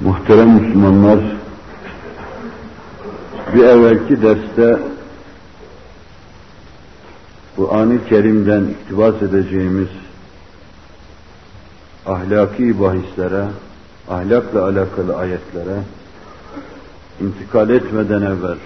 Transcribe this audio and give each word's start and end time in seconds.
Muhterem 0.00 0.48
Müslümanlar, 0.48 1.18
bir 3.54 3.64
evvelki 3.64 4.22
derste 4.22 4.78
Kur'an-ı 7.56 8.08
Kerim'den 8.08 8.64
iktibas 8.64 9.22
edeceğimiz 9.22 9.88
ahlaki 12.06 12.80
bahislere, 12.80 13.44
ahlakla 14.08 14.64
alakalı 14.64 15.16
ayetlere 15.16 15.76
intikal 17.20 17.70
etmeden 17.70 18.22
evvel 18.22 18.58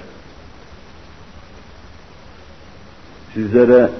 sizlere 3.34 3.90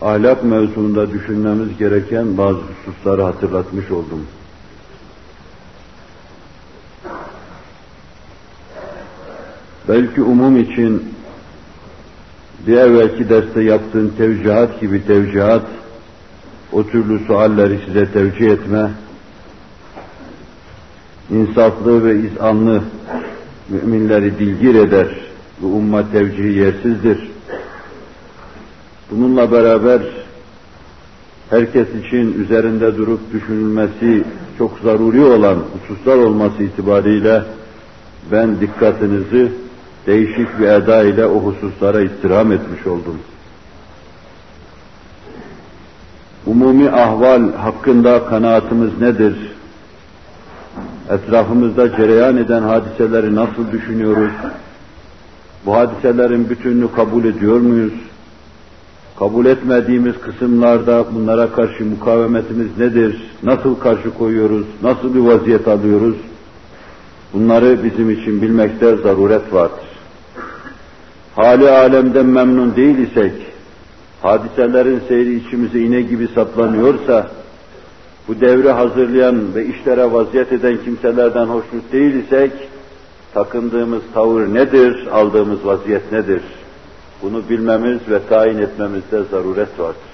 ahlak 0.00 0.44
mevzuunda 0.44 1.10
düşünmemiz 1.10 1.78
gereken 1.78 2.38
bazı 2.38 2.58
hususları 2.60 3.22
hatırlatmış 3.22 3.90
oldum. 3.90 4.26
Belki 9.90 10.22
umum 10.22 10.56
için 10.56 11.02
bir 12.66 12.76
evvelki 12.76 13.28
derste 13.28 13.62
yaptığın 13.62 14.12
tevcihat 14.18 14.80
gibi 14.80 15.06
tevcihat, 15.06 15.62
o 16.72 16.86
türlü 16.86 17.18
sualleri 17.26 17.80
size 17.86 18.12
tevcih 18.12 18.50
etme, 18.50 18.90
insaflı 21.30 22.04
ve 22.04 22.18
izanlı 22.18 22.82
müminleri 23.68 24.38
dilgir 24.38 24.74
eder. 24.74 25.06
Bu 25.62 25.66
umma 25.66 26.12
tevcihi 26.12 26.58
yersizdir. 26.58 27.30
Bununla 29.10 29.52
beraber 29.52 30.02
herkes 31.50 31.88
için 32.06 32.44
üzerinde 32.44 32.96
durup 32.96 33.32
düşünülmesi 33.32 34.24
çok 34.58 34.78
zaruri 34.78 35.24
olan 35.24 35.56
hususlar 35.56 36.16
olması 36.16 36.62
itibariyle 36.62 37.42
ben 38.32 38.60
dikkatinizi 38.60 39.52
değişik 40.06 40.60
bir 40.60 40.66
eda 40.66 41.02
ile 41.02 41.26
o 41.26 41.40
hususlara 41.40 42.00
istirham 42.00 42.52
etmiş 42.52 42.86
oldum. 42.86 43.18
Umumi 46.46 46.90
ahval 46.90 47.52
hakkında 47.52 48.24
kanaatimiz 48.24 49.00
nedir? 49.00 49.36
Etrafımızda 51.10 51.96
cereyan 51.96 52.36
eden 52.36 52.62
hadiseleri 52.62 53.34
nasıl 53.34 53.72
düşünüyoruz? 53.72 54.32
Bu 55.66 55.74
hadiselerin 55.74 56.50
bütününü 56.50 56.92
kabul 56.92 57.24
ediyor 57.24 57.60
muyuz? 57.60 57.92
Kabul 59.18 59.46
etmediğimiz 59.46 60.20
kısımlarda 60.20 61.04
bunlara 61.14 61.52
karşı 61.52 61.84
mukavemetimiz 61.84 62.78
nedir? 62.78 63.30
Nasıl 63.42 63.74
karşı 63.74 64.10
koyuyoruz? 64.14 64.66
Nasıl 64.82 65.14
bir 65.14 65.20
vaziyet 65.20 65.68
alıyoruz? 65.68 66.16
Bunları 67.32 67.84
bizim 67.84 68.10
için 68.10 68.42
bilmekte 68.42 68.96
zaruret 68.96 69.52
vardır. 69.52 69.89
Hali 71.40 71.70
alemden 71.70 72.26
memnun 72.26 72.76
değil 72.76 72.98
isek, 72.98 73.32
hadiselerin 74.22 75.02
seyri 75.08 75.34
içimize 75.34 75.78
iğne 75.78 76.00
gibi 76.00 76.28
saplanıyorsa, 76.28 77.30
bu 78.28 78.40
devri 78.40 78.70
hazırlayan 78.70 79.54
ve 79.54 79.66
işlere 79.66 80.12
vaziyet 80.12 80.52
eden 80.52 80.76
kimselerden 80.84 81.46
hoşnut 81.46 81.92
değil 81.92 82.14
isek, 82.14 82.52
takındığımız 83.34 84.02
tavır 84.14 84.54
nedir, 84.54 85.06
aldığımız 85.12 85.66
vaziyet 85.66 86.12
nedir? 86.12 86.42
Bunu 87.22 87.42
bilmemiz 87.50 88.00
ve 88.10 88.18
tayin 88.28 88.58
etmemizde 88.58 89.22
zaruret 89.30 89.78
vardır. 89.78 90.10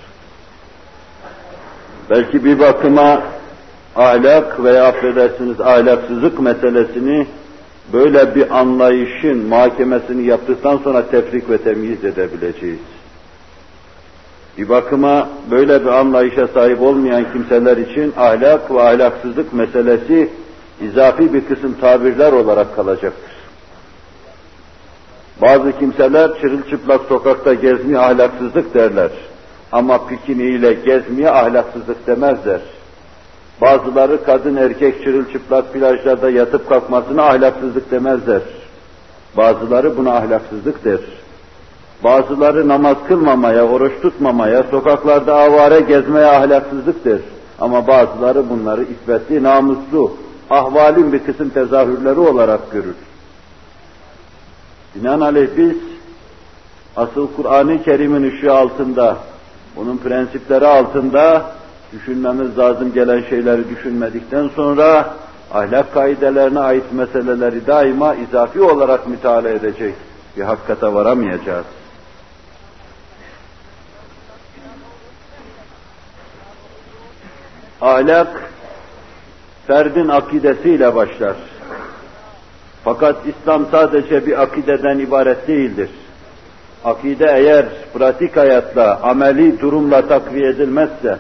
Belki 2.11 2.45
bir 2.45 2.59
bakıma 2.59 3.23
ahlak 3.97 4.65
veya 4.65 4.85
affedersiniz 4.87 5.61
ahlaksızlık 5.61 6.41
meselesini 6.41 7.27
böyle 7.93 8.35
bir 8.35 8.59
anlayışın 8.59 9.47
mahkemesini 9.47 10.27
yaptıktan 10.27 10.77
sonra 10.77 11.11
tefrik 11.11 11.51
ve 11.51 11.59
temyiz 11.59 12.05
edebileceğiz. 12.05 12.79
Bir 14.59 14.69
bakıma 14.69 15.29
böyle 15.51 15.81
bir 15.81 15.91
anlayışa 15.91 16.49
sahip 16.49 16.83
olmayan 16.83 17.33
kimseler 17.33 17.77
için 17.77 18.13
ahlak 18.17 18.71
ve 18.71 18.83
ahlaksızlık 18.83 19.53
meselesi 19.53 20.31
izafi 20.81 21.35
bir 21.35 21.45
kısım 21.45 21.75
tabirler 21.81 22.33
olarak 22.33 22.77
kalacaktır. 22.77 23.37
Bazı 25.43 25.79
kimseler 25.79 26.41
çırılçıplak 26.41 27.01
sokakta 27.09 27.55
gezmeye 27.55 27.99
ahlaksızlık 27.99 28.75
derler. 28.75 29.11
Ama 29.73 30.07
pikiniyle 30.07 30.73
gezmeye 30.73 31.31
ahlaksızlık 31.31 32.07
demezler. 32.07 32.61
Bazıları 33.61 34.25
kadın 34.25 34.57
erkek 34.57 35.05
çırılçıplak 35.05 35.73
plajlarda 35.73 36.31
yatıp 36.31 36.69
kalkmasına 36.69 37.23
ahlaksızlık 37.23 37.91
demezler. 37.91 38.41
Bazıları 39.37 39.97
buna 39.97 40.13
ahlaksızlık 40.13 40.85
der. 40.85 41.01
Bazıları 42.05 42.69
namaz 42.69 42.97
kılmamaya, 43.09 43.67
oruç 43.67 43.93
tutmamaya, 44.03 44.63
sokaklarda 44.63 45.37
avare 45.37 45.81
gezmeye 45.81 46.27
ahlaksızlık 46.27 47.05
der. 47.05 47.19
Ama 47.61 47.87
bazıları 47.87 48.51
bunları 48.51 48.83
iffetli, 48.83 49.43
namuslu, 49.43 50.13
ahvalin 50.51 51.13
bir 51.13 51.19
kısım 51.19 51.49
tezahürleri 51.49 52.21
olarak 52.21 52.73
görür. 52.73 52.95
Binaenaleyh 54.95 55.49
biz 55.57 55.77
asıl 56.97 57.29
Kur'an-ı 57.37 57.83
Kerim'in 57.83 58.31
ışığı 58.31 58.55
altında, 58.55 59.17
onun 59.77 59.97
prensipleri 59.97 60.67
altında 60.67 61.47
düşünmemiz 61.93 62.59
lazım 62.59 62.93
gelen 62.93 63.23
şeyleri 63.31 63.69
düşünmedikten 63.69 64.49
sonra 64.49 65.15
ahlak 65.55 65.95
kaidelerine 65.95 66.61
ait 66.61 66.93
meseleleri 66.93 67.67
daima 67.67 68.15
izafi 68.15 68.61
olarak 68.63 69.07
müteala 69.07 69.49
edecek 69.49 69.95
bir 70.37 70.43
hakikate 70.43 70.95
varamayacağız. 70.95 71.67
Ahlak 77.81 78.51
ferdin 79.67 80.09
akidesiyle 80.09 80.95
başlar. 80.95 81.37
Fakat 82.85 83.17
İslam 83.27 83.67
sadece 83.71 84.27
bir 84.27 84.43
akideden 84.43 84.99
ibaret 84.99 85.49
değildir. 85.49 85.91
Akide 86.85 87.27
eğer 87.27 87.67
pratik 87.95 88.37
hayatla, 88.37 89.01
ameli 89.03 89.61
durumla 89.61 90.09
takviye 90.09 90.49
edilmezse, 90.49 91.19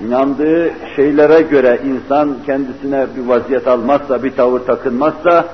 inandığı 0.00 0.72
şeylere 0.96 1.42
göre 1.42 1.80
insan 1.84 2.36
kendisine 2.46 3.06
bir 3.16 3.26
vaziyet 3.26 3.68
almazsa, 3.68 4.22
bir 4.22 4.36
tavır 4.36 4.60
takınmazsa, 4.60 5.48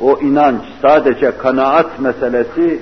o 0.00 0.18
inanç 0.20 0.62
sadece 0.82 1.36
kanaat 1.36 2.00
meselesi, 2.00 2.80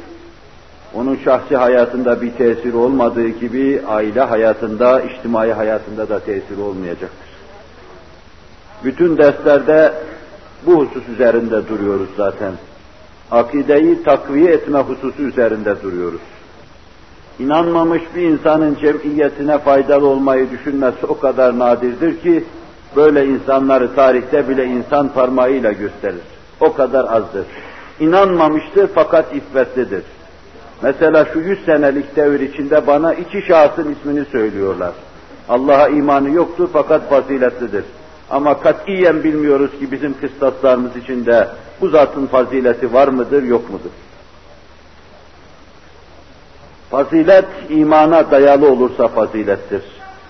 onun 0.94 1.18
şahsi 1.24 1.56
hayatında 1.56 2.22
bir 2.22 2.32
tesir 2.32 2.74
olmadığı 2.74 3.28
gibi 3.28 3.82
aile 3.88 4.20
hayatında, 4.20 5.00
içtimai 5.00 5.52
hayatında 5.52 6.08
da 6.08 6.20
tesir 6.20 6.58
olmayacaktır. 6.58 7.30
Bütün 8.84 9.18
derslerde 9.18 9.92
bu 10.66 10.84
husus 10.84 11.08
üzerinde 11.08 11.68
duruyoruz 11.68 12.08
zaten. 12.16 12.52
Akideyi 13.30 14.02
takviye 14.02 14.52
etme 14.52 14.78
hususu 14.78 15.22
üzerinde 15.22 15.82
duruyoruz. 15.82 16.20
İnanmamış 17.40 18.02
bir 18.16 18.22
insanın 18.22 18.74
cemiyetine 18.74 19.58
faydalı 19.58 20.06
olmayı 20.06 20.50
düşünmesi 20.50 21.06
o 21.08 21.18
kadar 21.18 21.58
nadirdir 21.58 22.20
ki, 22.20 22.44
böyle 22.96 23.26
insanları 23.26 23.94
tarihte 23.94 24.48
bile 24.48 24.64
insan 24.64 25.08
parmağıyla 25.08 25.72
gösterir. 25.72 26.22
O 26.60 26.72
kadar 26.72 27.04
azdır. 27.04 27.44
İnanmamıştır 28.00 28.90
fakat 28.94 29.34
iffetlidir. 29.34 30.02
Mesela 30.82 31.26
şu 31.32 31.38
yüz 31.38 31.64
senelik 31.64 32.16
devir 32.16 32.40
içinde 32.40 32.86
bana 32.86 33.14
iki 33.14 33.42
şahsın 33.42 33.94
ismini 33.94 34.24
söylüyorlar. 34.24 34.92
Allah'a 35.48 35.88
imanı 35.88 36.30
yoktur 36.30 36.68
fakat 36.72 37.10
faziletlidir. 37.10 37.84
Ama 38.30 38.60
katiyen 38.60 39.24
bilmiyoruz 39.24 39.70
ki 39.70 39.92
bizim 39.92 40.14
kıstaslarımız 40.20 40.96
içinde 40.96 41.48
bu 41.80 41.88
zatın 41.88 42.26
fazileti 42.26 42.92
var 42.92 43.08
mıdır, 43.08 43.42
yok 43.42 43.70
mudur? 43.70 43.90
Fazilet 46.90 47.44
imana 47.68 48.30
dayalı 48.30 48.72
olursa 48.72 49.08
fazilettir. 49.08 49.82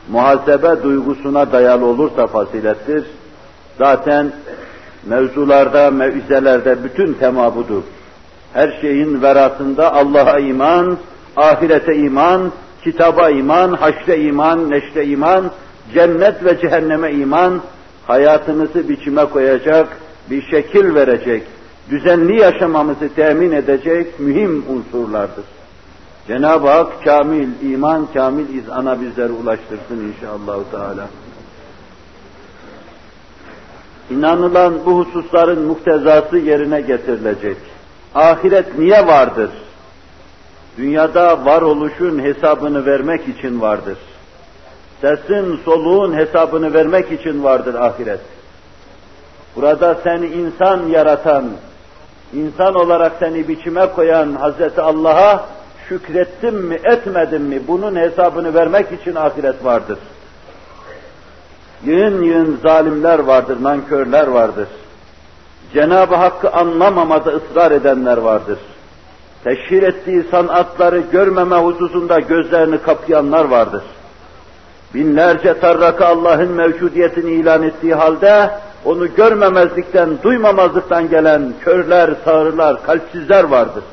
Muhasebe 0.09 0.83
duygusuna 0.83 1.53
dayalı 1.53 1.87
olursa 1.87 2.27
fazilettir. 2.27 3.05
Zaten 3.79 4.33
mevzularda, 5.07 5.91
mevizelerde 5.91 6.85
bütün 6.85 7.12
tema 7.12 7.57
budur. 7.57 7.83
Her 8.53 8.79
şeyin 8.81 9.23
verasında 9.23 9.95
Allah'a 9.95 10.39
iman, 10.39 10.99
ahirete 11.37 11.97
iman, 11.97 12.53
kitaba 12.85 13.31
iman, 13.31 13.73
haşre 13.73 14.21
iman, 14.21 14.71
neşre 14.71 15.07
iman, 15.07 15.51
cennet 15.95 16.45
ve 16.45 16.61
cehenneme 16.61 17.12
iman, 17.12 17.61
hayatımızı 18.07 18.89
biçime 18.89 19.25
koyacak, 19.25 19.89
bir 20.31 20.43
şekil 20.51 20.95
verecek, 20.95 21.43
düzenli 21.91 22.41
yaşamamızı 22.41 23.15
temin 23.15 23.53
edecek 23.53 24.21
mühim 24.21 24.65
unsurlardır. 24.69 25.60
Cenab-ı 26.26 26.69
Hak 26.69 27.05
kamil 27.05 27.72
iman, 27.72 28.06
kamil 28.14 28.55
izana 28.55 29.00
bizleri 29.00 29.32
ulaştırsın 29.32 30.12
inşallah 30.12 30.58
Teala. 30.70 31.06
inanılan 34.11 34.75
bu 34.87 34.99
hususların 34.99 35.62
muktezası 35.62 36.38
yerine 36.38 36.81
getirilecek. 36.81 37.56
Ahiret 38.14 38.78
niye 38.78 39.06
vardır? 39.06 39.50
Dünyada 40.78 41.44
varoluşun 41.44 42.19
hesabını 42.19 42.87
vermek 42.87 43.28
için 43.28 43.61
vardır. 43.61 43.99
Sesin, 45.00 45.61
soluğun 45.64 46.16
hesabını 46.16 46.75
vermek 46.75 47.12
için 47.12 47.44
vardır 47.44 47.75
ahiret. 47.75 48.20
Burada 49.56 49.99
seni 50.05 50.26
insan 50.26 50.87
yaratan, 50.87 51.44
insan 52.34 52.75
olarak 52.75 53.12
seni 53.19 53.49
biçime 53.49 53.87
koyan 53.87 54.32
Hazreti 54.32 54.81
Allah'a 54.81 55.46
şükrettim 55.90 56.54
mi, 56.54 56.78
etmedim 56.84 57.42
mi 57.42 57.60
bunun 57.69 57.96
hesabını 57.96 58.54
vermek 58.54 58.92
için 58.92 59.14
ahiret 59.14 59.64
vardır. 59.64 59.98
Yığın 61.84 62.22
yığın 62.22 62.58
zalimler 62.62 63.19
vardır, 63.19 63.62
nankörler 63.62 64.26
vardır. 64.26 64.69
Cenab-ı 65.75 66.14
Hakk'ı 66.14 66.50
anlamamada 66.50 67.31
ısrar 67.31 67.70
edenler 67.70 68.16
vardır. 68.16 68.58
Teşhir 69.44 69.82
ettiği 69.82 70.25
sanatları 70.31 71.02
görmeme 71.12 71.56
hususunda 71.56 72.20
gözlerini 72.20 72.82
kapayanlar 72.82 73.44
vardır. 73.44 73.82
Binlerce 74.94 75.60
tarraka 75.60 76.06
Allah'ın 76.06 76.52
mevcudiyetini 76.52 77.31
ilan 77.31 77.62
ettiği 77.62 77.94
halde 77.94 78.50
onu 78.84 79.14
görmemezlikten, 79.14 80.08
duymamazlıktan 80.22 81.10
gelen 81.10 81.52
körler, 81.60 82.10
sağırlar, 82.25 82.82
kalpsizler 82.82 83.44
vardır. 83.44 83.84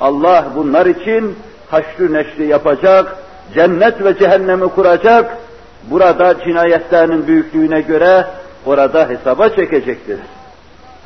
Allah 0.00 0.44
bunlar 0.56 0.86
için 0.86 1.36
haşrü 1.70 2.12
neşri 2.12 2.46
yapacak, 2.46 3.16
cennet 3.54 4.04
ve 4.04 4.18
cehennemi 4.18 4.68
kuracak, 4.68 5.36
burada 5.90 6.34
cinayetlerinin 6.44 7.26
büyüklüğüne 7.26 7.80
göre 7.80 8.26
orada 8.66 9.08
hesaba 9.08 9.48
çekecektir. 9.48 10.18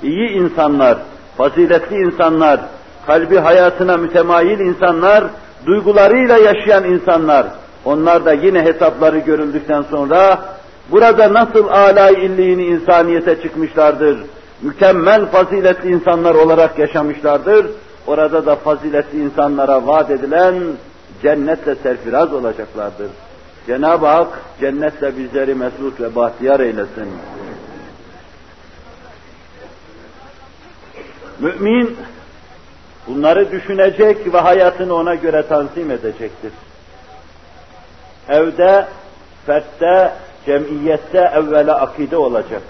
İyi 0.02 0.28
insanlar, 0.28 0.98
faziletli 1.36 1.96
insanlar, 1.96 2.60
kalbi 3.06 3.36
hayatına 3.36 3.96
mütemayil 3.96 4.60
insanlar, 4.60 5.24
duygularıyla 5.66 6.38
yaşayan 6.38 6.84
insanlar, 6.84 7.46
onlar 7.84 8.24
da 8.24 8.32
yine 8.32 8.62
hesapları 8.62 9.18
görüldükten 9.18 9.82
sonra 9.90 10.38
burada 10.90 11.34
nasıl 11.34 11.68
alay 11.68 12.26
illiğini 12.26 12.64
insaniyete 12.64 13.42
çıkmışlardır, 13.42 14.18
mükemmel 14.62 15.26
faziletli 15.26 15.90
insanlar 15.90 16.34
olarak 16.34 16.78
yaşamışlardır, 16.78 17.66
orada 18.08 18.46
da 18.46 18.56
faziletli 18.56 19.24
insanlara 19.24 19.86
vaat 19.86 20.10
edilen 20.10 20.54
cennetle 21.22 21.74
serfiraz 21.74 22.32
olacaklardır. 22.32 23.10
Cenab-ı 23.66 24.06
Hak 24.06 24.28
cennetle 24.60 25.18
bizleri 25.18 25.54
mesut 25.54 26.00
ve 26.00 26.14
bahtiyar 26.14 26.60
eylesin. 26.60 27.08
Mümin 31.38 31.96
bunları 33.06 33.52
düşünecek 33.52 34.34
ve 34.34 34.38
hayatını 34.38 34.94
ona 34.94 35.14
göre 35.14 35.42
tanzim 35.48 35.90
edecektir. 35.90 36.52
Evde, 38.28 38.86
fertte, 39.46 40.12
cemiyette 40.46 41.30
evvela 41.34 41.80
akide 41.80 42.16
olacak. 42.16 42.62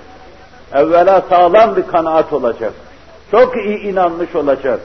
Evvela 0.72 1.22
sağlam 1.28 1.76
bir 1.76 1.82
kanaat 1.82 2.32
olacak. 2.32 2.72
Çok 3.30 3.56
iyi 3.56 3.78
inanmış 3.78 4.34
olacak. 4.34 4.80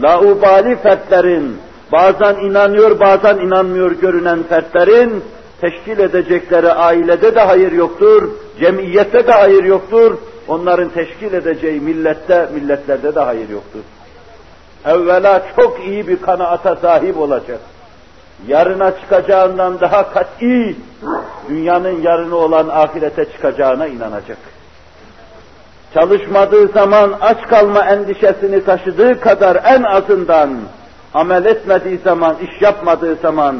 Laubali 0.00 0.76
fertlerin, 0.76 1.56
bazen 1.92 2.34
inanıyor 2.34 3.00
bazen 3.00 3.36
inanmıyor 3.36 3.90
görünen 3.90 4.42
fertlerin 4.42 5.24
teşkil 5.60 5.98
edecekleri 5.98 6.72
ailede 6.72 7.34
de 7.34 7.40
hayır 7.40 7.72
yoktur, 7.72 8.28
cemiyette 8.60 9.26
de 9.26 9.32
hayır 9.32 9.64
yoktur, 9.64 10.18
onların 10.48 10.88
teşkil 10.88 11.32
edeceği 11.32 11.80
millette, 11.80 12.48
milletlerde 12.54 13.14
de 13.14 13.20
hayır 13.20 13.48
yoktur. 13.48 13.80
Evvela 14.86 15.42
çok 15.56 15.84
iyi 15.86 16.08
bir 16.08 16.22
kanaata 16.22 16.76
sahip 16.76 17.18
olacak. 17.18 17.60
Yarına 18.48 18.90
çıkacağından 19.00 19.80
daha 19.80 20.12
kat'i, 20.12 20.76
dünyanın 21.48 22.02
yarını 22.02 22.36
olan 22.36 22.68
ahirete 22.68 23.24
çıkacağına 23.24 23.86
inanacak. 23.86 24.38
Çalışmadığı 25.94 26.68
zaman 26.68 27.14
aç 27.20 27.42
kalma 27.48 27.84
endişesini 27.84 28.64
taşıdığı 28.64 29.20
kadar 29.20 29.60
en 29.64 29.82
azından 29.82 30.50
amel 31.14 31.44
etmediği 31.44 31.98
zaman, 31.98 32.36
iş 32.42 32.62
yapmadığı 32.62 33.16
zaman, 33.16 33.56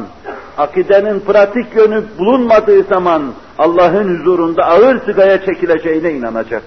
akidenin 0.57 1.19
pratik 1.19 1.75
yönü 1.75 2.03
bulunmadığı 2.19 2.83
zaman 2.83 3.33
Allah'ın 3.59 4.19
huzurunda 4.19 4.63
ağır 4.63 5.05
sigaya 5.05 5.45
çekileceğine 5.45 6.11
inanacak. 6.11 6.63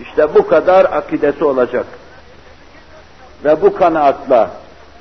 İşte 0.00 0.34
bu 0.34 0.46
kadar 0.46 0.84
akidesi 0.84 1.44
olacak. 1.44 1.86
Ve 3.44 3.62
bu 3.62 3.74
kanaatla, 3.74 4.50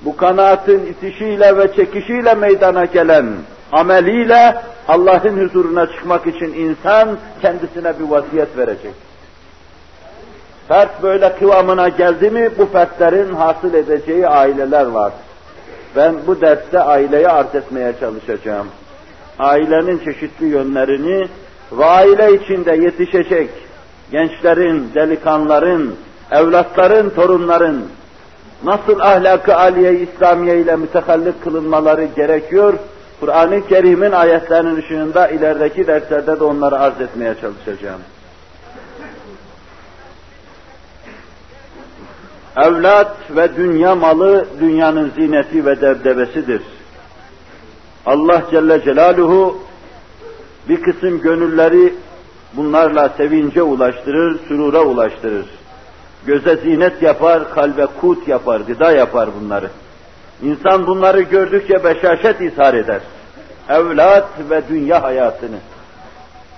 bu 0.01 0.17
kanaatin 0.17 0.85
itişiyle 0.85 1.57
ve 1.57 1.75
çekişiyle 1.75 2.33
meydana 2.33 2.85
gelen 2.85 3.25
ameliyle 3.71 4.55
Allah'ın 4.87 5.47
huzuruna 5.47 5.87
çıkmak 5.87 6.27
için 6.27 6.53
insan 6.53 7.17
kendisine 7.41 7.99
bir 7.99 8.03
vasiyet 8.03 8.57
verecek. 8.57 8.93
Fert 10.67 11.03
böyle 11.03 11.35
kıvamına 11.35 11.89
geldi 11.89 12.29
mi 12.29 12.49
bu 12.57 12.65
fertlerin 12.65 13.33
hasıl 13.33 13.73
edeceği 13.73 14.27
aileler 14.27 14.85
var. 14.85 15.13
Ben 15.95 16.15
bu 16.27 16.41
derste 16.41 16.79
aileye 16.79 17.27
arz 17.27 17.55
etmeye 17.55 17.93
çalışacağım. 17.99 18.67
Ailenin 19.39 19.97
çeşitli 19.97 20.45
yönlerini 20.45 21.27
ve 21.71 21.85
aile 21.85 22.33
içinde 22.33 22.71
yetişecek 22.71 23.49
gençlerin, 24.11 24.91
delikanların, 24.95 25.95
evlatların, 26.31 27.09
torunların 27.09 27.81
nasıl 28.63 28.99
ahlakı 28.99 29.55
aliye 29.55 29.99
İslamiye 29.99 30.59
ile 30.59 30.75
mütehallik 30.75 31.43
kılınmaları 31.43 32.05
gerekiyor, 32.15 32.73
Kur'an-ı 33.19 33.67
Kerim'in 33.67 34.11
ayetlerinin 34.11 34.75
ışığında 34.75 35.27
ilerideki 35.27 35.87
derslerde 35.87 36.39
de 36.39 36.43
onları 36.43 36.79
arz 36.79 37.01
etmeye 37.01 37.35
çalışacağım. 37.41 38.01
Evlat 42.57 43.17
ve 43.29 43.55
dünya 43.55 43.95
malı 43.95 44.45
dünyanın 44.59 45.11
zineti 45.15 45.65
ve 45.65 45.81
debdebesidir. 45.81 46.61
Allah 48.05 48.43
Celle 48.51 48.83
Celaluhu 48.83 49.57
bir 50.69 50.81
kısım 50.81 51.21
gönülleri 51.21 51.93
bunlarla 52.53 53.09
sevince 53.09 53.61
ulaştırır, 53.61 54.39
sürura 54.47 54.81
ulaştırır. 54.81 55.45
Göze 56.25 56.55
zinet 56.55 57.01
yapar, 57.01 57.53
kalbe 57.53 57.85
kut 57.85 58.27
yapar, 58.27 58.59
gıda 58.59 58.91
yapar 58.91 59.29
bunları. 59.41 59.69
İnsan 60.43 60.87
bunları 60.87 61.21
gördükçe 61.21 61.83
beşaşet 61.83 62.41
ishar 62.41 62.73
eder. 62.73 63.01
Evlat 63.69 64.29
ve 64.49 64.61
dünya 64.69 65.03
hayatını. 65.03 65.57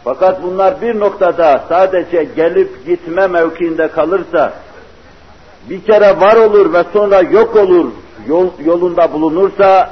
Fakat 0.03 0.43
bunlar 0.43 0.81
bir 0.81 0.99
noktada 0.99 1.63
sadece 1.69 2.23
gelip 2.35 2.85
gitme 2.85 3.27
mevkiinde 3.27 3.87
kalırsa, 3.87 4.53
bir 5.69 5.81
kere 5.81 6.19
var 6.19 6.36
olur 6.36 6.74
ve 6.74 6.84
sonra 6.93 7.22
yok 7.22 7.55
olur 7.55 7.91
yol, 8.27 8.50
yolunda 8.65 9.13
bulunursa 9.13 9.89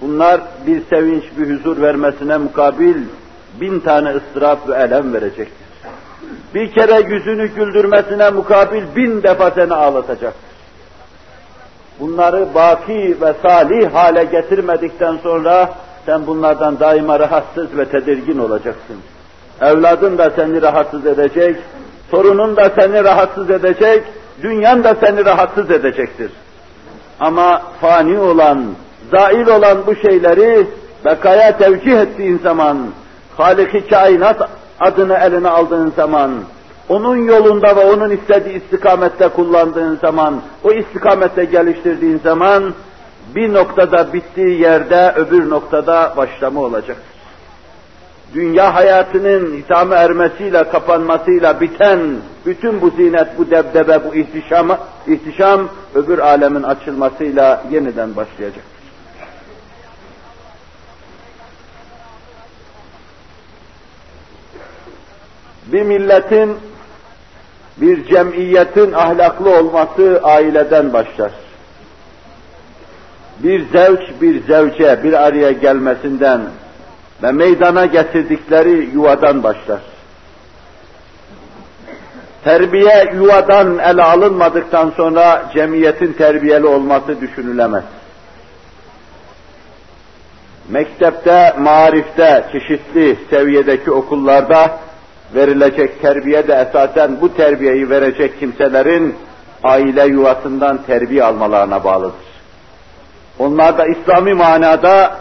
bunlar 0.00 0.40
bir 0.66 0.82
sevinç, 0.90 1.24
bir 1.38 1.58
huzur 1.58 1.82
vermesine 1.82 2.36
mukabil 2.36 2.96
bin 3.60 3.80
tane 3.80 4.14
ıstırap 4.14 4.68
ve 4.68 4.74
elem 4.74 5.14
verecektir. 5.14 5.66
Bir 6.54 6.72
kere 6.72 7.14
yüzünü 7.14 7.46
güldürmesine 7.46 8.30
mukabil 8.30 8.82
bin 8.96 9.22
defa 9.22 9.50
seni 9.50 9.74
ağlatacaktır. 9.74 10.52
Bunları 12.00 12.54
baki 12.54 13.16
ve 13.20 13.34
salih 13.42 13.94
hale 13.94 14.24
getirmedikten 14.24 15.16
sonra 15.22 15.74
sen 16.06 16.26
bunlardan 16.26 16.80
daima 16.80 17.20
rahatsız 17.20 17.78
ve 17.78 17.84
tedirgin 17.84 18.38
olacaksın. 18.38 18.96
Evladın 19.60 20.18
da 20.18 20.30
seni 20.36 20.62
rahatsız 20.62 21.06
edecek, 21.06 21.56
torunun 22.10 22.56
da 22.56 22.70
seni 22.78 23.04
rahatsız 23.04 23.50
edecek, 23.50 24.04
dünyan 24.42 24.84
da 24.84 24.94
seni 24.94 25.24
rahatsız 25.24 25.70
edecektir. 25.70 26.30
Ama 27.20 27.62
fani 27.80 28.18
olan, 28.18 28.64
zail 29.10 29.46
olan 29.46 29.86
bu 29.86 29.96
şeyleri 29.96 30.66
bekaya 31.04 31.58
tevcih 31.58 32.00
ettiğin 32.00 32.38
zaman, 32.38 32.78
Halik-i 33.36 33.88
kainat 33.88 34.48
adını 34.80 35.14
eline 35.14 35.48
aldığın 35.48 35.92
zaman, 35.96 36.30
onun 36.88 37.16
yolunda 37.16 37.76
ve 37.76 37.84
onun 37.84 38.10
istediği 38.10 38.56
istikamette 38.56 39.28
kullandığın 39.28 39.96
zaman, 39.96 40.40
o 40.64 40.72
istikamette 40.72 41.44
geliştirdiğin 41.44 42.18
zaman, 42.18 42.74
bir 43.34 43.54
noktada 43.54 44.12
bittiği 44.12 44.60
yerde 44.60 45.12
öbür 45.16 45.50
noktada 45.50 46.14
başlama 46.16 46.60
olacaktır 46.60 47.11
dünya 48.34 48.74
hayatının 48.74 49.56
hitama 49.56 49.94
ermesiyle, 49.94 50.68
kapanmasıyla 50.68 51.60
biten 51.60 52.00
bütün 52.46 52.80
bu 52.80 52.90
zinet, 52.90 53.38
bu 53.38 53.50
debdebe, 53.50 54.00
bu 54.04 54.14
ihtişam, 54.14 54.78
ihtişam 55.06 55.68
öbür 55.94 56.18
alemin 56.18 56.62
açılmasıyla 56.62 57.64
yeniden 57.70 58.16
başlayacak. 58.16 58.64
Bir 65.66 65.82
milletin 65.82 66.56
Bir 67.76 68.04
cemiyetin 68.04 68.92
ahlaklı 68.92 69.58
olması 69.58 70.20
aileden 70.22 70.92
başlar. 70.92 71.32
Bir 73.38 73.68
zevç 73.68 74.00
bir 74.20 74.42
zevce 74.46 75.00
bir 75.04 75.12
araya 75.12 75.52
gelmesinden 75.52 76.40
ve 77.22 77.32
meydana 77.32 77.86
getirdikleri 77.86 78.90
yuvadan 78.94 79.42
başlar. 79.42 79.80
Terbiye 82.44 83.12
yuvadan 83.14 83.78
ele 83.78 84.02
alınmadıktan 84.02 84.92
sonra 84.96 85.44
cemiyetin 85.54 86.12
terbiyeli 86.12 86.66
olması 86.66 87.20
düşünülemez. 87.20 87.84
Mektepte, 90.68 91.54
marifte, 91.58 92.44
çeşitli 92.52 93.18
seviyedeki 93.30 93.90
okullarda 93.90 94.78
verilecek 95.34 96.02
terbiye 96.02 96.48
de 96.48 96.66
esasen 96.68 97.20
bu 97.20 97.34
terbiyeyi 97.34 97.90
verecek 97.90 98.40
kimselerin 98.40 99.16
aile 99.64 100.06
yuvasından 100.06 100.82
terbiye 100.82 101.24
almalarına 101.24 101.84
bağlıdır. 101.84 102.32
Onlar 103.38 103.78
da 103.78 103.86
İslami 103.86 104.34
manada 104.34 105.16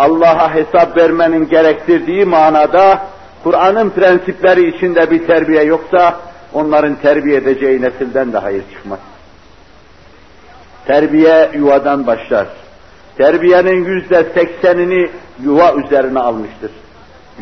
Allah'a 0.00 0.54
hesap 0.54 0.96
vermenin 0.96 1.48
gerektirdiği 1.48 2.24
manada 2.24 3.02
Kur'an'ın 3.44 3.90
prensipleri 3.90 4.76
içinde 4.76 5.10
bir 5.10 5.26
terbiye 5.26 5.62
yoksa 5.62 6.20
onların 6.52 6.94
terbiye 6.94 7.36
edeceği 7.36 7.82
nesilden 7.82 8.32
de 8.32 8.38
hayır 8.38 8.62
çıkmaz. 8.74 8.98
Terbiye 10.86 11.50
yuvadan 11.54 12.06
başlar. 12.06 12.46
Terbiyenin 13.16 13.84
yüzde 13.84 14.24
seksenini 14.34 15.10
yuva 15.42 15.74
üzerine 15.74 16.20
almıştır. 16.20 16.70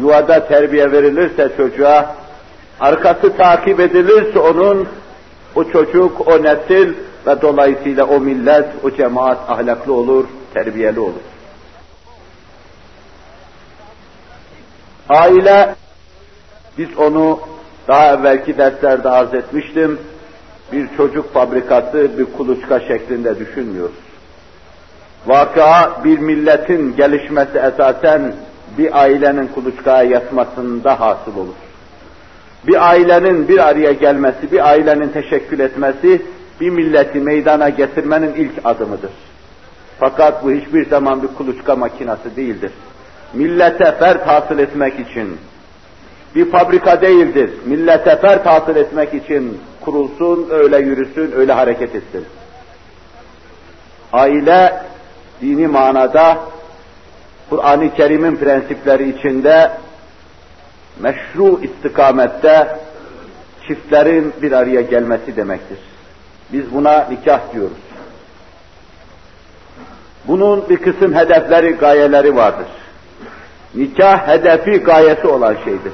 Yuvada 0.00 0.48
terbiye 0.48 0.92
verilirse 0.92 1.48
çocuğa, 1.56 2.16
arkası 2.80 3.36
takip 3.36 3.80
edilirse 3.80 4.38
onun, 4.38 4.88
o 5.54 5.64
çocuk, 5.64 6.28
o 6.28 6.42
nesil 6.42 6.94
ve 7.26 7.42
dolayısıyla 7.42 8.04
o 8.04 8.20
millet, 8.20 8.66
o 8.84 8.90
cemaat 8.90 9.38
ahlaklı 9.50 9.92
olur, 9.92 10.24
terbiyeli 10.54 11.00
olur. 11.00 11.37
Aile, 15.08 15.74
biz 16.78 16.88
onu 16.98 17.40
daha 17.88 18.14
evvelki 18.14 18.58
derslerde 18.58 19.08
arz 19.08 19.34
etmiştim, 19.34 19.98
bir 20.72 20.88
çocuk 20.96 21.32
fabrikası, 21.34 22.18
bir 22.18 22.24
kuluçka 22.24 22.80
şeklinde 22.80 23.38
düşünmüyoruz. 23.38 23.96
Vaka 25.26 26.00
bir 26.04 26.18
milletin 26.18 26.96
gelişmesi 26.96 27.58
esasen 27.58 28.32
bir 28.78 29.00
ailenin 29.00 29.46
kuluçkaya 29.46 30.02
yatmasında 30.02 31.00
hasıl 31.00 31.36
olur. 31.36 31.54
Bir 32.66 32.88
ailenin 32.88 33.48
bir 33.48 33.58
araya 33.58 33.92
gelmesi, 33.92 34.52
bir 34.52 34.68
ailenin 34.68 35.08
teşekkül 35.08 35.60
etmesi, 35.60 36.22
bir 36.60 36.70
milleti 36.70 37.20
meydana 37.20 37.68
getirmenin 37.68 38.34
ilk 38.34 38.52
adımıdır. 38.64 39.10
Fakat 40.00 40.44
bu 40.44 40.50
hiçbir 40.50 40.86
zaman 40.88 41.22
bir 41.22 41.28
kuluçka 41.28 41.76
makinası 41.76 42.36
değildir. 42.36 42.70
Millete 43.32 43.92
fert 43.92 44.26
hasıl 44.26 44.58
etmek 44.58 45.00
için, 45.00 45.38
bir 46.34 46.50
fabrika 46.50 47.00
değildir. 47.00 47.50
Millete 47.64 48.16
fert 48.16 48.46
hasıl 48.46 48.76
etmek 48.76 49.14
için 49.14 49.60
kurulsun, 49.80 50.48
öyle 50.50 50.78
yürüsün, 50.78 51.32
öyle 51.36 51.52
hareket 51.52 51.94
etsin. 51.94 52.24
Aile 54.12 54.82
dini 55.40 55.66
manada 55.66 56.38
Kur'an-ı 57.50 57.94
Kerim'in 57.94 58.36
prensipleri 58.36 59.18
içinde 59.18 59.70
meşru 61.00 61.60
istikamette 61.62 62.78
çiftlerin 63.68 64.32
bir 64.42 64.52
araya 64.52 64.80
gelmesi 64.80 65.36
demektir. 65.36 65.78
Biz 66.52 66.74
buna 66.74 67.06
nikah 67.10 67.40
diyoruz. 67.52 67.76
Bunun 70.24 70.68
bir 70.68 70.76
kısım 70.76 71.14
hedefleri, 71.14 71.70
gayeleri 71.70 72.36
vardır. 72.36 72.66
Nikah 73.74 74.28
hedefi, 74.28 74.70
gayesi 74.70 75.26
olan 75.26 75.56
şeydir. 75.64 75.92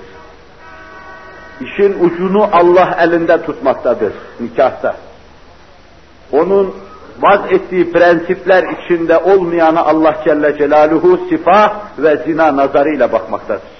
İşin 1.60 2.04
ucunu 2.04 2.48
Allah 2.52 2.96
elinde 3.00 3.42
tutmaktadır 3.42 4.12
nikahta. 4.40 4.96
Onun 6.32 6.74
vaz 7.20 7.40
ettiği 7.52 7.92
prensipler 7.92 8.62
içinde 8.62 9.18
olmayana 9.18 9.84
Allah 9.84 10.14
Celle 10.24 10.58
Celaluhu 10.58 11.20
sifa 11.28 11.76
ve 11.98 12.16
zina 12.16 12.56
nazarıyla 12.56 13.12
bakmaktadır. 13.12 13.74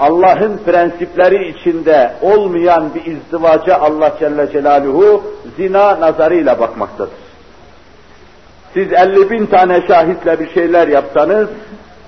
Allah'ın 0.00 0.60
prensipleri 0.66 1.48
içinde 1.48 2.12
olmayan 2.22 2.94
bir 2.94 3.04
izdivaca 3.04 3.78
Allah 3.78 4.12
Celle 4.18 4.52
Celaluhu 4.52 5.24
zina 5.56 6.00
nazarıyla 6.00 6.60
bakmaktadır. 6.60 7.24
Siz 8.74 8.92
50 8.92 9.30
bin 9.30 9.46
tane 9.46 9.86
şahitle 9.88 10.40
bir 10.40 10.50
şeyler 10.50 10.88
yapsanız, 10.88 11.48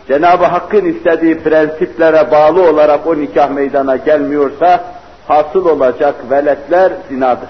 Cenab-ı 0.08 0.44
Hakk'ın 0.44 0.84
istediği 0.84 1.38
prensiplere 1.38 2.30
bağlı 2.30 2.70
olarak 2.70 3.06
o 3.06 3.16
nikah 3.16 3.50
meydana 3.50 3.96
gelmiyorsa, 3.96 4.84
hasıl 5.28 5.66
olacak 5.66 6.14
veletler 6.30 6.92
zinadır. 7.08 7.48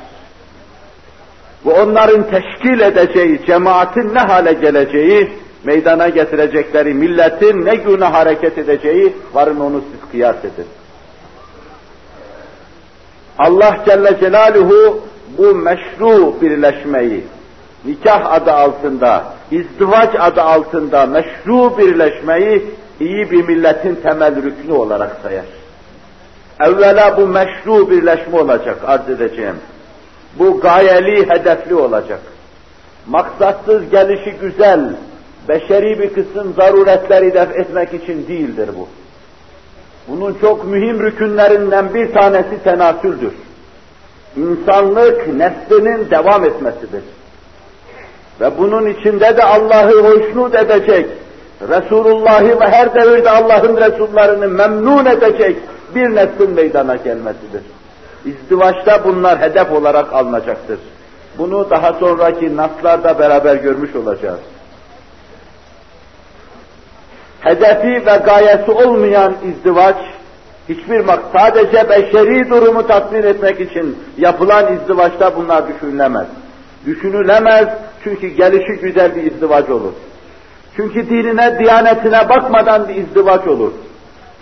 Bu 1.65 1.73
onların 1.73 2.23
teşkil 2.23 2.81
edeceği, 2.81 3.47
cemaatin 3.47 4.15
ne 4.15 4.19
hale 4.19 4.53
geleceği, 4.53 5.33
meydana 5.65 6.09
getirecekleri 6.09 6.95
milletin 6.95 7.65
ne 7.65 7.77
güne 7.77 8.05
hareket 8.05 8.59
edeceği, 8.59 9.17
varın 9.35 9.61
onu 9.61 9.81
siz 9.93 10.11
kıyas 10.11 10.37
edin. 10.39 10.67
Allah 13.39 13.77
Celle 13.87 14.21
Celaluhu 14.21 15.01
bu 15.39 15.55
meşru 15.55 16.41
birleşmeyi, 16.41 17.25
nikah 17.87 18.33
adı 18.33 18.53
altında, 18.53 19.25
izdivaç 19.51 20.15
adı 20.19 20.43
altında 20.43 21.07
meşru 21.07 21.79
birleşmeyi 21.79 22.65
iyi 23.01 23.31
bir 23.31 23.45
milletin 23.45 23.95
temel 23.95 24.43
rüknü 24.43 24.73
olarak 24.73 25.17
sayar. 25.23 25.45
Evvela 26.61 27.17
bu 27.17 27.27
meşru 27.27 27.91
birleşme 27.91 28.41
olacak 28.41 28.79
arz 28.87 29.09
edeceğim. 29.09 29.57
Bu 30.39 30.61
gayeli, 30.61 31.31
hedefli 31.31 31.75
olacak. 31.75 32.21
Maksatsız 33.07 33.91
gelişi 33.91 34.35
güzel, 34.41 34.97
beşeri 35.49 35.99
bir 35.99 36.15
kısım 36.15 36.55
zaruretleri 36.57 37.35
def 37.35 37.57
etmek 37.57 37.95
için 37.95 38.27
değildir 38.29 38.71
bu. 38.79 38.89
Bunun 40.09 40.35
çok 40.41 40.65
mühim 40.65 41.03
rükünlerinden 41.03 41.95
bir 41.95 42.13
tanesi 42.13 42.63
tenasüldür. 42.65 43.33
İnsanlık 44.37 45.29
neslinin 45.29 46.11
devam 46.11 46.45
etmesidir. 46.45 47.03
Ve 48.41 48.59
bunun 48.59 48.87
içinde 48.87 49.37
de 49.37 49.45
Allah'ı 49.45 50.03
hoşnut 50.03 50.55
edecek, 50.55 51.07
Resulullah'ı 51.69 52.61
ve 52.61 52.67
her 52.67 52.95
devirde 52.95 53.31
Allah'ın 53.31 53.77
Resullarını 53.77 54.49
memnun 54.49 55.07
edecek 55.07 55.57
bir 55.95 56.15
neslin 56.15 56.51
meydana 56.51 56.97
gelmesidir. 56.97 57.63
İzdivaçta 58.25 59.05
bunlar 59.05 59.41
hedef 59.41 59.73
olarak 59.73 60.13
alınacaktır. 60.13 60.79
Bunu 61.39 61.71
daha 61.71 61.93
sonraki 61.93 62.57
naslarda 62.57 63.19
beraber 63.19 63.55
görmüş 63.55 63.97
olacağız. 63.97 64.41
Hedefi 67.41 68.07
ve 68.07 68.17
gayesi 68.17 68.71
olmayan 68.71 69.35
izdivaç, 69.45 69.97
hiçbir 70.69 71.01
mak 71.01 71.21
sadece 71.33 71.89
beşeri 71.91 72.51
durumu 72.51 72.87
tatmin 72.87 73.23
etmek 73.23 73.61
için 73.61 73.99
yapılan 74.19 74.77
izdivaçta 74.77 75.37
bunlar 75.37 75.69
düşünülemez. 75.69 76.27
Düşünülemez 76.87 77.69
çünkü 78.07 78.29
gelişi 78.29 78.81
güzel 78.81 79.17
bir 79.17 79.33
izdivaç 79.33 79.71
olur. 79.71 79.93
Çünkü 80.77 81.11
dinine, 81.11 81.59
diyanetine 81.59 82.29
bakmadan 82.29 82.89
bir 82.89 82.95
izdivaç 82.95 83.47
olur. 83.47 83.73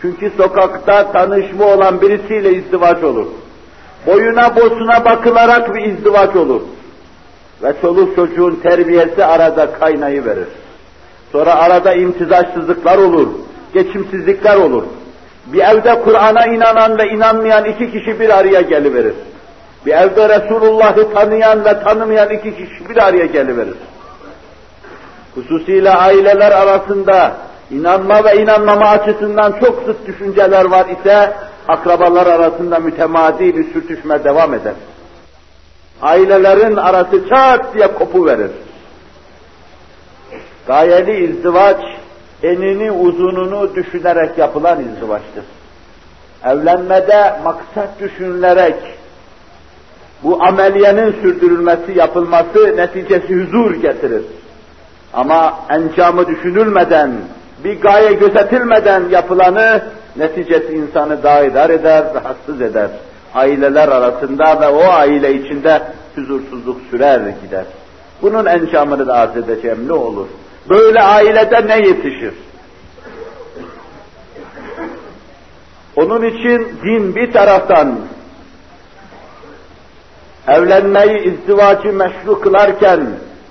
Çünkü 0.02 0.30
sokakta 0.36 1.12
tanışma 1.12 1.64
olan 1.64 2.00
birisiyle 2.00 2.52
izdivaç 2.52 3.02
olur 3.02 3.26
boyuna 4.06 4.56
bosuna 4.56 5.04
bakılarak 5.04 5.74
bir 5.74 5.82
izdivaç 5.82 6.36
olur. 6.36 6.60
Ve 7.62 7.72
çoluk 7.80 8.16
çocuğun 8.16 8.60
terbiyesi 8.62 9.24
arada 9.24 9.72
kaynayı 9.72 10.24
verir. 10.24 10.48
Sonra 11.32 11.54
arada 11.54 11.94
imtizaçsızlıklar 11.94 12.98
olur, 12.98 13.28
geçimsizlikler 13.74 14.56
olur. 14.56 14.82
Bir 15.46 15.58
evde 15.58 16.02
Kur'an'a 16.04 16.46
inanan 16.46 16.98
ve 16.98 17.06
inanmayan 17.08 17.64
iki 17.64 17.92
kişi 17.92 18.20
bir 18.20 18.38
araya 18.38 18.60
geliverir. 18.60 19.14
Bir 19.86 19.92
evde 19.92 20.28
Resulullah'ı 20.28 21.14
tanıyan 21.14 21.64
ve 21.64 21.80
tanımayan 21.80 22.30
iki 22.30 22.56
kişi 22.56 22.88
bir 22.88 22.96
araya 22.96 23.26
geliverir. 23.26 23.76
Hususiyle 25.34 25.90
aileler 25.90 26.52
arasında 26.52 27.36
inanma 27.70 28.24
ve 28.24 28.42
inanmama 28.42 28.86
açısından 28.86 29.52
çok 29.60 29.82
zıt 29.86 30.06
düşünceler 30.06 30.64
var 30.64 30.86
ise 30.86 31.32
akrabalar 31.68 32.26
arasında 32.26 32.78
mütemadi 32.78 33.56
bir 33.56 33.72
sürtüşme 33.72 34.24
devam 34.24 34.54
eder. 34.54 34.74
Ailelerin 36.02 36.76
arası 36.76 37.28
çat 37.28 37.74
diye 37.74 37.86
kopu 37.86 38.26
verir. 38.26 38.50
Gayeli 40.66 41.24
izdivaç, 41.24 41.80
enini 42.42 42.90
uzununu 42.90 43.74
düşünerek 43.74 44.38
yapılan 44.38 44.80
izdivaçtır. 44.80 45.44
Evlenmede 46.44 47.34
maksat 47.44 48.00
düşünülerek, 48.00 48.76
Bu 50.22 50.42
ameliyenin 50.44 51.12
sürdürülmesi, 51.22 51.92
yapılması 51.98 52.76
neticesi 52.76 53.34
huzur 53.34 53.74
getirir. 53.74 54.22
Ama 55.12 55.54
encamı 55.70 56.26
düşünülmeden, 56.26 57.10
bir 57.64 57.80
gaye 57.80 58.12
gözetilmeden 58.12 59.02
yapılanı 59.10 59.82
neticesi 60.16 60.72
insanı 60.72 61.22
daidar 61.22 61.70
eder, 61.70 62.04
rahatsız 62.14 62.60
eder. 62.60 62.90
Aileler 63.34 63.88
arasında 63.88 64.60
ve 64.60 64.68
o 64.68 64.82
aile 64.90 65.34
içinde 65.34 65.82
huzursuzluk 66.14 66.80
sürer 66.90 67.20
gider. 67.42 67.64
Bunun 68.22 68.46
encamını 68.46 69.06
da 69.06 69.14
arz 69.14 69.36
edeceğim 69.36 69.88
ne 69.88 69.92
olur? 69.92 70.26
Böyle 70.70 71.02
ailede 71.02 71.66
ne 71.66 71.88
yetişir? 71.88 72.34
Onun 75.96 76.22
için 76.22 76.68
din 76.84 77.14
bir 77.14 77.32
taraftan 77.32 77.98
evlenmeyi, 80.48 81.24
izdivacı 81.24 81.92
meşru 81.92 82.40
kılarken, 82.40 83.06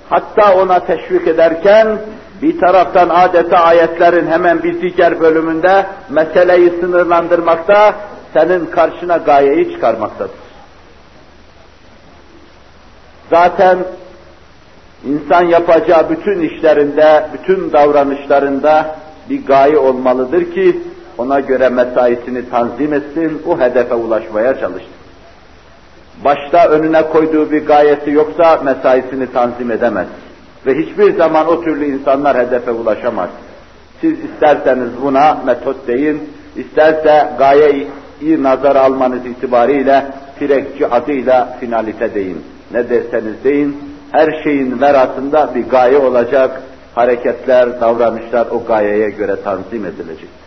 hatta 0.10 0.56
ona 0.56 0.80
teşvik 0.80 1.28
ederken, 1.28 1.98
bir 2.42 2.60
taraftan 2.60 3.10
adeta 3.10 3.58
ayetlerin 3.58 4.28
hemen 4.28 4.64
bir 4.64 4.98
diğer 4.98 5.20
bölümünde 5.20 5.86
meseleyi 6.10 6.70
sınırlandırmakta, 6.70 7.96
senin 8.34 8.66
karşına 8.66 9.18
gayeyi 9.18 9.72
çıkarmaktadır. 9.72 10.36
Zaten 13.30 13.78
insan 15.06 15.42
yapacağı 15.42 16.10
bütün 16.10 16.40
işlerinde, 16.40 17.28
bütün 17.34 17.72
davranışlarında 17.72 18.96
bir 19.30 19.46
gaye 19.46 19.78
olmalıdır 19.78 20.52
ki 20.52 20.82
ona 21.18 21.40
göre 21.40 21.70
mesaisini 21.70 22.50
tanzim 22.50 22.94
etsin, 22.94 23.42
o 23.48 23.60
hedefe 23.60 23.94
ulaşmaya 23.94 24.60
çalışsın. 24.60 25.03
Başta 26.24 26.68
önüne 26.68 27.02
koyduğu 27.02 27.52
bir 27.52 27.66
gayesi 27.66 28.12
yoksa 28.12 28.62
mesaisini 28.64 29.32
tanzim 29.32 29.72
edemez. 29.72 30.08
Ve 30.66 30.76
hiçbir 30.76 31.18
zaman 31.18 31.48
o 31.48 31.62
türlü 31.62 31.86
insanlar 31.86 32.38
hedefe 32.38 32.72
ulaşamaz. 32.72 33.30
Siz 34.02 34.14
isterseniz 34.24 34.90
buna 35.02 35.38
metot 35.46 35.88
deyin, 35.88 36.30
isterse 36.56 37.30
gayeyi 37.38 37.88
nazar 38.40 38.76
almanız 38.76 39.26
itibariyle 39.26 40.06
firekçi 40.40 40.88
adıyla 40.88 41.58
finalite 41.60 42.16
deyin. 42.16 42.44
Ne 42.72 42.90
derseniz 42.90 43.44
deyin, 43.44 43.78
her 44.12 44.44
şeyin 44.44 44.82
verasında 44.82 45.50
bir 45.56 45.70
gaye 45.70 45.98
olacak, 45.98 46.62
hareketler, 46.96 47.82
davranışlar 47.82 48.48
o 48.52 48.66
gayeye 48.66 49.10
göre 49.10 49.36
tanzim 49.44 49.86
edilecek. 49.86 50.43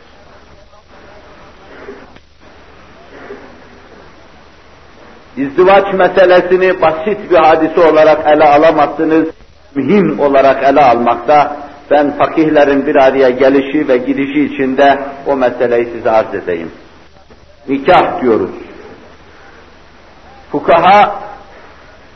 İzdivaç 5.37 5.95
meselesini 5.95 6.83
basit 6.83 7.31
bir 7.31 7.37
hadise 7.37 7.81
olarak 7.81 8.27
ele 8.27 8.45
alamazsınız, 8.45 9.29
mühim 9.75 10.21
olarak 10.21 10.65
ele 10.65 10.81
almakta. 10.81 11.57
Ben 11.91 12.11
fakihlerin 12.19 12.87
bir 12.87 12.97
araya 12.97 13.31
gelişi 13.31 13.89
ve 13.89 13.97
gidişi 13.97 14.45
içinde 14.45 14.99
o 15.27 15.37
meseleyi 15.37 15.85
size 15.85 16.11
arz 16.11 16.35
edeyim. 16.35 16.71
Nikah 17.69 18.23
diyoruz. 18.23 18.51
Fukaha 20.53 21.21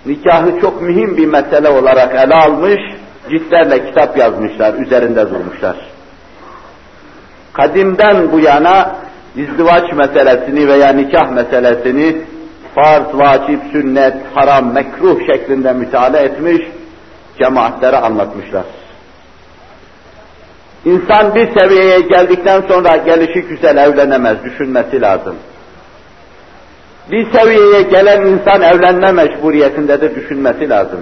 nikahı 0.07 0.61
çok 0.61 0.83
mühim 0.83 1.17
bir 1.17 1.27
mesele 1.27 1.69
olarak 1.69 2.15
ele 2.15 2.35
almış, 2.35 2.81
ciltlerle 3.31 3.87
kitap 3.87 4.19
yazmışlar, 4.19 4.75
üzerinde 4.75 5.31
durmuşlar. 5.31 5.77
Kadimden 7.53 8.33
bu 8.33 8.41
yana 8.41 8.97
izdivaç 9.37 9.93
meselesini 9.93 10.69
veya 10.69 10.89
nikah 10.93 11.31
meselesini 11.31 12.17
farz, 12.75 13.15
vacip, 13.15 13.61
sünnet, 13.73 14.15
haram, 14.35 14.73
mekruh 14.73 15.27
şeklinde 15.27 15.73
müteala 15.73 16.19
etmiş, 16.19 16.61
cemaatlere 17.39 17.97
anlatmışlar. 17.97 18.65
İnsan 20.85 21.35
bir 21.35 21.61
seviyeye 21.61 22.01
geldikten 22.01 22.61
sonra 22.61 22.97
gelişi 22.97 23.43
güzel 23.43 23.77
evlenemez, 23.77 24.45
düşünmesi 24.45 25.01
lazım. 25.01 25.37
Bir 27.11 27.33
seviyeye 27.33 27.83
gelen 27.83 28.27
insan 28.27 28.63
evlenme 28.63 29.13
mecburiyetindedir, 29.13 30.15
düşünmesi 30.15 30.69
lazım. 30.69 31.01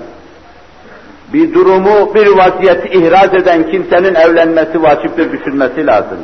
Bir 1.33 1.55
durumu, 1.55 2.15
bir 2.15 2.27
vaziyeti 2.27 2.89
ihraz 2.89 3.35
eden 3.35 3.71
kimsenin 3.71 4.15
evlenmesi 4.15 4.83
vaciptir, 4.83 5.33
düşünmesi 5.33 5.87
lazım. 5.87 6.19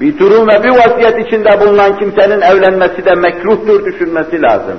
Bir 0.00 0.18
durum 0.18 0.48
ve 0.48 0.62
bir 0.64 0.70
vaziyet 0.70 1.26
içinde 1.26 1.60
bulunan 1.60 1.98
kimsenin 1.98 2.40
evlenmesi 2.40 3.04
de 3.04 3.14
mekruhtur, 3.14 3.84
düşünmesi 3.84 4.42
lazım. 4.42 4.78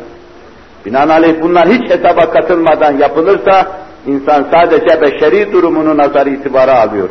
Binaenaleyh 0.85 1.41
bunlar 1.41 1.67
hiç 1.67 1.89
hesaba 1.89 2.31
katılmadan 2.31 2.97
yapılırsa, 2.97 3.67
insan 4.07 4.45
sadece 4.53 5.01
beşeri 5.01 5.53
durumunu 5.53 5.97
nazar 5.97 6.25
itibara 6.27 6.79
alıyor. 6.79 7.09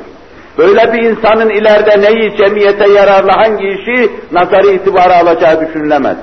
Böyle 0.59 0.93
bir 0.93 1.03
insanın 1.03 1.51
ileride 1.51 2.01
neyi 2.01 2.37
cemiyete 2.37 2.90
yararlı 2.90 3.31
hangi 3.31 3.64
işi 3.69 4.11
nazarı 4.33 4.71
itibara 4.71 5.17
alacağı 5.17 5.61
düşünülemez. 5.61 6.17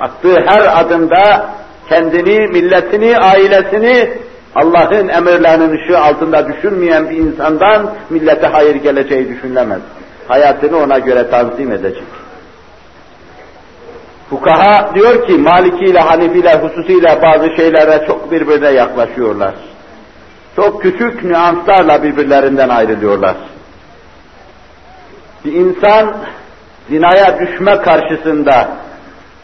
Attığı 0.00 0.36
her 0.46 0.80
adımda 0.80 1.50
kendini, 1.88 2.48
milletini, 2.48 3.18
ailesini 3.18 4.10
Allah'ın 4.54 5.08
emirlerinin 5.08 5.78
ışığı 5.78 5.98
altında 5.98 6.48
düşünmeyen 6.48 7.10
bir 7.10 7.16
insandan 7.16 7.90
millete 8.10 8.46
hayır 8.46 8.74
geleceği 8.74 9.28
düşünülemez. 9.28 9.80
Hayatını 10.28 10.76
ona 10.78 10.98
göre 10.98 11.30
tanzim 11.30 11.72
edecek. 11.72 12.04
Fukaha 14.30 14.94
diyor 14.94 15.26
ki 15.26 15.32
Maliki 15.32 15.84
ile 15.84 16.00
Hanifi 16.00 16.38
ile 16.38 16.54
hususiyle 16.54 17.22
bazı 17.22 17.56
şeylere 17.56 18.06
çok 18.06 18.32
birbirine 18.32 18.70
yaklaşıyorlar. 18.70 19.54
Çok 20.56 20.82
küçük 20.82 21.24
nüanslarla 21.24 22.02
birbirlerinden 22.02 22.68
ayrılıyorlar. 22.68 23.36
Bir 25.44 25.52
insan 25.52 26.16
zinaya 26.88 27.38
düşme 27.40 27.76
karşısında, 27.78 28.68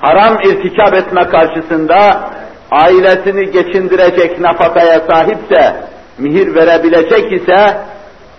haram 0.00 0.40
irtikap 0.40 0.94
etme 0.94 1.22
karşısında 1.28 2.30
ailesini 2.70 3.50
geçindirecek 3.50 4.40
nafakaya 4.40 5.00
sahipse, 5.00 5.76
mihir 6.18 6.54
verebilecek 6.54 7.32
ise, 7.32 7.76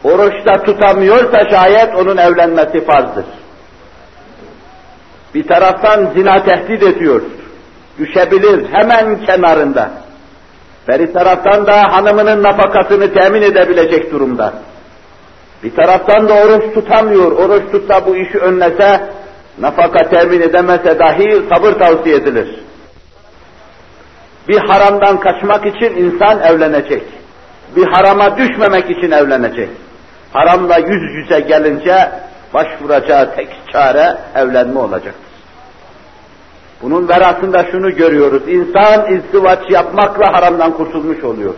oruçta 0.04 0.64
tutamıyorsa 0.64 1.50
şayet 1.50 1.96
onun 1.96 2.18
evlenmesi 2.18 2.86
farzdır. 2.86 3.26
Bir 5.36 5.48
taraftan 5.48 6.10
zina 6.16 6.44
tehdit 6.44 6.84
ediyor, 6.84 7.22
düşebilir 8.00 8.66
hemen 8.74 9.26
kenarında. 9.26 9.92
Bir 10.88 11.14
taraftan 11.14 11.68
da 11.68 11.94
hanımının 11.94 12.44
nafakasını 12.44 13.14
temin 13.14 13.42
edebilecek 13.42 14.12
durumda. 14.12 14.54
Bir 15.64 15.76
taraftan 15.76 16.30
da 16.30 16.34
oruç 16.34 16.74
tutamıyor, 16.74 17.32
oruç 17.32 17.72
tutsa 17.72 18.06
bu 18.06 18.16
işi 18.16 18.40
önlese, 18.40 19.10
nafaka 19.60 20.10
temin 20.10 20.42
edemese 20.42 21.00
dahi 21.00 21.42
sabır 21.54 21.72
tavsiye 21.72 22.16
edilir. 22.16 22.60
Bir 24.48 24.58
haramdan 24.58 25.20
kaçmak 25.20 25.66
için 25.66 25.96
insan 25.96 26.42
evlenecek. 26.42 27.04
Bir 27.76 27.88
harama 27.88 28.38
düşmemek 28.38 28.90
için 28.90 29.12
evlenecek. 29.12 29.70
Haramla 30.34 30.78
yüz 30.78 31.16
yüze 31.16 31.40
gelince 31.40 32.12
başvuracağı 32.54 33.36
tek 33.36 33.50
çare 33.72 34.18
evlenme 34.36 34.80
olacaktır. 34.80 35.34
Bunun 36.82 37.10
verasında 37.10 37.66
şunu 37.72 37.96
görüyoruz. 37.96 38.44
İnsan 38.48 39.14
izdivaç 39.14 39.60
yapmakla 39.70 40.34
haramdan 40.34 40.72
kurtulmuş 40.72 41.24
oluyor. 41.24 41.54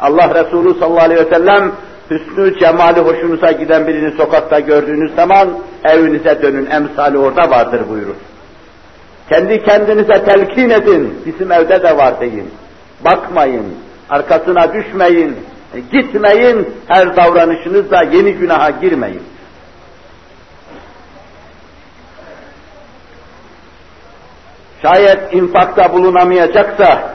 Allah 0.00 0.44
Resulü 0.44 0.78
sallallahu 0.78 1.04
aleyhi 1.04 1.26
ve 1.26 1.34
sellem 1.34 1.72
hüsnü, 2.10 2.58
cemali 2.58 3.00
hoşunuza 3.00 3.52
giden 3.52 3.86
birini 3.86 4.16
sokakta 4.16 4.60
gördüğünüz 4.60 5.14
zaman 5.14 5.48
evinize 5.84 6.42
dönün, 6.42 6.66
emsali 6.66 7.18
orada 7.18 7.50
vardır 7.50 7.80
buyurur. 7.90 8.14
Kendi 9.32 9.62
kendinize 9.62 10.24
telkin 10.24 10.70
edin, 10.70 11.22
bizim 11.26 11.52
evde 11.52 11.82
de 11.82 11.96
var 11.96 12.20
deyin. 12.20 12.50
Bakmayın, 13.04 13.66
arkasına 14.10 14.72
düşmeyin, 14.74 15.36
gitmeyin, 15.92 16.68
her 16.88 17.16
davranışınızla 17.16 18.02
yeni 18.02 18.32
günaha 18.32 18.80
girmeyin. 18.80 19.22
Şayet 24.82 25.34
infakta 25.34 25.92
bulunamayacaksa, 25.92 27.14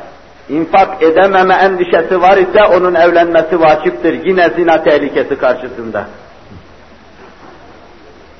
infak 0.49 1.03
edememe 1.03 1.53
endişesi 1.53 2.21
var 2.21 2.37
ise 2.37 2.63
onun 2.63 2.95
evlenmesi 2.95 3.59
vaciptir. 3.59 4.25
Yine 4.25 4.49
zina 4.49 4.83
tehlikesi 4.83 5.37
karşısında. 5.37 6.05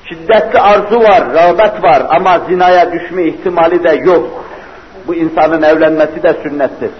Şiddetli 0.08 0.60
arzu 0.60 1.00
var, 1.00 1.34
rağbet 1.34 1.82
var 1.84 2.02
ama 2.08 2.38
zinaya 2.48 2.92
düşme 2.92 3.24
ihtimali 3.24 3.84
de 3.84 3.92
yok. 3.92 4.44
Bu 5.06 5.14
insanın 5.14 5.62
evlenmesi 5.62 6.22
de 6.22 6.34
sünnettir. 6.42 6.90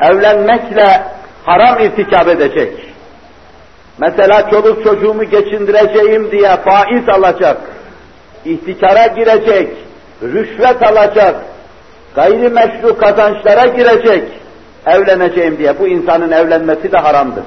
Evlenmekle 0.00 1.02
haram 1.44 1.78
irtikap 1.78 2.28
edecek 2.28 2.94
Mesela 3.98 4.50
çoluk 4.50 4.84
çocuğumu 4.84 5.24
geçindireceğim 5.24 6.30
diye 6.30 6.56
faiz 6.56 7.08
alacak. 7.08 7.56
ihtikara 8.44 9.06
girecek, 9.06 9.68
rüşvet 10.22 10.82
alacak, 10.82 11.36
gayrimeşru 12.14 12.98
kazançlara 12.98 13.66
girecek, 13.66 14.24
evleneceğim 14.86 15.58
diye 15.58 15.78
bu 15.78 15.88
insanın 15.88 16.30
evlenmesi 16.30 16.92
de 16.92 16.96
haramdır. 16.96 17.44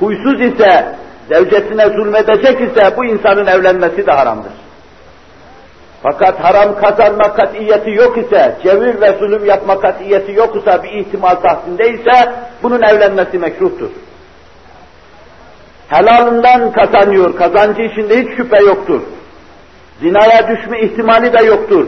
Huysuz 0.00 0.40
ise, 0.40 0.86
zevcesine 1.28 1.88
zulmedecek 1.88 2.60
ise 2.60 2.96
bu 2.96 3.04
insanın 3.04 3.46
evlenmesi 3.46 4.06
de 4.06 4.12
haramdır. 4.12 4.52
Fakat 6.06 6.38
haram 6.40 6.76
kazanma 6.80 7.34
katiyeti 7.34 7.90
yok 7.90 8.18
ise, 8.18 8.56
cevir 8.62 9.00
ve 9.00 9.12
zulüm 9.18 9.44
yapma 9.44 9.80
katiyeti 9.80 10.32
yok 10.32 10.56
ise, 10.56 10.82
bir 10.82 10.92
ihtimal 10.92 11.34
tahsindeyse 11.34 12.32
bunun 12.62 12.82
evlenmesi 12.82 13.38
mekruhtur. 13.38 13.90
Helalından 15.88 16.72
kazanıyor, 16.72 17.36
kazancı 17.36 17.82
içinde 17.82 18.18
hiç 18.18 18.36
şüphe 18.36 18.64
yoktur. 18.64 19.00
Zinaya 20.00 20.48
düşme 20.48 20.80
ihtimali 20.80 21.32
de 21.32 21.44
yoktur. 21.44 21.86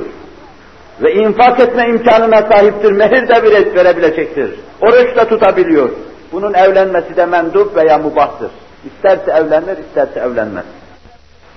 Ve 1.03 1.13
infak 1.13 1.61
etme 1.61 1.83
imkanına 1.89 2.43
sahiptir, 2.43 2.93
mehir 2.93 3.29
de 3.29 3.43
verebilecektir. 3.75 4.51
Oruç 4.81 5.17
da 5.17 5.29
tutabiliyor. 5.29 5.91
Bunun 6.33 6.55
evlenmesi 6.55 7.17
de 7.17 7.27
mendup 7.27 7.77
veya 7.77 7.99
mubahtır. 7.99 8.51
İsterse 8.85 9.31
evlenir, 9.31 9.79
isterse 9.79 10.21
evlenmez. 10.21 10.65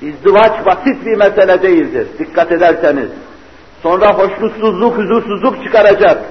İzdivaç 0.02 0.66
basit 0.66 1.06
bir 1.06 1.16
mesele 1.16 1.62
değildir, 1.62 2.08
dikkat 2.20 2.52
ederseniz. 2.52 3.10
Sonra 3.84 4.14
hoşnutsuzluk, 4.14 4.98
huzursuzluk 4.98 5.64
çıkaracak. 5.64 6.24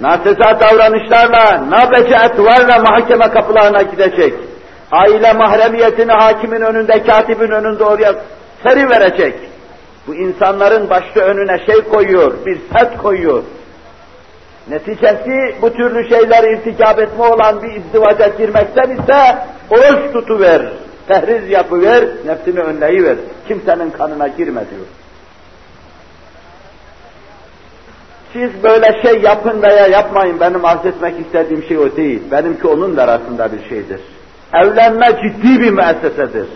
Naseza 0.00 0.60
davranışlarla, 0.60 1.70
nabece 1.70 2.14
etvarla 2.14 2.78
mahkeme 2.78 3.28
kapılarına 3.28 3.82
gidecek. 3.82 4.34
Aile 4.92 5.32
mahremiyetini 5.32 6.12
hakimin 6.12 6.60
önünde, 6.60 7.02
katibin 7.02 7.50
önünde 7.50 7.84
oraya 7.84 8.14
seri 8.62 8.90
verecek. 8.90 9.34
Bu 10.06 10.14
insanların 10.14 10.90
başta 10.90 11.20
önüne 11.20 11.66
şey 11.66 11.80
koyuyor, 11.80 12.32
bir 12.46 12.58
set 12.72 12.98
koyuyor. 12.98 13.42
Neticesi 14.68 15.54
bu 15.62 15.72
türlü 15.72 16.08
şeyler 16.08 16.44
irtikap 16.44 16.98
etme 16.98 17.24
olan 17.24 17.62
bir 17.62 17.72
izdivaca 17.72 18.28
girmekten 18.28 18.90
ise 18.90 19.38
oruç 19.70 20.12
tutuver, 20.12 20.62
tehriz 21.08 21.50
yapıver, 21.50 22.04
nefsini 22.26 22.60
önleyiver. 22.60 23.16
Kimsenin 23.48 23.90
kanına 23.90 24.28
girme 24.28 24.64
diyor. 24.70 24.86
Siz 28.32 28.62
böyle 28.62 29.02
şey 29.02 29.20
yapın 29.20 29.62
veya 29.62 29.86
yapmayın, 29.86 30.40
benim 30.40 30.64
arz 30.64 30.86
etmek 30.86 31.20
istediğim 31.20 31.64
şey 31.64 31.78
o 31.78 31.96
değil. 31.96 32.22
Benimki 32.30 32.66
onun 32.66 32.96
arasında 32.96 33.52
bir 33.52 33.68
şeydir. 33.68 34.00
Evlenme 34.54 35.06
ciddi 35.06 35.60
bir 35.60 35.70
müessesedir. 35.70 36.46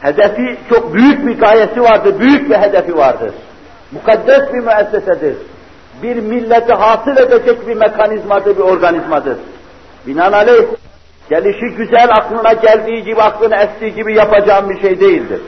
Hedefi 0.00 0.58
çok 0.68 0.94
büyük 0.94 1.26
bir 1.26 1.38
gayesi 1.38 1.82
vardır, 1.82 2.20
büyük 2.20 2.50
bir 2.50 2.54
hedefi 2.54 2.96
vardır. 2.96 3.30
Mukaddes 3.92 4.52
bir 4.52 4.58
müessesedir. 4.58 5.36
Bir 6.02 6.16
milleti 6.16 6.74
hasıl 6.74 7.16
edecek 7.16 7.68
bir 7.68 7.74
mekanizmadır, 7.74 8.56
bir 8.56 8.62
organizmadır. 8.62 9.36
Binaenaleyh, 10.06 10.62
gelişi 11.30 11.76
güzel 11.76 12.08
aklına 12.10 12.52
geldiği 12.52 13.04
gibi, 13.04 13.22
aklına 13.22 13.56
estiği 13.56 13.94
gibi 13.94 14.14
yapacağım 14.14 14.70
bir 14.70 14.80
şey 14.80 15.00
değildir. 15.00 15.40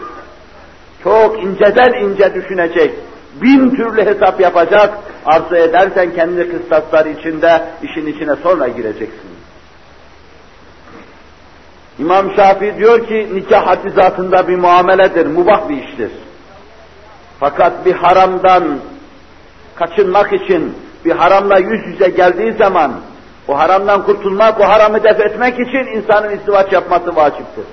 Çok 1.02 1.42
inceden 1.42 1.92
ince 1.92 2.34
düşünecek, 2.34 2.94
bin 3.42 3.70
türlü 3.70 4.06
hesap 4.06 4.40
yapacak, 4.40 4.98
arzu 5.26 5.56
edersen 5.56 6.14
kendi 6.14 6.50
kıstaslar 6.50 7.06
içinde 7.06 7.64
işin 7.82 8.06
içine 8.06 8.36
sonra 8.36 8.68
gireceksin. 8.68 9.34
İmam 11.98 12.34
Şafii 12.36 12.76
diyor 12.76 13.06
ki 13.06 13.28
nikah 13.34 13.66
haddi 13.66 13.90
zatında 13.90 14.48
bir 14.48 14.56
muameledir, 14.56 15.26
mubah 15.26 15.68
bir 15.68 15.82
iştir. 15.82 16.10
Fakat 17.40 17.86
bir 17.86 17.92
haramdan 17.92 18.78
kaçınmak 19.74 20.32
için 20.32 20.74
bir 21.04 21.12
haramla 21.12 21.58
yüz 21.58 21.86
yüze 21.86 22.08
geldiği 22.08 22.52
zaman 22.52 22.92
o 23.48 23.58
haramdan 23.58 24.02
kurtulmak, 24.02 24.60
o 24.60 24.64
haramı 24.64 25.04
def 25.04 25.20
etmek 25.20 25.54
için 25.54 25.86
insanın 25.96 26.30
istivaç 26.30 26.72
yapması 26.72 27.16
vaciptir. 27.16 27.64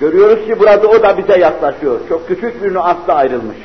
Görüyoruz 0.00 0.46
ki 0.46 0.60
burada 0.60 0.88
o 0.88 1.02
da 1.02 1.18
bize 1.18 1.38
yaklaşıyor. 1.38 2.00
Çok 2.08 2.28
küçük 2.28 2.64
bir 2.64 2.74
nüansla 2.74 3.14
ayrılmış. 3.14 3.56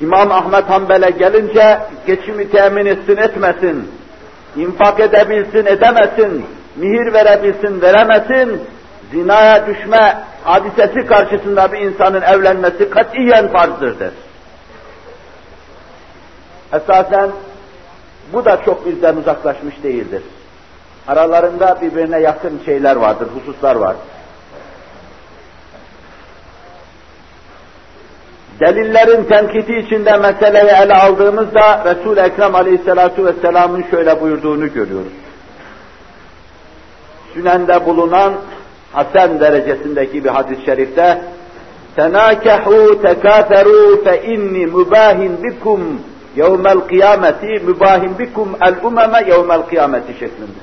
İmam 0.00 0.32
Ahmet 0.32 0.70
Hanbel'e 0.70 1.10
gelince 1.10 1.78
geçimi 2.06 2.50
temin 2.50 2.86
etsin 2.86 3.16
etmesin, 3.16 3.90
infak 4.56 5.00
edebilsin, 5.00 5.66
edemesin, 5.66 6.46
mihir 6.76 7.12
verebilsin, 7.12 7.80
veremesin, 7.80 8.60
zinaya 9.12 9.66
düşme 9.66 10.18
hadisesi 10.44 11.06
karşısında 11.06 11.72
bir 11.72 11.78
insanın 11.78 12.22
evlenmesi 12.22 12.90
katiyen 12.90 13.48
farzdır 13.48 14.00
der. 14.00 14.10
Esasen 16.72 17.30
bu 18.32 18.44
da 18.44 18.62
çok 18.64 18.86
bizden 18.86 19.16
uzaklaşmış 19.16 19.82
değildir. 19.82 20.22
Aralarında 21.08 21.78
birbirine 21.82 22.20
yakın 22.20 22.60
şeyler 22.64 22.96
vardır, 22.96 23.28
hususlar 23.34 23.76
var. 23.76 23.96
Delillerin 28.60 29.24
tenkiti 29.24 29.78
içinde 29.78 30.16
meseleyi 30.16 30.70
ele 30.70 30.94
aldığımızda 30.94 31.84
Resul-i 31.84 32.20
Ekrem 32.20 32.54
Aleyhisselatu 32.54 33.24
Vesselam'ın 33.24 33.84
şöyle 33.90 34.20
buyurduğunu 34.20 34.72
görüyoruz. 34.72 35.12
Sünende 37.34 37.86
bulunan 37.86 38.34
Hasan 38.92 39.40
derecesindeki 39.40 40.24
bir 40.24 40.28
hadis-i 40.28 40.64
şerifte 40.64 41.22
tekâferû 41.96 44.04
fe 44.04 44.22
inni 44.22 44.66
mübâhin 44.66 45.42
bikum 45.42 46.00
yevmel 46.36 46.80
kıyameti 46.80 47.46
mübâhin 47.46 48.18
bikum 48.18 48.56
el 48.62 48.74
umeme 48.82 49.24
yevmel 49.28 49.62
kıyameti 49.62 50.12
şeklinde. 50.12 50.60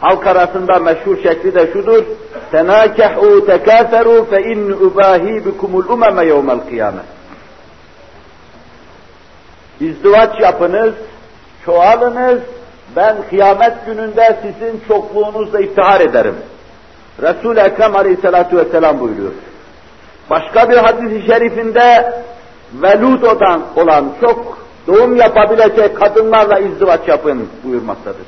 Halk 0.00 0.26
arasında 0.26 0.78
meşhur 0.78 1.16
şekli 1.22 1.54
de 1.54 1.72
şudur. 1.72 2.04
Tenâkehû 2.52 3.46
tekâferû 3.46 4.30
fe 4.30 4.42
inni 4.42 4.74
ubâhî 4.74 5.46
bikumul 5.46 5.88
umeme 5.88 6.26
yevmel 6.26 6.60
kıyamet. 6.68 7.04
İzdivaç 9.80 10.40
yapınız, 10.40 10.94
çoğalınız, 11.64 12.40
ben 12.96 13.16
kıyamet 13.30 13.86
gününde 13.86 14.38
sizin 14.42 14.80
çokluğunuzla 14.88 15.60
iftihar 15.60 16.00
ederim. 16.00 16.36
Resul-i 17.22 17.60
Ekrem 17.60 17.96
Aleyhisselatü 17.96 18.56
Vesselam 18.56 19.00
buyuruyor. 19.00 19.32
Başka 20.30 20.70
bir 20.70 20.76
hadis-i 20.76 21.26
şerifinde 21.26 22.12
velud 22.74 23.22
olan, 23.76 24.12
çok 24.20 24.58
doğum 24.86 25.16
yapabilecek 25.16 25.96
kadınlarla 25.96 26.58
izdivaç 26.58 27.08
yapın 27.08 27.48
buyurmaktadır. 27.64 28.26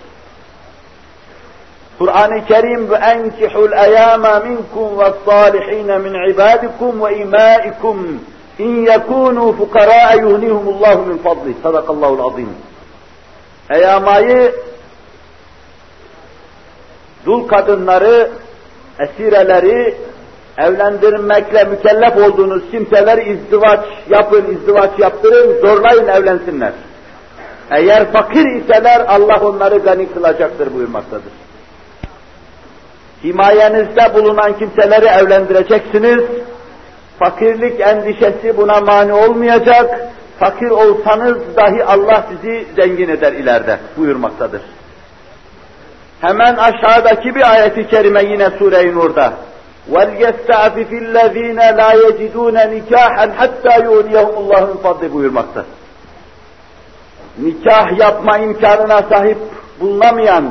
Kur'an-ı 1.99 2.45
Kerim 2.47 2.91
ve 2.91 2.95
enkihul 2.97 3.73
eyama 3.73 4.41
minkum 4.41 4.99
ve 4.99 5.13
salihin 5.27 6.01
min 6.01 6.33
ibadikum 6.33 7.05
ve 7.05 7.17
imaikum 7.17 8.21
in 8.59 8.87
yekunu 8.87 9.53
fukara 9.53 10.15
yuhnihumullahu 10.15 11.07
min 11.07 11.19
fadli. 11.19 11.55
Sadakallahu 11.63 12.27
azim. 12.27 12.49
Eyamayı 13.71 14.55
dul 17.27 17.49
kadınları, 17.49 18.31
esireleri, 18.99 19.97
evlendirmekle 20.59 21.65
mükellef 21.65 22.17
olduğunuz 22.17 22.63
kimseler 22.71 23.19
izdivaç 23.27 23.81
yapın, 24.09 24.57
izdivaç 24.57 24.91
yaptırın, 24.99 25.61
zorlayın 25.61 26.09
evlensinler. 26.09 26.73
Eğer 27.71 28.13
fakir 28.13 28.63
iseler 28.63 29.01
Allah 29.09 29.41
onları 29.41 29.79
gani 29.79 30.13
kılacaktır 30.13 30.75
buyurmaktadır. 30.75 31.33
Himayenizde 33.25 34.15
bulunan 34.15 34.59
kimseleri 34.59 35.05
evlendireceksiniz. 35.05 36.21
Fakirlik 37.19 37.81
endişesi 37.81 38.57
buna 38.57 38.81
mani 38.81 39.13
olmayacak. 39.13 40.01
Fakir 40.39 40.71
olsanız 40.71 41.37
dahi 41.57 41.85
Allah 41.85 42.27
sizi 42.31 42.67
zengin 42.77 43.09
eder 43.09 43.33
ileride 43.33 43.79
buyurmaktadır. 43.97 44.63
Hemen 46.21 46.57
aşağıdaki 46.57 47.35
bir 47.35 47.53
ayeti 47.53 47.89
kerime 47.89 48.25
yine 48.25 48.51
Sure-i 48.59 48.95
Nur'da. 48.95 49.33
وَلْيَسْتَعْفِفِ 49.94 50.92
الَّذ۪ينَ 51.04 51.60
لَا 51.80 51.90
يَجِدُونَ 52.06 52.56
نِكَاحًا 52.76 53.26
حَتَّى 53.40 53.74
يُغْنِيَهُمُ 53.88 54.36
اللّٰهُ 54.42 54.62
مِنْ 54.70 54.78
فَضْلِ 54.84 55.14
buyurmakta. 55.14 55.66
Nikah 57.42 58.00
yapma 58.00 58.38
imkanına 58.38 59.02
sahip 59.02 59.38
bulunamayan, 59.80 60.46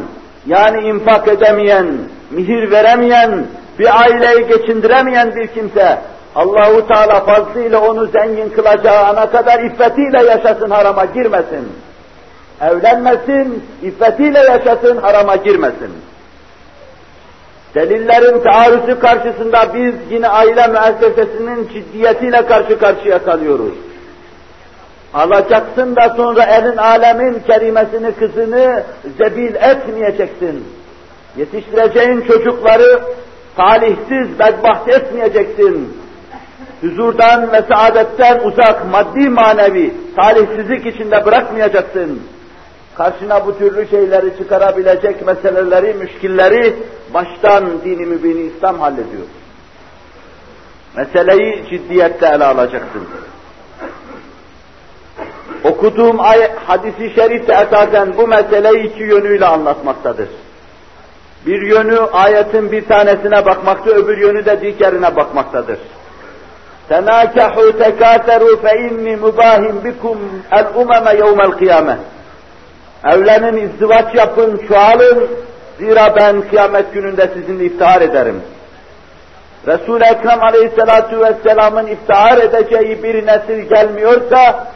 yani 0.47 0.89
infak 0.89 1.29
edemeyen, 1.29 1.87
mihir 2.31 2.71
veremeyen, 2.71 3.47
bir 3.79 4.01
aileyi 4.03 4.47
geçindiremeyen 4.47 5.37
bir 5.37 5.47
kimse, 5.47 5.99
Allahu 6.35 6.87
Teala 6.87 7.21
fazlıyla 7.21 7.81
onu 7.81 8.07
zengin 8.07 8.49
kılacağı 8.49 9.05
ana 9.05 9.31
kadar 9.31 9.61
iffetiyle 9.61 10.23
yaşasın, 10.23 10.71
harama 10.71 11.05
girmesin. 11.05 11.73
Evlenmesin, 12.61 13.65
iffetiyle 13.83 14.39
yaşasın, 14.39 14.97
harama 14.97 15.37
girmesin. 15.37 15.93
Delillerin 17.76 18.40
taarruzu 18.40 19.00
karşısında 19.00 19.74
biz 19.74 19.94
yine 20.10 20.28
aile 20.28 20.68
müessesesinin 20.68 21.70
ciddiyetiyle 21.74 22.46
karşı 22.46 22.80
karşıya 22.80 23.24
kalıyoruz. 23.24 23.74
Alacaksın 25.14 25.96
da 25.96 26.14
sonra 26.16 26.44
elin 26.44 26.78
alemin 26.78 27.40
kerimesini, 27.48 28.12
kızını 28.12 28.84
zebil 29.18 29.56
etmeyeceksin. 29.56 30.66
Yetiştireceğin 31.38 32.22
çocukları 32.22 33.02
talihsiz, 33.58 34.40
bedbaht 34.40 34.90
etmeyeceksin. 34.90 35.98
Huzurdan 36.82 37.52
ve 37.52 37.62
saadetten 37.74 38.40
uzak, 38.44 38.92
maddi 38.92 39.30
manevi, 39.30 39.94
talihsizlik 40.16 40.86
içinde 40.86 41.26
bırakmayacaksın. 41.26 42.22
Karşına 42.96 43.46
bu 43.46 43.58
türlü 43.58 43.88
şeyleri 43.88 44.38
çıkarabilecek 44.38 45.26
meseleleri, 45.26 45.94
müşkilleri 45.94 46.74
baştan 47.14 47.82
dini 47.86 48.06
mübini 48.06 48.42
İslam 48.42 48.80
hallediyor. 48.80 49.24
Meseleyi 50.98 51.66
ciddiyetle 51.70 52.28
ele 52.28 52.46
alacaksın. 52.46 53.02
Okuduğum 55.64 56.20
ay, 56.20 56.52
hadisi 56.66 57.16
şerif 57.16 57.48
de 57.48 57.54
esasen 57.54 58.18
bu 58.18 58.28
meseleyi 58.28 58.92
iki 58.92 59.04
yönüyle 59.04 59.46
anlatmaktadır. 59.46 60.30
Bir 61.46 61.62
yönü 61.62 62.00
ayetin 62.00 62.72
bir 62.72 62.88
tanesine 62.88 63.46
bakmakta, 63.46 63.90
öbür 63.90 64.18
yönü 64.18 64.46
de 64.46 64.62
diğerine 64.62 65.16
bakmaktadır. 65.16 65.80
Tenâkehu 66.90 67.62
tekâterû 67.62 68.62
fe 68.62 68.80
inni 68.80 69.16
mubahim 69.16 69.84
bikum 69.84 70.18
el 70.52 70.66
umeme 70.76 71.14
yevmel 71.14 71.52
kıyame. 71.52 71.98
Evlenin, 73.14 73.58
izdivaç 73.58 74.16
yapın, 74.16 74.62
çoğalın, 74.68 75.28
zira 75.82 76.16
ben 76.16 76.42
kıyamet 76.50 76.94
gününde 76.94 77.30
sizinle 77.34 77.66
iftihar 77.66 78.02
ederim. 78.02 78.42
Resul-i 79.68 80.04
Ekrem 80.04 80.44
aleyhissalatu 80.44 81.20
vesselamın 81.20 81.88
iftihar 81.88 82.38
edeceği 82.38 83.04
bir 83.04 83.28
nesil 83.28 83.70
gelmiyorsa, 83.70 84.68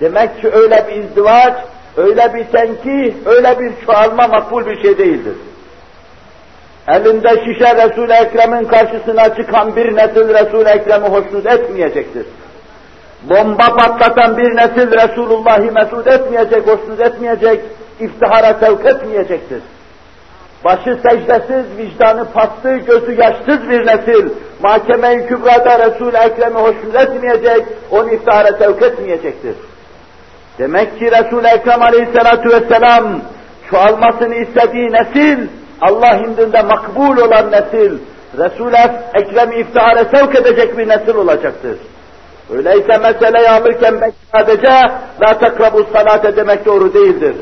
demek 0.00 0.40
ki 0.40 0.50
öyle 0.52 0.84
bir 0.88 1.02
izdivaç, 1.02 1.54
öyle 1.96 2.34
bir 2.34 2.44
tenkih, 2.44 3.14
öyle 3.26 3.60
bir 3.60 3.72
çoğalma 3.86 4.26
makbul 4.26 4.66
bir 4.66 4.82
şey 4.82 4.98
değildir. 4.98 5.34
Elinde 6.88 7.28
şişe 7.28 7.74
Resul-i 7.74 8.12
Ekrem'in 8.12 8.64
karşısına 8.64 9.34
çıkan 9.34 9.76
bir 9.76 9.96
nesil 9.96 10.28
Resul-i 10.28 10.68
Ekrem'i 10.68 11.08
hoşnut 11.08 11.46
etmeyecektir. 11.46 12.26
Bomba 13.22 13.76
patlatan 13.76 14.36
bir 14.36 14.56
nesil 14.56 14.92
Resulullah'ı 14.92 15.72
mesut 15.72 16.06
etmeyecek, 16.06 16.66
hoşnut 16.66 17.00
etmeyecek, 17.00 17.60
iftihara 18.00 18.54
sevk 18.54 18.86
etmeyecektir. 18.86 19.60
Başı 20.64 20.98
secdesiz, 21.02 21.64
vicdanı 21.78 22.24
patlı, 22.32 22.76
gözü 22.76 23.12
yaşsız 23.20 23.70
bir 23.70 23.86
nesil, 23.86 24.28
mahkeme-i 24.62 25.26
kübrada 25.26 25.78
Resul-i 25.78 26.16
Ekrem'i 26.16 26.58
hoşnut 26.58 26.94
etmeyecek, 26.94 27.66
onu 27.90 28.10
iftihara 28.10 28.58
sevk 28.58 28.82
etmeyecektir. 28.82 29.54
Demek 30.58 30.98
ki 30.98 31.10
Resul-i 31.10 31.46
Ekrem 31.46 31.82
aleyhissalatu 31.82 32.48
vesselam 32.48 33.20
çoğalmasını 33.70 34.34
istediği 34.34 34.92
nesil, 34.92 35.48
Allah 35.80 36.16
indinde 36.16 36.62
makbul 36.62 37.16
olan 37.16 37.52
nesil, 37.52 37.98
Resul-i 38.38 38.76
Ekrem'i 39.14 39.56
iftihara 39.56 40.04
sevk 40.04 40.36
edecek 40.36 40.78
bir 40.78 40.88
nesil 40.88 41.14
olacaktır. 41.14 41.78
Öyleyse 42.54 42.98
meseleyi 43.02 43.48
alırken 43.50 44.00
ben 44.00 44.12
sadece 44.32 44.72
la 45.22 45.38
takrabu 45.38 45.86
salate 45.92 46.36
demek 46.36 46.66
doğru 46.66 46.94
değildir. 46.94 47.36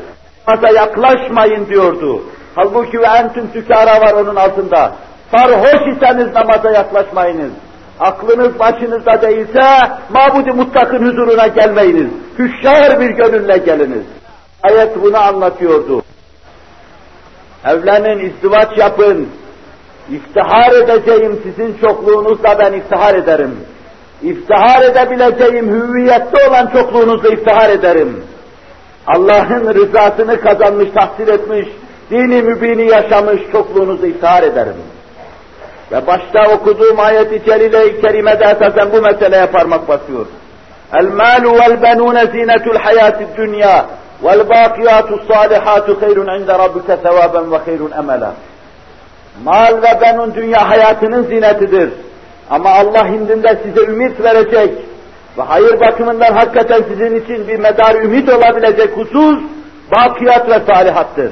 Namaza 0.47 0.69
yaklaşmayın 0.69 1.67
diyordu. 1.67 2.21
Halbuki 2.57 2.99
ve 2.99 3.05
entüm 3.05 3.51
tükara 3.53 4.01
var 4.01 4.13
onun 4.13 4.35
altında. 4.35 4.91
Sarhoş 5.35 5.95
iseniz 5.95 6.33
namaza 6.35 6.71
yaklaşmayınız. 6.71 7.51
Aklınız 7.99 8.59
başınızda 8.59 9.21
değilse 9.21 9.63
mabudi 10.09 10.51
mutlakın 10.51 11.05
huzuruna 11.05 11.47
gelmeyiniz. 11.47 12.11
Hüşşar 12.39 12.99
bir 12.99 13.09
gönülle 13.09 13.57
geliniz. 13.57 14.03
Ayet 14.63 15.01
bunu 15.01 15.17
anlatıyordu. 15.17 16.01
Evlenin, 17.65 18.29
izdivaç 18.29 18.77
yapın. 18.77 19.27
İftihar 20.11 20.71
edeceğim 20.71 21.39
sizin 21.43 21.77
çokluğunuzla 21.81 22.59
ben 22.59 22.73
iftihar 22.73 23.15
ederim. 23.15 23.57
İftihar 24.23 24.81
edebileceğim 24.81 25.69
hüviyette 25.69 26.49
olan 26.49 26.67
çokluğunuzla 26.67 27.29
iftihar 27.29 27.69
ederim. 27.69 28.23
Allah'ın 29.07 29.73
rızasını 29.73 30.41
kazanmış, 30.41 30.89
tahsil 30.91 31.27
etmiş, 31.27 31.67
dini 32.11 32.41
mübini 32.41 32.89
yaşamış 32.89 33.41
çokluğunuzu 33.51 34.05
iftihar 34.05 34.43
ederim. 34.43 34.75
Ve 35.91 36.07
başta 36.07 36.53
okuduğum 36.55 36.99
ayet-i 36.99 37.45
celile-i 37.45 38.01
kerimede 38.01 38.43
esasen 38.43 38.91
bu 38.91 39.01
meseleye 39.01 39.45
parmak 39.45 39.87
basıyor. 39.87 40.25
El-mâlu 40.93 41.57
vel-benûne 41.59 42.31
zînetul 42.31 42.75
hayâti 42.75 43.27
dünya 43.37 43.85
vel-bâkiyâtu 44.23 45.33
sâlihâtu 45.33 46.01
hayrun 46.01 46.41
inde 46.41 46.53
rabbike 46.53 46.97
sevâben 46.97 47.51
ve 47.51 47.57
hayrun 47.57 47.91
emela. 47.91 48.33
Mal 49.43 49.81
ve 49.81 50.01
benun 50.01 50.35
dünya 50.35 50.69
hayatının 50.69 51.23
zinetidir. 51.23 51.89
Ama 52.49 52.69
Allah 52.69 53.07
indinde 53.07 53.59
size 53.63 53.91
ümit 53.91 54.23
verecek 54.23 54.73
ve 55.37 55.41
hayır 55.41 55.79
bakımından 55.79 56.33
hakikaten 56.33 56.83
sizin 56.89 57.15
için 57.15 57.47
bir 57.47 57.59
medar 57.59 57.95
ümit 57.95 58.29
olabilecek 58.29 58.97
husus, 58.97 59.39
bakiyat 59.91 60.49
ve 60.49 60.73
salihattır. 60.73 61.31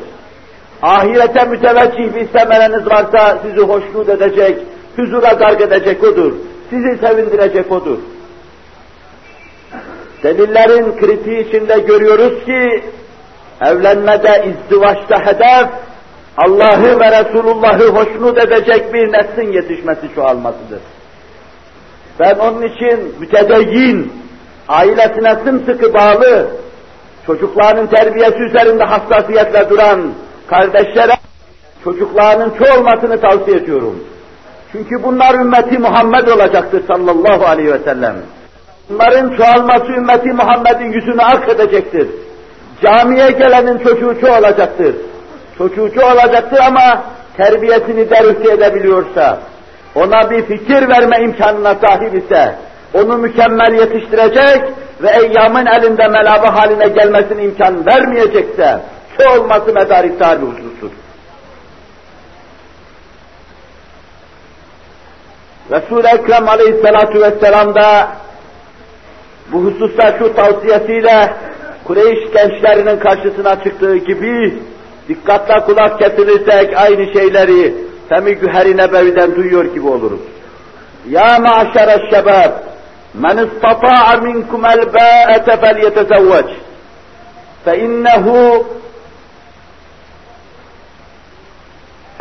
Ahirete 0.85 1.45
müteveccih 1.45 2.15
bir 2.15 2.39
semereniz 2.39 2.89
varsa 2.89 3.39
sizi 3.41 3.61
hoşnut 3.61 4.09
edecek, 4.09 4.57
huzura 4.95 5.33
garg 5.33 5.61
edecek 5.61 6.03
odur. 6.03 6.33
Sizi 6.69 6.97
sevindirecek 6.97 7.71
odur. 7.71 7.97
Delillerin 10.23 10.97
kritiği 10.97 11.47
içinde 11.47 11.79
görüyoruz 11.79 12.45
ki, 12.45 12.83
evlenmede, 13.61 14.45
izdivaçta 14.47 15.25
hedef, 15.25 15.69
Allah'ı 16.37 16.99
ve 16.99 17.19
Resulullah'ı 17.19 17.87
hoşnut 17.87 18.37
edecek 18.37 18.93
bir 18.93 19.11
neslin 19.13 19.51
yetişmesi 19.51 20.15
çoğalmasıdır. 20.15 20.79
Ben 22.19 22.35
onun 22.35 22.61
için 22.61 23.15
mütedeyyin, 23.19 24.13
ailesine 24.67 25.35
sımsıkı 25.45 25.93
bağlı, 25.93 26.47
çocuklarının 27.25 27.87
terbiyesi 27.87 28.37
üzerinde 28.37 28.83
hassasiyetle 28.83 29.69
duran 29.69 30.01
kardeşlere 30.47 31.13
çocuklarının 31.83 32.53
çoğalmasını 32.59 33.21
tavsiye 33.21 33.57
ediyorum. 33.57 34.03
Çünkü 34.71 35.03
bunlar 35.03 35.35
ümmeti 35.35 35.77
Muhammed 35.77 36.27
olacaktır 36.27 36.83
sallallahu 36.87 37.45
aleyhi 37.45 37.73
ve 37.73 37.79
sellem. 37.79 38.15
Bunların 38.89 39.37
çoğalması 39.37 39.91
ümmeti 39.91 40.33
Muhammed'in 40.33 40.91
yüzünü 40.91 41.21
ark 41.21 41.49
edecektir. 41.49 42.07
Camiye 42.81 43.31
gelenin 43.31 43.77
çocuğu 43.77 44.21
çoğalacaktır. 44.21 44.95
Çocuğu 45.57 45.91
çoğalacaktır 45.95 46.59
ama 46.59 47.03
terbiyesini 47.37 48.09
derüfte 48.09 48.53
edebiliyorsa, 48.53 49.39
ona 49.95 50.29
bir 50.29 50.45
fikir 50.45 50.89
verme 50.89 51.17
imkanına 51.19 51.75
sahip 51.75 52.23
ise, 52.23 52.55
onu 52.93 53.17
mükemmel 53.17 53.73
yetiştirecek 53.73 54.63
ve 55.01 55.09
eyyamın 55.09 55.65
elinde 55.65 56.07
melabı 56.07 56.47
haline 56.47 56.87
gelmesine 56.87 57.43
imkan 57.43 57.85
vermeyecekse, 57.85 58.79
şu 59.17 59.29
olması 59.29 59.73
medarik 59.73 60.19
bir 60.19 60.25
husustur. 60.25 60.91
Resul-i 65.71 66.07
Ekrem 66.07 66.49
aleyhissalatu 66.49 67.21
vesselam 67.21 67.75
da 67.75 68.07
bu 69.51 69.57
hususta 69.57 70.17
şu 70.17 70.35
tavsiyesiyle 70.35 71.33
Kureyş 71.83 72.31
gençlerinin 72.33 72.99
karşısına 72.99 73.63
çıktığı 73.63 73.97
gibi 73.97 74.59
dikkatle 75.09 75.59
kulak 75.65 75.99
getirirsek 75.99 76.77
aynı 76.77 77.13
şeyleri 77.13 77.73
Femi 78.09 78.35
Güher-i 78.35 78.77
Nebevi'den 78.77 79.35
duyuyor 79.35 79.65
gibi 79.65 79.87
oluruz. 79.87 80.19
Ya 81.09 81.39
maşere 81.39 82.09
şebab, 82.11 82.51
men 83.13 83.37
istata'a 83.37 84.17
minkum 84.17 84.65
el-ba'ete 84.65 85.57
fel 85.57 85.83
yetezevveç. 85.83 86.45
Fe 87.65 87.79
innehu 87.79 88.65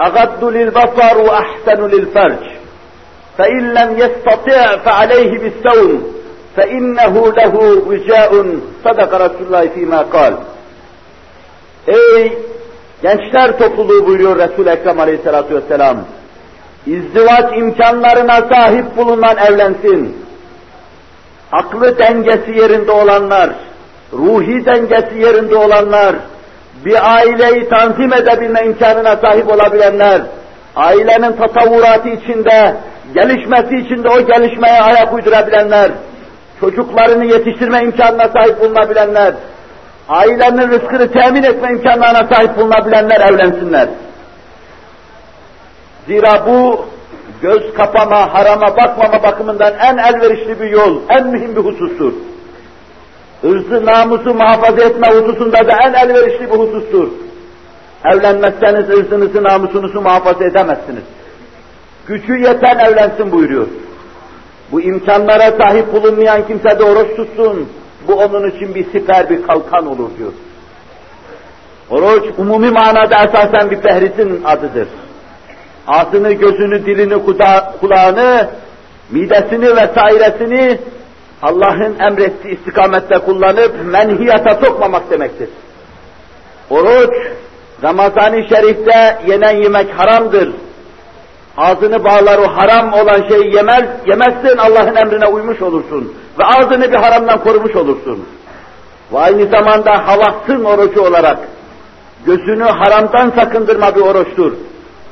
أغض 0.01 0.43
للبصر 0.43 1.17
وأحسن 1.17 1.87
للفرج 1.87 2.43
فإن 3.37 3.73
لم 3.73 3.97
يستطع 3.97 4.77
فعليه 4.77 5.39
بالصوم 5.39 6.13
فإنه 6.55 7.33
له 7.37 7.55
وجاء 7.87 8.45
صدق 8.85 9.13
رسول 9.15 9.45
الله 9.47 9.67
فيما 9.67 10.01
قال 10.01 10.33
Ey 11.87 12.37
gençler 13.01 13.57
topluluğu 13.59 14.07
buyuruyor 14.07 14.37
Resul-i 14.39 14.69
Ekrem 14.69 14.99
aleyhissalatu 14.99 15.55
vesselam. 15.55 15.97
İzdivaç 16.87 17.57
imkanlarına 17.57 18.41
sahip 18.51 18.97
bulunan 18.97 19.37
evlensin. 19.37 20.17
Aklı 21.51 21.99
dengesi 21.99 22.51
yerinde 22.51 22.91
olanlar, 22.91 23.49
ruhi 24.13 24.65
dengesi 24.65 25.19
yerinde 25.19 25.55
olanlar, 25.55 26.15
bir 26.84 27.14
aileyi 27.16 27.68
tanzim 27.68 28.12
edebilme 28.12 28.60
imkanına 28.66 29.16
sahip 29.16 29.48
olabilenler, 29.48 30.22
ailenin 30.76 31.36
tasavvuratı 31.36 32.08
içinde, 32.08 32.76
gelişmesi 33.14 33.76
içinde 33.76 34.08
o 34.08 34.26
gelişmeye 34.26 34.80
ayak 34.80 35.12
uydurabilenler, 35.14 35.90
çocuklarını 36.60 37.24
yetiştirme 37.24 37.82
imkanına 37.82 38.28
sahip 38.28 38.60
bulunabilenler, 38.60 39.34
ailenin 40.08 40.70
rızkını 40.70 41.12
temin 41.12 41.42
etme 41.42 41.68
imkanlarına 41.70 42.28
sahip 42.34 42.56
bulunabilenler 42.56 43.20
evlensinler. 43.20 43.88
Zira 46.06 46.46
bu 46.46 46.86
göz 47.42 47.74
kapama, 47.74 48.34
harama 48.34 48.76
bakmama 48.76 49.22
bakımından 49.22 49.74
en 49.78 49.96
elverişli 49.96 50.60
bir 50.60 50.70
yol, 50.70 51.00
en 51.08 51.26
mühim 51.26 51.56
bir 51.56 51.60
husustur. 51.60 52.12
Hırzı, 53.44 53.86
namusu 53.86 54.34
muhafaza 54.34 54.84
etme 54.84 55.08
hususunda 55.08 55.66
da 55.66 55.72
en 55.84 55.92
elverişli 55.92 56.50
bir 56.50 56.58
husustur. 56.58 57.08
Evlenmezseniz 58.04 58.90
ırzınızı, 58.90 59.44
namusunuzu 59.44 60.00
muhafaza 60.00 60.44
edemezsiniz. 60.44 61.02
Gücü 62.06 62.38
yeten 62.38 62.78
evlensin 62.78 63.32
buyuruyor. 63.32 63.66
Bu 64.72 64.80
imkanlara 64.80 65.50
sahip 65.50 65.92
bulunmayan 65.92 66.46
kimse 66.46 66.78
de 66.78 66.84
oruç 66.84 67.16
tutsun. 67.16 67.68
Bu 68.08 68.14
onun 68.14 68.50
için 68.50 68.74
bir 68.74 68.84
siper, 68.92 69.30
bir 69.30 69.42
kalkan 69.46 69.86
olur 69.86 70.10
diyor. 70.18 70.32
Oruç 71.90 72.24
umumi 72.38 72.70
manada 72.70 73.16
esasen 73.16 73.70
bir 73.70 73.80
fehrisin 73.80 74.44
adıdır. 74.44 74.88
Ağzını, 75.86 76.32
gözünü, 76.32 76.86
dilini, 76.86 77.22
kulağını, 77.80 78.48
midesini 79.10 79.76
vesairesini 79.76 80.78
Allah'ın 81.44 81.98
emrettiği 81.98 82.58
istikamette 82.58 83.18
kullanıp 83.18 83.74
menhiyata 83.84 84.66
sokmamak 84.66 85.10
demektir. 85.10 85.48
Oruç, 86.70 87.14
Ramazan-ı 87.82 88.48
Şerif'te 88.48 89.18
yenen 89.26 89.56
yemek 89.62 89.90
haramdır. 89.98 90.52
Ağzını 91.56 92.04
bağlar 92.04 92.38
o 92.38 92.48
haram 92.56 92.92
olan 92.92 93.28
şeyi 93.28 93.54
yemez, 93.54 93.84
yemezsin 94.06 94.58
Allah'ın 94.58 94.96
emrine 94.96 95.26
uymuş 95.26 95.62
olursun. 95.62 96.14
Ve 96.38 96.44
ağzını 96.44 96.92
bir 96.92 96.96
haramdan 96.96 97.44
korumuş 97.44 97.76
olursun. 97.76 98.24
Ve 99.12 99.18
aynı 99.18 99.46
zamanda 99.46 100.06
havassın 100.06 100.64
orucu 100.64 101.02
olarak 101.02 101.38
gözünü 102.26 102.64
haramdan 102.64 103.30
sakındırma 103.30 103.96
bir 103.96 104.00
oruçtur. 104.00 104.52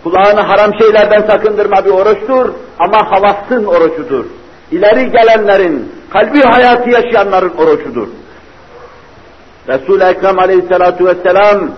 Kulağını 0.04 0.40
haram 0.40 0.70
şeylerden 0.78 1.20
sakındırma 1.20 1.84
bir 1.84 1.90
oruçtur 1.90 2.52
ama 2.78 3.10
havassın 3.10 3.64
orucudur. 3.64 4.24
İleri 4.72 5.10
gelenlerin, 5.10 5.92
kalbi 6.10 6.40
hayatı 6.40 6.90
yaşayanların 6.90 7.52
orucudur. 7.56 8.08
Resul-i 9.68 10.04
Ekrem 10.04 10.38
aleyhissalatu 10.38 11.06
vesselam 11.06 11.70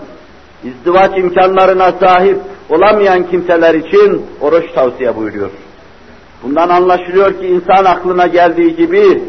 izdivaç 0.63 1.17
imkanlarına 1.17 1.91
sahip 1.91 2.37
olamayan 2.69 3.29
kimseler 3.29 3.73
için 3.73 4.25
oruç 4.41 4.71
tavsiye 4.75 5.15
buyuruyor. 5.15 5.49
Bundan 6.43 6.69
anlaşılıyor 6.69 7.39
ki 7.39 7.47
insan 7.47 7.85
aklına 7.85 8.27
geldiği 8.27 8.75
gibi, 8.75 9.23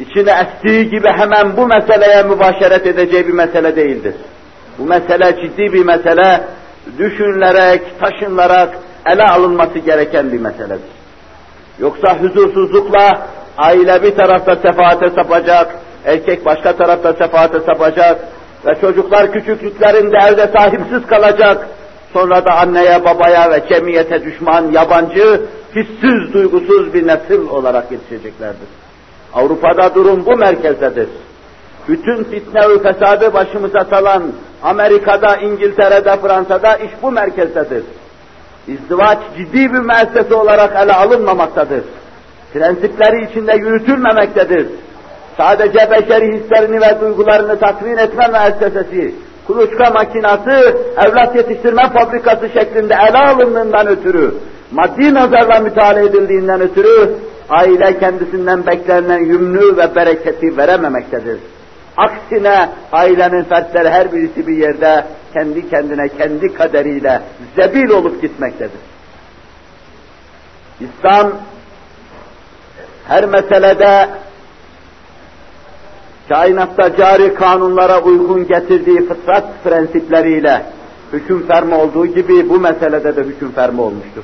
içine 0.00 0.30
estiği 0.30 0.90
gibi 0.90 1.08
hemen 1.08 1.56
bu 1.56 1.66
meseleye 1.66 2.22
mübaşeret 2.22 2.86
edeceği 2.86 3.28
bir 3.28 3.32
mesele 3.32 3.76
değildir. 3.76 4.14
Bu 4.78 4.84
mesele 4.84 5.36
ciddi 5.42 5.72
bir 5.72 5.84
mesele, 5.84 6.44
düşünülerek, 6.98 7.82
taşınlarak 8.00 8.78
ele 9.06 9.22
alınması 9.22 9.78
gereken 9.78 10.32
bir 10.32 10.40
meseledir. 10.40 10.93
Yoksa 11.78 12.18
huzursuzlukla 12.20 13.26
aile 13.58 14.02
bir 14.02 14.16
tarafta 14.16 14.56
sefaate 14.56 15.10
sapacak, 15.10 15.74
erkek 16.04 16.44
başka 16.46 16.76
tarafta 16.76 17.12
sefaate 17.12 17.60
sapacak 17.60 18.20
ve 18.66 18.80
çocuklar 18.80 19.32
küçüklüklerinde 19.32 20.16
evde 20.28 20.50
sahipsiz 20.58 21.06
kalacak, 21.06 21.68
sonra 22.12 22.44
da 22.44 22.52
anneye, 22.54 23.04
babaya 23.04 23.50
ve 23.50 23.62
cemiyete 23.68 24.24
düşman, 24.24 24.72
yabancı, 24.72 25.40
hissiz, 25.76 26.34
duygusuz 26.34 26.94
bir 26.94 27.06
nesil 27.06 27.48
olarak 27.48 27.92
yetişeceklerdir. 27.92 28.68
Avrupa'da 29.34 29.94
durum 29.94 30.26
bu 30.26 30.36
merkezdedir. 30.36 31.08
Bütün 31.88 32.24
fitne 32.24 32.68
ve 32.68 32.78
fesadı 32.78 33.34
başımıza 33.34 33.84
salan 33.90 34.22
Amerika'da, 34.62 35.36
İngiltere'de, 35.36 36.16
Fransa'da 36.16 36.76
iş 36.76 36.90
bu 37.02 37.12
merkezdedir. 37.12 37.84
İzdivaç 38.68 39.18
ciddi 39.36 39.72
bir 39.72 39.78
müessese 39.78 40.34
olarak 40.34 40.76
ele 40.84 40.92
alınmamaktadır. 40.92 41.84
Prensipleri 42.52 43.30
içinde 43.30 43.56
yürütülmemektedir. 43.56 44.66
Sadece 45.36 45.90
beşeri 45.90 46.32
hislerini 46.32 46.80
ve 46.80 47.00
duygularını 47.00 47.58
tatmin 47.58 47.96
etme 47.96 48.28
müessesesi, 48.28 49.14
kuluçka 49.46 49.90
makinası, 49.90 50.78
evlat 51.06 51.36
yetiştirme 51.36 51.82
fabrikası 51.82 52.48
şeklinde 52.48 52.94
ele 52.94 53.18
alındığından 53.18 53.86
ötürü, 53.86 54.34
maddi 54.72 55.14
nazarla 55.14 55.60
müteala 55.60 56.00
edildiğinden 56.00 56.60
ötürü, 56.60 57.10
aile 57.50 57.98
kendisinden 57.98 58.66
beklenen 58.66 59.18
yümnü 59.18 59.76
ve 59.76 59.94
bereketi 59.94 60.56
verememektedir. 60.56 61.38
Aksine 61.96 62.68
ailenin 62.92 63.44
fertleri 63.44 63.88
her 63.88 64.12
birisi 64.12 64.46
bir 64.46 64.56
yerde 64.56 65.04
kendi 65.34 65.70
kendine, 65.70 66.08
kendi 66.08 66.54
kaderiyle 66.54 67.22
zebil 67.56 67.90
olup 67.90 68.22
gitmektedir. 68.22 68.80
İslam 70.80 71.32
her 73.08 73.24
meselede 73.24 74.08
kainatta 76.28 76.96
cari 76.96 77.34
kanunlara 77.34 78.00
uygun 78.02 78.48
getirdiği 78.48 79.08
fıtrat 79.08 79.64
prensipleriyle 79.64 80.62
hüküm 81.12 81.46
fermi 81.46 81.74
olduğu 81.74 82.06
gibi 82.06 82.48
bu 82.48 82.60
meselede 82.60 83.16
de 83.16 83.22
hüküm 83.22 83.52
fermi 83.52 83.80
olmuştur. 83.80 84.22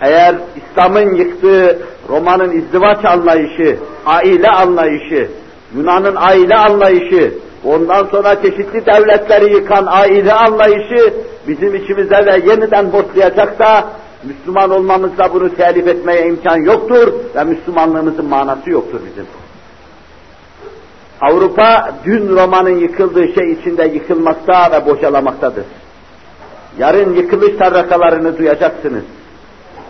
Eğer 0.00 0.34
İslam'ın 0.56 1.14
yıktığı 1.14 1.78
Roma'nın 2.08 2.50
izdivaç 2.50 3.04
anlayışı, 3.04 3.78
aile 4.06 4.48
anlayışı, 4.48 5.30
Yunan'ın 5.76 6.16
aile 6.16 6.54
anlayışı, 6.54 7.34
ondan 7.64 8.04
sonra 8.04 8.42
çeşitli 8.42 8.86
devletleri 8.86 9.54
yıkan 9.54 9.86
aile 9.86 10.32
anlayışı 10.32 11.14
bizim 11.48 11.74
içimize 11.74 12.26
de 12.26 12.42
yeniden 12.50 12.84
hortlayacaksa, 12.84 13.88
Müslüman 14.24 14.70
olmamızda 14.70 15.34
bunu 15.34 15.54
telif 15.54 15.86
etmeye 15.86 16.26
imkan 16.26 16.56
yoktur 16.56 17.12
ve 17.34 17.44
Müslümanlığımızın 17.44 18.28
manası 18.28 18.70
yoktur 18.70 19.00
bizim. 19.10 19.26
Avrupa 21.20 21.94
dün 22.04 22.36
Roma'nın 22.36 22.78
yıkıldığı 22.78 23.28
şey 23.34 23.52
içinde 23.52 23.84
yıkılmakta 23.84 24.72
ve 24.72 24.86
bocalamaktadır. 24.86 25.64
Yarın 26.78 27.14
yıkılış 27.14 27.56
tarrakalarını 27.56 28.38
duyacaksınız. 28.38 29.04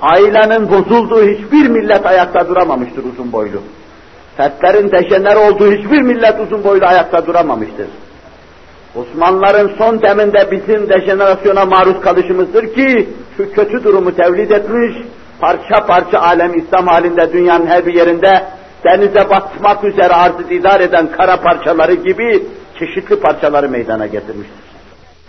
Ailenin 0.03 0.71
bozulduğu 0.71 1.25
hiçbir 1.25 1.69
millet 1.69 2.07
ayakta 2.07 2.49
duramamıştır 2.49 3.05
uzun 3.05 3.33
boylu. 3.33 3.59
Fertlerin 4.37 4.91
dejener 4.93 5.37
olduğu 5.37 5.73
hiçbir 5.73 6.03
millet 6.03 6.41
uzun 6.41 6.65
boylu 6.65 6.87
ayakta 6.87 7.27
duramamıştır. 7.27 7.87
Osmanlıların 8.95 9.71
son 9.79 10.03
deminde 10.03 10.51
bizim 10.51 10.89
dejenerasyona 10.89 11.65
maruz 11.65 12.01
kalışımızdır 12.01 12.75
ki 12.75 13.09
şu 13.37 13.53
kötü 13.53 13.85
durumu 13.85 14.17
tevlid 14.17 14.51
etmiş, 14.51 14.97
parça 15.41 15.87
parça 15.87 16.19
alem 16.19 16.59
İslam 16.59 16.87
halinde 16.87 17.33
dünyanın 17.33 17.67
her 17.67 17.87
bir 17.87 17.95
yerinde 17.95 18.45
denize 18.85 19.31
batmak 19.31 19.85
üzere 19.85 20.15
arzı 20.15 20.55
idar 20.55 20.81
eden 20.81 21.07
kara 21.07 21.37
parçaları 21.37 21.95
gibi 21.95 22.43
çeşitli 22.79 23.21
parçaları 23.21 23.69
meydana 23.69 24.07
getirmiştir. 24.07 24.65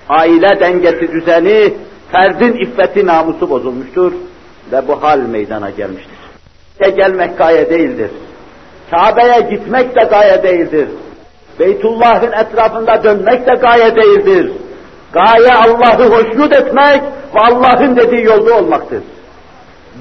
Aile 0.09 0.59
dengesi 0.59 1.11
düzeni, 1.11 1.73
ferdin 2.11 2.53
iffeti 2.53 3.05
namusu 3.05 3.49
bozulmuştur 3.49 4.13
ve 4.71 4.87
bu 4.87 5.03
hal 5.03 5.19
meydana 5.19 5.69
gelmiştir. 5.69 6.15
Gelmek 6.95 7.37
gaye 7.37 7.69
değildir. 7.69 8.09
Kabe'ye 8.91 9.41
gitmek 9.41 9.95
de 9.95 10.03
gaye 10.03 10.43
değildir. 10.43 10.87
Beytullah'ın 11.59 12.31
etrafında 12.31 13.03
dönmek 13.03 13.47
de 13.47 13.53
gaye 13.53 13.95
değildir. 13.95 14.51
Gaye 15.11 15.53
Allah'ı 15.53 16.09
hoşnut 16.09 16.53
etmek 16.53 17.01
ve 17.35 17.39
Allah'ın 17.39 17.95
dediği 17.95 18.23
yolda 18.23 18.57
olmaktır. 18.57 19.03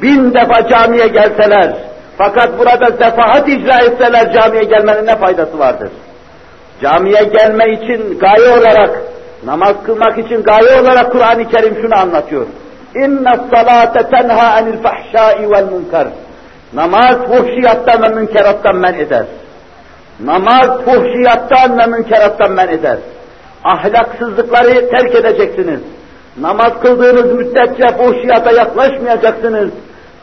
Bin 0.02 0.34
defa 0.34 0.68
camiye 0.68 1.06
gelseler, 1.06 1.76
fakat 2.18 2.58
burada 2.58 3.04
sefahat 3.04 3.48
icra 3.48 3.84
etseler 3.84 4.32
camiye 4.32 4.64
gelmenin 4.64 5.06
ne 5.06 5.16
faydası 5.16 5.58
vardır? 5.58 5.88
Camiye 6.82 7.24
gelme 7.24 7.72
için 7.72 8.18
gaye 8.18 8.48
olarak, 8.58 8.90
namaz 9.44 9.74
kılmak 9.86 10.18
için 10.18 10.42
gaye 10.42 10.80
olarak 10.80 11.12
Kur'an-ı 11.12 11.48
Kerim 11.48 11.76
şunu 11.82 11.98
anlatıyor. 11.98 12.46
Salate 13.54 14.10
tenha 14.10 14.52
anil 14.52 14.82
fahşai 14.82 15.50
vel 15.50 15.64
munkar. 15.64 16.08
Namaz 16.74 17.16
fuhşiyattan 17.16 18.02
ve 18.02 18.14
münkerattan 18.14 18.76
men 18.76 18.94
eder. 18.94 19.26
Namaz 20.20 20.80
fuhşiyattan 20.84 21.78
ve 21.78 21.86
münkerattan 21.86 22.52
men 22.52 22.68
eder. 22.68 22.98
Ahlaksızlıkları 23.64 24.90
terk 24.90 25.14
edeceksiniz. 25.14 25.80
Namaz 26.40 26.72
kıldığınız 26.82 27.32
müddetçe 27.32 27.96
fuhşiyata 27.96 28.52
yaklaşmayacaksınız. 28.52 29.70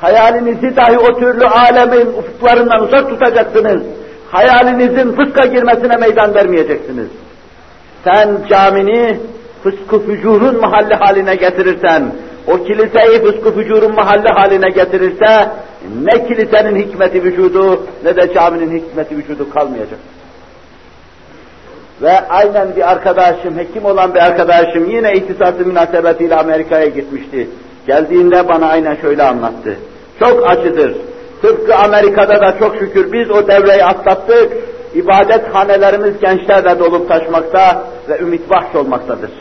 Hayalinizi 0.02 0.76
dahi 0.76 0.98
o 0.98 1.20
türlü 1.20 1.46
alemin 1.46 2.08
ufuklarından 2.08 2.84
uzak 2.84 3.10
tutacaksınız. 3.10 3.82
Hayalinizin 4.32 5.16
fıska 5.16 5.46
girmesine 5.46 5.98
meydan 5.98 6.36
vermeyeceksiniz. 6.36 7.08
Sen 8.04 8.38
camini 8.50 9.20
fıskı 9.64 10.06
fücurun 10.06 10.62
mahalli 10.62 10.96
haline 10.96 11.36
getirirsen, 11.36 12.12
o 12.48 12.64
kiliseyi 12.64 13.22
fıskı 13.22 13.54
fücurun 13.54 13.96
mahalle 13.96 14.30
haline 14.34 14.70
getirirse 14.70 15.50
ne 16.02 16.28
kilisenin 16.28 16.76
hikmeti 16.76 17.24
vücudu 17.24 17.86
ne 18.04 18.16
de 18.16 18.34
caminin 18.34 18.80
hikmeti 18.80 19.18
vücudu 19.18 19.50
kalmayacak. 19.50 20.00
Ve 22.02 22.28
aynen 22.30 22.76
bir 22.76 22.92
arkadaşım, 22.92 23.58
hekim 23.58 23.86
olan 23.86 24.14
bir 24.14 24.20
arkadaşım 24.20 24.90
yine 24.90 25.14
iktisatı 25.14 25.66
münasebetiyle 25.66 26.36
Amerika'ya 26.36 26.86
gitmişti. 26.86 27.50
Geldiğinde 27.88 28.48
bana 28.48 28.68
aynen 28.68 28.96
şöyle 28.96 29.24
anlattı. 29.24 29.76
Çok 30.20 30.52
acıdır. 30.52 30.96
Tıpkı 31.42 31.76
Amerika'da 31.76 32.42
da 32.42 32.60
çok 32.60 32.78
şükür 32.78 33.12
biz 33.12 33.32
o 33.32 33.48
devreyi 33.48 33.86
atlattık. 33.86 34.54
İbadet 34.96 35.56
hanelerimiz 35.56 36.20
gençlerle 36.20 36.80
dolup 36.80 37.10
taşmakta 37.10 37.84
ve 38.10 38.20
ümit 38.20 38.50
bahş 38.50 38.76
olmaktadır. 38.76 39.32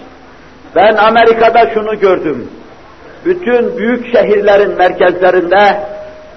Ben 0.77 0.97
Amerika'da 0.97 1.71
şunu 1.75 2.01
gördüm. 2.01 2.49
Bütün 3.25 3.79
büyük 3.79 4.17
şehirlerin 4.17 4.79
merkezlerinde 4.79 5.81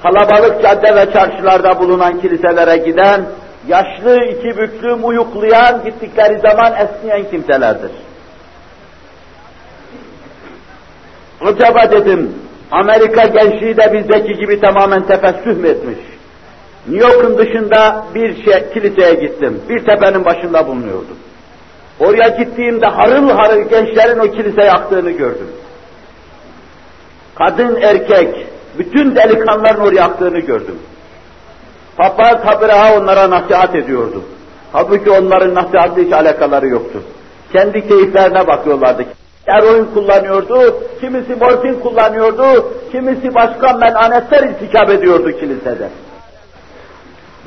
kalabalık 0.04 0.62
cadde 0.62 0.96
ve 0.96 1.14
çarşılarda 1.14 1.80
bulunan 1.80 2.22
kiliselere 2.22 2.78
giden, 2.78 3.26
yaşlı 3.68 4.24
iki 4.24 4.58
büklüm 4.58 5.08
uyuklayan, 5.08 5.84
gittikleri 5.86 6.40
zaman 6.40 6.74
esneyen 6.74 7.30
kimselerdir. 7.30 7.92
Acaba 11.42 11.92
dedim, 11.92 12.34
Amerika 12.72 13.24
gençliği 13.24 13.78
de 13.78 13.94
bizdeki 13.94 14.34
gibi 14.34 14.60
tamamen 14.60 15.08
tefessüh 15.08 15.58
mü 15.58 15.68
etmiş? 15.68 15.98
New 16.88 17.08
York'un 17.08 17.38
dışında 17.38 18.06
bir 18.16 18.44
şey, 18.44 18.70
kiliseye 18.74 19.14
gittim. 19.14 19.62
Bir 19.70 19.86
tepenin 19.86 20.26
başında 20.26 20.68
bulunuyordum. 20.68 21.18
Oraya 22.00 22.28
gittiğimde 22.28 22.86
harıl 22.86 23.30
harıl 23.30 23.62
gençlerin 23.70 24.20
o 24.20 24.32
kilise 24.32 24.64
yaktığını 24.64 25.12
gördüm. 25.12 25.48
Kadın, 27.36 27.76
erkek, 27.82 28.48
bütün 28.78 29.16
delikanlıların 29.16 29.82
oraya 29.82 29.96
yaktığını 29.96 30.40
gördüm. 30.40 30.80
Papa 31.98 32.42
Kabraha 32.42 32.98
onlara 32.98 33.30
nasihat 33.30 33.76
ediyordu. 33.76 34.24
Halbuki 34.72 35.12
onların 35.12 35.56
nasihatı 35.56 36.02
hiç 36.02 36.14
alakaları 36.14 36.68
yoktu. 36.68 37.04
Kendi 37.54 37.88
keyiflerine 37.88 38.48
bakıyorlardı. 38.48 39.06
Eroin 39.48 39.86
kullanıyordu, 39.86 40.84
kimisi 41.02 41.36
morfin 41.36 41.80
kullanıyordu, 41.80 42.74
kimisi 42.92 43.36
başka 43.36 43.74
menanetler 43.74 44.44
irtikap 44.44 44.90
ediyordu 44.90 45.32
kilisede. 45.32 45.90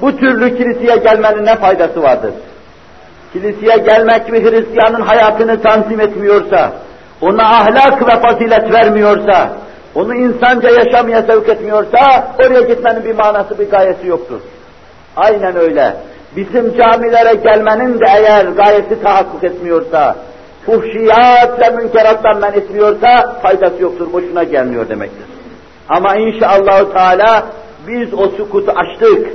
Bu 0.01 0.17
türlü 0.17 0.57
kiliseye 0.57 0.97
gelmenin 0.97 1.47
ne 1.47 1.57
faydası 1.57 2.03
vardır? 2.03 2.31
Kiliseye 3.33 3.77
gelmek 3.77 4.33
bir 4.33 4.43
Hristiyanın 4.43 5.01
hayatını 5.01 5.63
tanzim 5.63 6.01
etmiyorsa, 6.01 6.73
ona 7.21 7.43
ahlak 7.43 8.09
ve 8.09 8.21
fazilet 8.21 8.73
vermiyorsa, 8.73 9.53
onu 9.97 10.15
insanca 10.15 10.71
yaşamaya 10.71 11.23
sevk 11.23 11.49
etmiyorsa, 11.49 12.35
oraya 12.39 12.61
gitmenin 12.61 13.05
bir 13.05 13.15
manası, 13.15 13.59
bir 13.59 13.71
gayesi 13.71 14.07
yoktur. 14.07 14.41
Aynen 15.17 15.57
öyle. 15.57 15.97
Bizim 16.37 16.77
camilere 16.77 17.35
gelmenin 17.35 18.01
de 18.01 18.05
eğer 18.17 18.45
gayesi 18.45 19.03
tahakkuk 19.03 19.45
etmiyorsa, 19.45 20.17
fuhşiyat 20.67 21.61
ve 21.61 21.71
münkerattan 21.71 22.41
men 22.41 22.53
etmiyorsa, 22.53 23.39
faydası 23.43 23.83
yoktur, 23.83 24.13
boşuna 24.13 24.45
gelmiyor 24.45 24.89
demektir. 24.89 25.27
Ama 25.89 26.17
inşallah 26.17 26.93
Teala 26.93 27.47
biz 27.89 28.15
o 28.15 28.29
sukutu 28.29 28.73
açtık, 28.77 29.27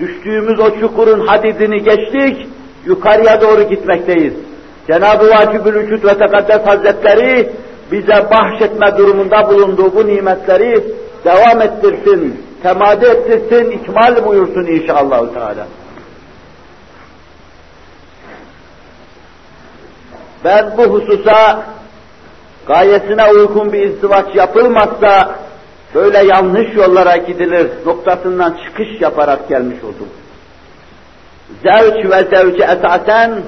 düştüğümüz 0.00 0.60
o 0.60 0.80
çukurun 0.80 1.26
hadidini 1.26 1.82
geçtik, 1.82 2.46
yukarıya 2.86 3.40
doğru 3.40 3.62
gitmekteyiz. 3.62 4.34
Cenab-ı 4.86 5.30
Vacibül 5.30 5.74
Vücut 5.74 6.04
ve 6.04 6.18
Tekaddes 6.18 6.66
Hazretleri 6.66 7.52
bize 7.92 8.30
bahşetme 8.30 8.98
durumunda 8.98 9.48
bulunduğu 9.48 9.94
bu 9.94 10.06
nimetleri 10.06 10.84
devam 11.24 11.62
ettirsin, 11.62 12.44
temadi 12.62 13.06
ettirsin, 13.06 13.70
ikmal 13.70 14.26
buyursun 14.26 14.66
inşallah 14.66 15.34
Teala. 15.34 15.66
Ben 20.44 20.72
bu 20.78 20.82
hususa 20.82 21.62
gayesine 22.66 23.32
uygun 23.32 23.72
bir 23.72 23.80
izdivaç 23.80 24.34
yapılmazsa 24.34 25.34
böyle 25.94 26.24
yanlış 26.24 26.74
yollara 26.74 27.16
gidilir 27.16 27.70
noktasından 27.86 28.58
çıkış 28.64 29.00
yaparak 29.00 29.48
gelmiş 29.48 29.84
oldum. 29.84 30.08
Zevç 31.62 32.10
ve 32.10 32.36
zevci 32.36 32.62
esasen 32.62 33.42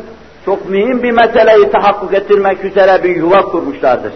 çok 0.44 0.70
mühim 0.70 1.02
bir 1.02 1.12
meseleyi 1.12 1.70
tahakkuk 1.70 2.14
ettirmek 2.14 2.64
üzere 2.64 3.04
bir 3.04 3.16
yuva 3.16 3.42
kurmuşlardır. 3.42 4.12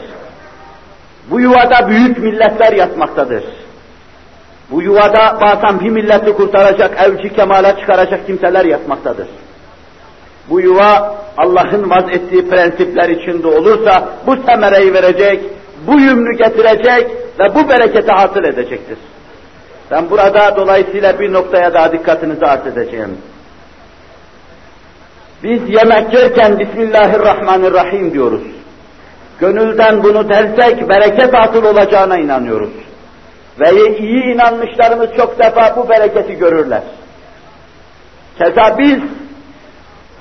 Bu 1.31 1.41
yuvada 1.41 1.89
büyük 1.89 2.19
milletler 2.19 2.73
yatmaktadır. 2.73 3.45
Bu 4.71 4.83
yuvada 4.83 5.39
bazen 5.43 5.81
bir 5.81 5.91
milleti 5.91 6.33
kurtaracak, 6.33 7.03
evci 7.03 7.35
kemala 7.35 7.79
çıkaracak 7.81 8.27
kimseler 8.27 8.65
yatmaktadır. 8.65 9.29
Bu 10.51 10.61
yuva 10.61 11.17
Allah'ın 11.37 11.91
vaz 11.91 12.11
ettiği 12.11 12.49
prensipler 12.49 13.09
içinde 13.09 13.47
olursa 13.47 14.09
bu 14.27 14.37
semereyi 14.37 14.95
verecek, 14.95 15.45
bu 15.87 16.01
yümrü 16.01 16.37
getirecek 16.37 17.11
ve 17.41 17.55
bu 17.55 17.69
bereketi 17.69 18.13
hasıl 18.13 18.45
edecektir. 18.45 18.99
Ben 19.91 20.11
burada 20.11 20.57
dolayısıyla 20.57 21.21
bir 21.21 21.33
noktaya 21.33 21.75
daha 21.75 21.93
dikkatinizi 21.93 22.47
arz 22.47 22.67
edeceğim. 22.67 23.19
Biz 25.43 25.61
yemek 25.69 26.15
yerken 26.15 26.59
Bismillahirrahmanirrahim 26.59 28.13
diyoruz. 28.13 28.56
Gönülden 29.41 30.03
bunu 30.03 30.29
dersek 30.29 30.89
bereket 30.89 31.35
hasıl 31.35 31.65
olacağına 31.65 32.19
inanıyoruz. 32.19 32.71
Ve 33.61 33.99
iyi 33.99 34.35
inanmışlarımız 34.35 35.09
çok 35.17 35.39
defa 35.39 35.77
bu 35.77 35.89
bereketi 35.89 36.39
görürler. 36.39 36.83
Keza 38.39 38.79
biz 38.79 38.99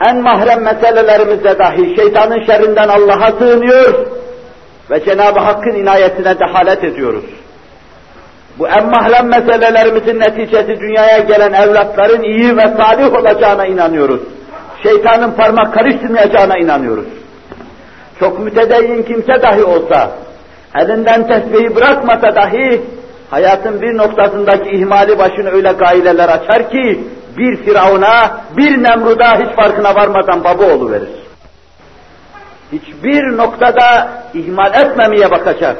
en 0.07 0.21
mahrem 0.21 0.63
meselelerimizde 0.63 1.59
dahi 1.59 1.95
şeytanın 1.95 2.45
şerrinden 2.45 2.87
Allah'a 2.87 3.31
sığınıyor 3.31 4.05
ve 4.91 5.05
Cenab-ı 5.05 5.39
Hakk'ın 5.39 5.75
inayetine 5.75 6.39
dehalet 6.39 6.83
ediyoruz. 6.83 7.25
Bu 8.59 8.67
en 8.67 8.85
mahrem 8.89 9.27
meselelerimizin 9.27 10.19
neticesi 10.19 10.79
dünyaya 10.79 11.19
gelen 11.19 11.53
evlatların 11.53 12.23
iyi 12.23 12.57
ve 12.57 12.61
salih 12.77 13.13
olacağına 13.13 13.65
inanıyoruz. 13.65 14.21
Şeytanın 14.83 15.31
parmak 15.31 15.73
karıştırmayacağına 15.73 16.57
inanıyoruz. 16.57 17.05
Çok 18.19 18.39
mütedeyyin 18.39 19.03
kimse 19.03 19.41
dahi 19.41 19.63
olsa, 19.63 20.11
elinden 20.75 21.27
tesbihi 21.27 21.75
bırakmasa 21.75 22.35
dahi, 22.35 22.81
hayatın 23.29 23.81
bir 23.81 23.97
noktasındaki 23.97 24.69
ihmali 24.69 25.17
başını 25.17 25.49
öyle 25.49 25.71
gaileler 25.71 26.29
açar 26.29 26.69
ki, 26.69 27.03
bir 27.37 27.57
Firavun'a, 27.57 28.41
bir 28.57 28.83
Nemrud'a 28.83 29.39
hiç 29.39 29.55
farkına 29.55 29.95
varmadan 29.95 30.43
baba 30.43 30.91
verir. 30.91 31.09
Hiçbir 32.71 33.37
noktada 33.37 34.09
ihmal 34.33 34.73
etmemeye 34.73 35.31
bakacak. 35.31 35.77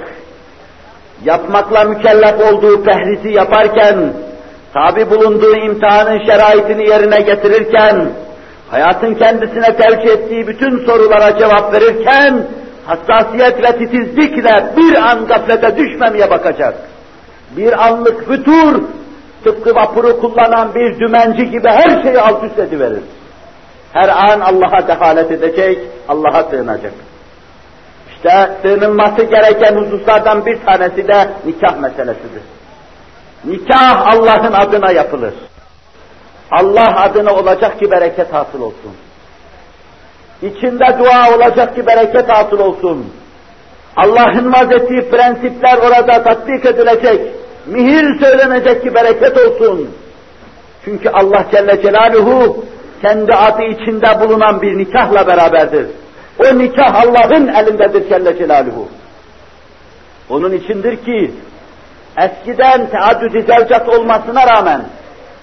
Yapmakla 1.26 1.84
mükellef 1.84 2.54
olduğu 2.54 2.84
pehrisi 2.84 3.30
yaparken, 3.30 4.14
tabi 4.74 5.10
bulunduğu 5.10 5.56
imtihanın 5.56 6.26
şeraitini 6.26 6.90
yerine 6.90 7.22
getirirken, 7.22 8.10
hayatın 8.70 9.14
kendisine 9.14 9.78
tercih 9.78 10.12
ettiği 10.12 10.48
bütün 10.48 10.86
sorulara 10.86 11.38
cevap 11.40 11.74
verirken, 11.74 12.48
hassasiyet 12.86 13.64
ve 13.64 13.78
titizlikle 13.78 14.66
bir 14.78 14.96
an 14.96 15.28
gaflete 15.28 15.78
düşmemeye 15.78 16.30
bakacak. 16.30 16.76
Bir 17.58 17.86
anlık 17.88 18.28
fütur, 18.28 18.84
tıpkı 19.44 19.76
vapuru 19.76 20.20
kullanan 20.20 20.76
bir 20.76 21.00
dümenci 21.00 21.52
gibi 21.52 21.70
her 21.70 22.04
şeyi 22.04 22.20
alt 22.20 22.44
üst 22.44 22.60
ediverir. 22.60 23.04
Her 23.94 24.10
an 24.10 24.40
Allah'a 24.40 24.88
dehalet 24.88 25.32
edecek, 25.32 25.80
Allah'a 26.08 26.44
sığınacak. 26.44 26.94
İşte 28.16 28.50
sığınılması 28.62 29.24
gereken 29.24 29.76
hususlardan 29.76 30.46
bir 30.46 30.60
tanesi 30.66 31.08
de 31.08 31.28
nikah 31.46 31.80
meselesidir. 31.80 32.42
Nikah 33.46 34.08
Allah'ın 34.08 34.54
adına 34.54 34.92
yapılır. 34.92 35.34
Allah 36.52 37.02
adına 37.02 37.36
olacak 37.36 37.80
ki 37.80 37.92
bereket 37.92 38.34
hasıl 38.34 38.62
olsun. 38.62 38.92
İçinde 40.42 40.98
dua 41.00 41.36
olacak 41.36 41.76
ki 41.76 41.86
bereket 41.86 42.30
hasıl 42.30 42.60
olsun. 42.60 43.06
Allah'ın 43.96 44.54
vazettiği 44.54 45.10
prensipler 45.10 45.78
orada 45.78 46.24
tatbik 46.24 46.66
edilecek. 46.66 47.22
Mihir 47.66 48.20
söylenecek 48.20 48.84
ki 48.84 48.96
bereket 48.96 49.38
olsun. 49.38 49.90
Çünkü 50.86 51.10
Allah 51.10 51.46
Celle 51.52 51.82
Celaluhu 51.82 52.66
kendi 53.02 53.34
adı 53.36 53.64
içinde 53.64 54.20
bulunan 54.20 54.62
bir 54.62 54.78
nikahla 54.78 55.28
beraberdir. 55.28 55.88
O 56.40 56.58
nikah 56.58 56.96
Allah'ın 56.96 57.48
elindedir 57.48 58.10
Celle 58.10 58.38
Celaluhu. 58.38 58.88
Onun 60.30 60.52
içindir 60.52 61.06
ki 61.06 61.32
eskiden 62.18 62.90
teaddüd-i 62.90 63.92
olmasına 63.98 64.48
rağmen 64.48 64.82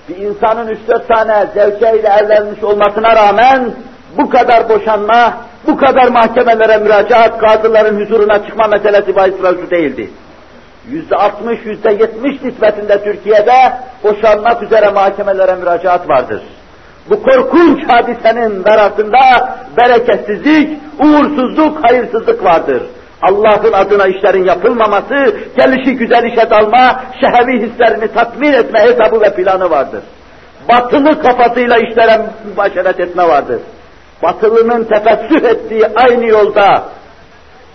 bir 0.08 0.16
insanın 0.16 0.68
üç 0.68 0.78
dört 0.88 1.08
tane 1.08 1.46
zevceyle 1.54 2.08
evlenmiş 2.08 2.62
olmasına 2.62 3.16
rağmen 3.16 3.70
bu 4.18 4.30
kadar 4.30 4.68
boşanma, 4.68 5.34
bu 5.66 5.76
kadar 5.76 6.08
mahkemelere 6.08 6.78
müracaat, 6.78 7.38
kadıların 7.38 8.00
huzuruna 8.00 8.46
çıkma 8.46 8.68
meselesi 8.68 9.16
bahis 9.16 9.40
mevzu 9.40 9.70
değildi. 9.70 10.10
Yüzde 10.88 11.16
altmış, 11.16 11.58
yüzde 11.64 11.92
yetmiş 11.92 12.42
nispetinde 12.42 13.04
Türkiye'de 13.04 13.72
boşanmak 14.04 14.62
üzere 14.62 14.90
mahkemelere 14.90 15.54
müracaat 15.54 16.08
vardır. 16.08 16.42
Bu 17.10 17.22
korkunç 17.22 17.80
hadisenin 17.88 18.64
arasında 18.64 19.18
bereketsizlik, 19.76 20.78
uğursuzluk, 20.98 21.78
hayırsızlık 21.84 22.44
vardır. 22.44 22.82
Allah'ın 23.22 23.72
adına 23.72 24.06
işlerin 24.06 24.44
yapılmaması, 24.44 25.36
gelişi 25.56 25.96
güzel 25.96 26.24
işe 26.24 26.50
dalma, 26.50 27.04
şehevi 27.20 27.66
hislerini 27.66 28.12
tatmin 28.12 28.52
etme 28.52 28.80
hesabı 28.80 29.20
ve 29.20 29.34
planı 29.34 29.70
vardır. 29.70 30.02
Batılı 30.68 31.22
kafasıyla 31.22 31.78
işlere 31.78 32.26
mübaşeret 32.44 33.00
etme 33.00 33.28
vardır. 33.28 33.60
Batılının 34.22 34.84
tefessüh 34.84 35.44
ettiği 35.44 35.86
aynı 35.96 36.26
yolda, 36.26 36.84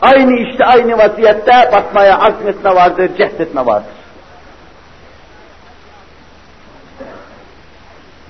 aynı 0.02 0.50
işte, 0.50 0.66
aynı 0.66 0.98
vaziyette 0.98 1.72
basmaya 1.72 2.20
azmetme 2.20 2.76
vardır, 2.76 3.10
cehdetme 3.18 3.66
vardır. 3.66 3.98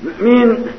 Mümin 0.02 0.72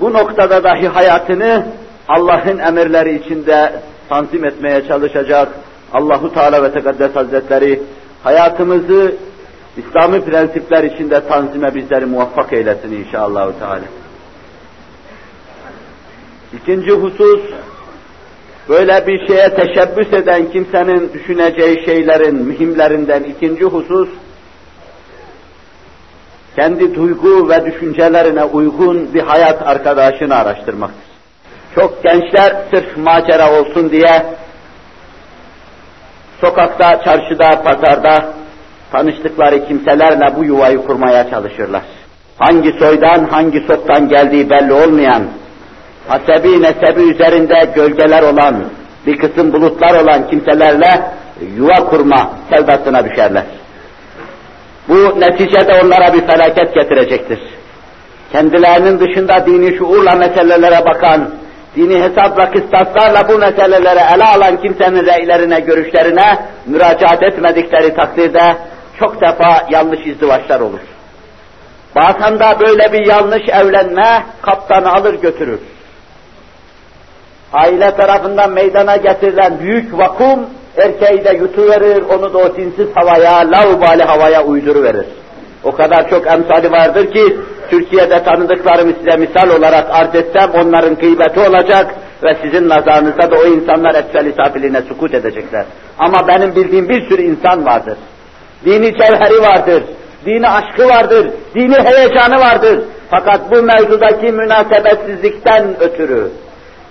bu 0.00 0.12
noktada 0.12 0.64
dahi 0.64 0.88
hayatını 0.88 1.66
Allah'ın 2.08 2.58
emirleri 2.58 3.14
içinde 3.14 3.72
tanzim 4.08 4.44
etmeye 4.44 4.88
çalışacak. 4.88 5.48
Allahu 5.92 6.34
Teala 6.34 6.62
ve 6.62 6.72
Tekaddes 6.72 7.16
Hazretleri 7.16 7.82
hayatımızı 8.22 9.14
İslami 9.76 10.24
prensipler 10.24 10.84
içinde 10.84 11.28
tanzime 11.28 11.74
bizleri 11.74 12.06
muvaffak 12.06 12.52
eylesin 12.52 12.92
inşallah. 12.92 13.52
Teala. 13.58 13.80
İkinci 16.56 16.90
husus, 16.90 17.40
böyle 18.68 19.06
bir 19.06 19.26
şeye 19.26 19.54
teşebbüs 19.54 20.12
eden 20.12 20.50
kimsenin 20.50 21.12
düşüneceği 21.12 21.84
şeylerin 21.84 22.34
mühimlerinden 22.34 23.22
ikinci 23.22 23.64
husus, 23.64 24.08
kendi 26.56 26.94
duygu 26.94 27.48
ve 27.48 27.64
düşüncelerine 27.66 28.44
uygun 28.44 29.14
bir 29.14 29.20
hayat 29.20 29.62
arkadaşını 29.62 30.34
araştırmaktır. 30.34 31.07
Çok 31.78 32.02
gençler 32.02 32.56
sırf 32.70 32.96
macera 32.96 33.60
olsun 33.60 33.90
diye 33.90 34.24
sokakta, 36.40 37.00
çarşıda, 37.04 37.62
pazarda 37.62 38.32
tanıştıkları 38.92 39.68
kimselerle 39.68 40.36
bu 40.36 40.44
yuvayı 40.44 40.78
kurmaya 40.78 41.30
çalışırlar. 41.30 41.82
Hangi 42.38 42.72
soydan, 42.72 43.24
hangi 43.30 43.60
soktan 43.60 44.08
geldiği 44.08 44.50
belli 44.50 44.72
olmayan, 44.72 45.22
hasebi 46.08 46.62
nesebi 46.62 47.02
üzerinde 47.02 47.72
gölgeler 47.74 48.22
olan, 48.22 48.64
bir 49.06 49.18
kısım 49.18 49.52
bulutlar 49.52 50.02
olan 50.02 50.28
kimselerle 50.30 51.02
yuva 51.56 51.88
kurma 51.90 52.30
sevdasına 52.50 53.04
düşerler. 53.04 53.44
Bu 54.88 55.20
neticede 55.20 55.80
onlara 55.84 56.12
bir 56.14 56.20
felaket 56.20 56.74
getirecektir. 56.74 57.38
Kendilerinin 58.32 59.00
dışında 59.00 59.46
dini 59.46 59.78
şuurla 59.78 60.14
meselelere 60.14 60.84
bakan, 60.84 61.30
dini 61.76 62.02
hesap 62.02 62.38
ve 62.38 62.50
kıstaslarla 62.50 63.28
bu 63.28 63.38
meseleleri 63.38 64.00
ele 64.14 64.24
alan 64.24 64.56
kimsenin 64.56 65.06
reylerine, 65.06 65.60
görüşlerine 65.60 66.38
müracaat 66.66 67.22
etmedikleri 67.22 67.94
takdirde 67.94 68.56
çok 68.98 69.20
defa 69.20 69.66
yanlış 69.70 70.06
izdivaçlar 70.06 70.60
olur. 70.60 70.80
Bazen 71.96 72.38
de 72.38 72.60
böyle 72.60 72.92
bir 72.92 73.06
yanlış 73.06 73.48
evlenme 73.48 74.22
kaptanı 74.42 74.92
alır 74.92 75.14
götürür. 75.14 75.60
Aile 77.52 77.96
tarafından 77.96 78.50
meydana 78.52 78.96
getirilen 78.96 79.58
büyük 79.58 79.98
vakum 79.98 80.46
erkeği 80.76 81.24
de 81.24 81.36
yutuverir, 81.36 82.02
onu 82.02 82.32
da 82.32 82.38
o 82.38 82.54
tinsiz 82.54 82.88
havaya, 82.94 83.50
laubali 83.50 84.02
havaya 84.02 84.44
uyduruverir. 84.44 85.06
O 85.64 85.72
kadar 85.72 86.10
çok 86.10 86.26
emsali 86.26 86.72
vardır 86.72 87.12
ki 87.12 87.36
Türkiye'de 87.70 88.22
tanıdıklarımı 88.24 88.92
size 88.92 89.16
misal 89.16 89.50
olarak 89.58 89.86
arz 89.90 90.14
etsem 90.14 90.50
onların 90.50 90.94
kıymeti 90.94 91.40
olacak 91.40 91.94
ve 92.22 92.36
sizin 92.42 92.68
nazarınızda 92.68 93.30
da 93.30 93.36
o 93.36 93.46
insanlar 93.46 93.94
esfel 93.94 94.32
safiliğine 94.32 94.82
sukut 94.82 95.14
edecekler. 95.14 95.64
Ama 95.98 96.28
benim 96.28 96.56
bildiğim 96.56 96.88
bir 96.88 97.08
sürü 97.08 97.22
insan 97.22 97.66
vardır. 97.66 97.98
Dini 98.64 98.92
cevheri 98.92 99.42
vardır, 99.42 99.82
dini 100.26 100.48
aşkı 100.48 100.88
vardır, 100.88 101.30
dini 101.54 101.76
heyecanı 101.84 102.40
vardır. 102.40 102.80
Fakat 103.10 103.50
bu 103.50 103.62
mevzudaki 103.62 104.32
münasebetsizlikten 104.32 105.80
ötürü, 105.80 106.30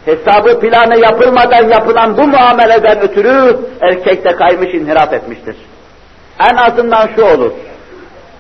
hesabı 0.05 0.59
planı 0.59 0.97
yapılmadan 0.99 1.70
yapılan 1.70 2.18
bu 2.18 2.28
muameleden 2.28 3.01
ötürü 3.01 3.57
erkekte 3.82 4.32
kaymış 4.32 4.74
inhiraf 4.74 5.13
etmiştir. 5.13 5.55
En 6.51 6.55
azından 6.55 7.09
şu 7.15 7.26
olur, 7.26 7.51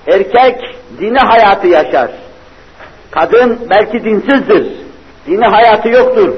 erkek 0.07 0.75
dini 0.99 1.19
hayatı 1.19 1.67
yaşar. 1.67 2.11
Kadın 3.11 3.59
belki 3.69 4.03
dinsizdir, 4.03 4.67
dini 5.27 5.45
hayatı 5.45 5.89
yoktur. 5.89 6.33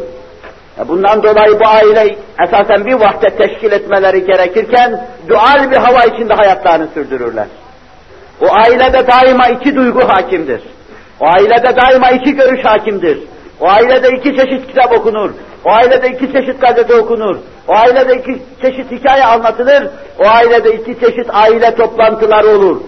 Bundan 0.87 1.23
dolayı 1.23 1.59
bu 1.59 1.67
aile 1.67 2.15
esasen 2.45 2.85
bir 2.85 2.93
vahdet 2.93 3.37
teşkil 3.37 3.71
etmeleri 3.71 4.25
gerekirken 4.25 5.07
dual 5.27 5.71
bir 5.71 5.77
hava 5.77 6.05
içinde 6.05 6.33
hayatlarını 6.33 6.87
sürdürürler. 6.93 7.45
O 8.41 8.45
ailede 8.51 9.07
daima 9.07 9.47
iki 9.47 9.75
duygu 9.75 9.99
hakimdir. 10.07 10.61
O 11.19 11.25
ailede 11.25 11.75
daima 11.81 12.09
iki 12.09 12.35
görüş 12.35 12.65
hakimdir. 12.65 13.19
O 13.59 13.67
ailede 13.67 14.09
iki 14.09 14.35
çeşit 14.35 14.67
kitap 14.67 14.91
okunur. 14.97 15.31
O 15.65 15.71
ailede 15.71 16.07
iki 16.07 16.33
çeşit 16.33 16.61
gazete 16.61 16.95
okunur. 16.95 17.37
O 17.67 17.75
ailede 17.75 18.15
iki 18.15 18.41
çeşit 18.61 18.91
hikaye 18.91 19.25
anlatılır. 19.25 19.87
O 20.19 20.27
ailede 20.27 20.73
iki 20.73 20.99
çeşit 20.99 21.29
aile 21.29 21.75
toplantıları 21.75 22.47
olur. 22.47 22.81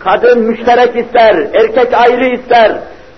Kadın 0.00 0.38
müşterek 0.38 0.96
ister, 0.96 1.34
erkek 1.54 1.94
ayrı 1.94 2.26
ister. 2.26 2.72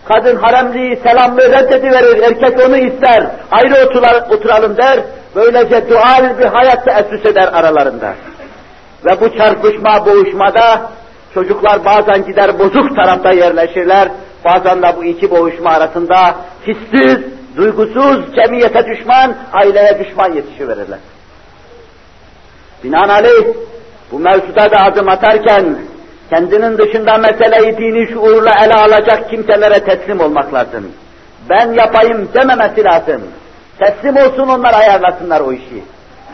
Kadın 0.04 0.36
haremliği, 0.36 0.96
selamlığı 0.96 1.52
reddediverir, 1.52 2.22
erkek 2.22 2.66
onu 2.66 2.76
ister. 2.76 3.26
Ayrı 3.50 3.88
oturalım 4.30 4.76
der. 4.76 5.00
Böylece 5.34 5.90
dual 5.90 6.38
bir 6.38 6.44
hayat 6.44 6.84
teessüs 6.84 7.26
eder 7.26 7.48
aralarında. 7.52 8.14
Ve 9.04 9.20
bu 9.20 9.38
çarpışma, 9.38 10.06
boğuşmada 10.06 10.90
çocuklar 11.34 11.84
bazen 11.84 12.24
gider 12.26 12.58
bozuk 12.58 12.96
tarafta 12.96 13.32
yerleşirler. 13.32 14.08
Bazen 14.44 14.82
de 14.82 14.96
bu 14.96 15.04
iki 15.04 15.30
boğuşma 15.30 15.70
arasında 15.70 16.36
hissiz, 16.66 17.18
duygusuz, 17.56 18.34
cemiyete 18.34 18.86
düşman, 18.86 19.34
aileye 19.52 19.98
düşman 19.98 20.32
yetişiverirler. 20.32 20.98
Binaenaleyh 22.84 23.46
bu 24.12 24.18
mevzuda 24.18 24.70
da 24.70 24.76
adım 24.76 25.08
atarken 25.08 25.76
kendinin 26.32 26.78
dışında 26.78 27.18
meseleyi 27.18 27.76
dini 27.76 28.12
şuurla 28.12 28.52
ele 28.64 28.74
alacak 28.74 29.30
kimselere 29.30 29.84
teslim 29.84 30.20
olmak 30.20 30.54
lazım. 30.54 30.92
Ben 31.50 31.72
yapayım 31.72 32.28
dememesi 32.34 32.84
lazım. 32.84 33.22
Teslim 33.78 34.16
olsun 34.16 34.48
onlar 34.48 34.74
ayarlasınlar 34.74 35.40
o 35.40 35.52
işi. 35.52 35.82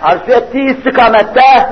Arzu 0.03 0.31
ettiği 0.31 0.77
istikamette 0.77 1.71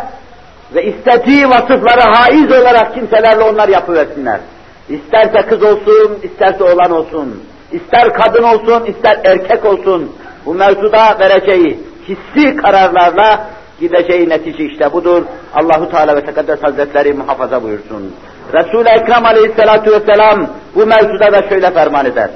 ve 0.75 0.85
istediği 0.85 1.49
vasıfları 1.49 2.01
haiz 2.01 2.53
olarak 2.53 2.95
kimselerle 2.95 3.43
onlar 3.43 3.69
yapıversinler. 3.69 4.41
İsterse 4.89 5.43
kız 5.49 5.63
olsun, 5.63 6.19
isterse 6.23 6.65
oğlan 6.65 6.91
olsun, 6.91 7.43
ister 7.73 8.13
kadın 8.13 8.43
olsun, 8.43 8.85
ister 8.85 9.19
erkek 9.25 9.65
olsun, 9.65 10.13
bu 10.47 10.55
mevzuda 10.55 11.17
vereceği 11.21 11.81
hissi 12.09 12.57
kararlarla 12.57 13.47
gideceği 13.81 14.29
netice 14.29 14.65
işte 14.65 14.93
budur. 14.93 15.23
Allahu 15.55 15.91
Teala 15.91 16.17
ve 16.17 16.25
Tekaddes 16.25 16.63
Hazretleri 16.63 17.13
muhafaza 17.13 17.63
buyursun. 17.63 18.15
Resul-i 18.55 18.89
Ekrem 18.89 19.27
Aleyhisselatu 19.27 19.93
Vesselam 19.93 20.47
bu 20.75 20.87
mevzuda 20.87 21.33
da 21.33 21.49
şöyle 21.49 21.71
ferman 21.71 22.07
eder. 22.07 22.31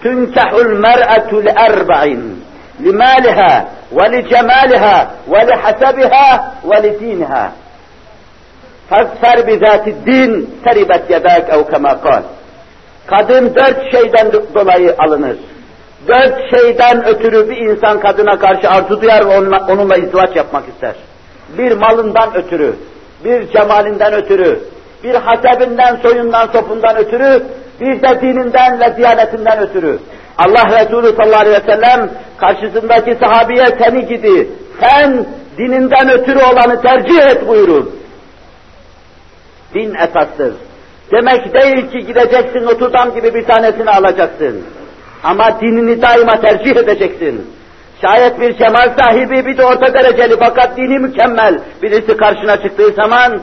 Tünkehul 0.00 0.78
mer'etu 0.78 1.44
li 1.44 1.52
erba'in 1.56 2.44
limaliha 2.80 3.68
ve 3.92 4.12
li 4.12 4.28
cemaliha 4.28 5.10
ve 5.28 5.46
li 5.46 5.52
hasabiha 5.52 6.54
ve 6.64 6.82
li 6.82 7.00
diniha. 7.00 7.52
Fazfer 8.90 9.46
bi 9.46 9.60
din 10.06 10.54
teribet 10.64 11.10
yedek 11.10 11.48
ev 11.48 11.70
kema 11.70 12.00
kal. 12.00 12.22
Kadın 13.06 13.54
dört 13.54 13.92
şeyden 13.92 14.32
dolayı 14.54 14.94
alınır. 14.98 15.36
Dört 16.06 16.50
şeyden 16.54 17.04
ötürü 17.04 17.50
bir 17.50 17.56
insan 17.56 18.00
kadına 18.00 18.38
karşı 18.38 18.70
arzu 18.70 19.02
duyar 19.02 19.28
ve 19.28 19.38
onunla, 19.38 19.66
onunla 19.68 19.96
izdivaç 19.96 20.36
yapmak 20.36 20.68
ister. 20.68 20.94
Bir 21.58 21.72
malından 21.72 22.34
ötürü, 22.34 22.74
bir 23.24 23.48
cemalinden 23.50 24.12
ötürü, 24.12 24.60
bir 25.04 25.14
hasebinden, 25.14 25.96
soyundan, 26.02 26.46
sopundan 26.46 26.96
ötürü, 26.96 27.42
bir 27.80 28.02
de 28.02 28.20
dininden 28.20 28.80
ve 28.80 28.96
diyanetinden 28.96 29.58
ötürü. 29.58 29.98
Allah 30.38 30.80
Resulü 30.80 31.16
sallallahu 31.16 31.40
aleyhi 31.40 31.56
ve 31.56 31.72
sellem 31.72 32.10
karşısındaki 32.36 33.14
sahabiye 33.14 33.66
seni 33.78 34.06
gidi, 34.06 34.48
sen 34.80 35.26
dininden 35.58 36.10
ötürü 36.10 36.38
olanı 36.38 36.82
tercih 36.82 37.22
et 37.22 37.48
buyurur. 37.48 37.86
Din 39.74 39.94
esastır. 39.94 40.54
Demek 41.12 41.54
değil 41.54 41.90
ki 41.90 42.06
gideceksin 42.06 42.66
oturdam 42.66 43.14
gibi 43.14 43.34
bir 43.34 43.44
tanesini 43.44 43.90
alacaksın. 43.90 44.64
Ama 45.24 45.60
dinini 45.60 46.02
daima 46.02 46.40
tercih 46.40 46.76
edeceksin. 46.76 47.46
Şayet 48.02 48.40
bir 48.40 48.52
kemal 48.52 48.90
sahibi 48.98 49.46
bir 49.46 49.56
de 49.56 49.64
orta 49.64 49.94
dereceli 49.94 50.36
fakat 50.38 50.76
dini 50.76 50.98
mükemmel 50.98 51.60
birisi 51.82 52.16
karşına 52.16 52.62
çıktığı 52.62 52.92
zaman 52.92 53.40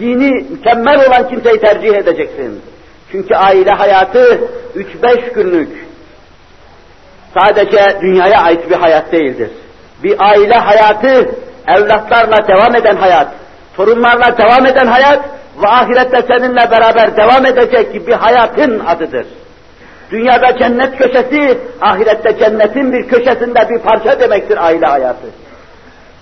dini 0.00 0.46
mükemmel 0.50 1.06
olan 1.08 1.28
kimseyi 1.28 1.60
tercih 1.60 1.94
edeceksin. 1.94 2.60
Çünkü 3.12 3.34
aile 3.34 3.70
hayatı 3.70 4.40
3-5 4.76 5.34
günlük 5.34 5.68
sadece 7.38 8.00
dünyaya 8.00 8.40
ait 8.40 8.70
bir 8.70 8.76
hayat 8.76 9.12
değildir. 9.12 9.50
Bir 10.04 10.16
aile 10.18 10.54
hayatı 10.54 11.30
evlatlarla 11.68 12.48
devam 12.48 12.76
eden 12.76 12.96
hayat, 12.96 13.28
torunlarla 13.76 14.38
devam 14.38 14.66
eden 14.66 14.86
hayat 14.86 15.24
ve 15.62 15.68
ahirette 15.68 16.22
seninle 16.28 16.70
beraber 16.70 17.16
devam 17.16 17.46
edecek 17.46 18.06
bir 18.06 18.12
hayatın 18.12 18.78
adıdır. 18.86 19.26
Dünyada 20.10 20.58
cennet 20.58 20.98
köşesi, 20.98 21.58
ahirette 21.80 22.38
cennetin 22.38 22.92
bir 22.92 23.08
köşesinde 23.08 23.68
bir 23.70 23.78
parça 23.78 24.20
demektir 24.20 24.64
aile 24.64 24.86
hayatı. 24.86 25.26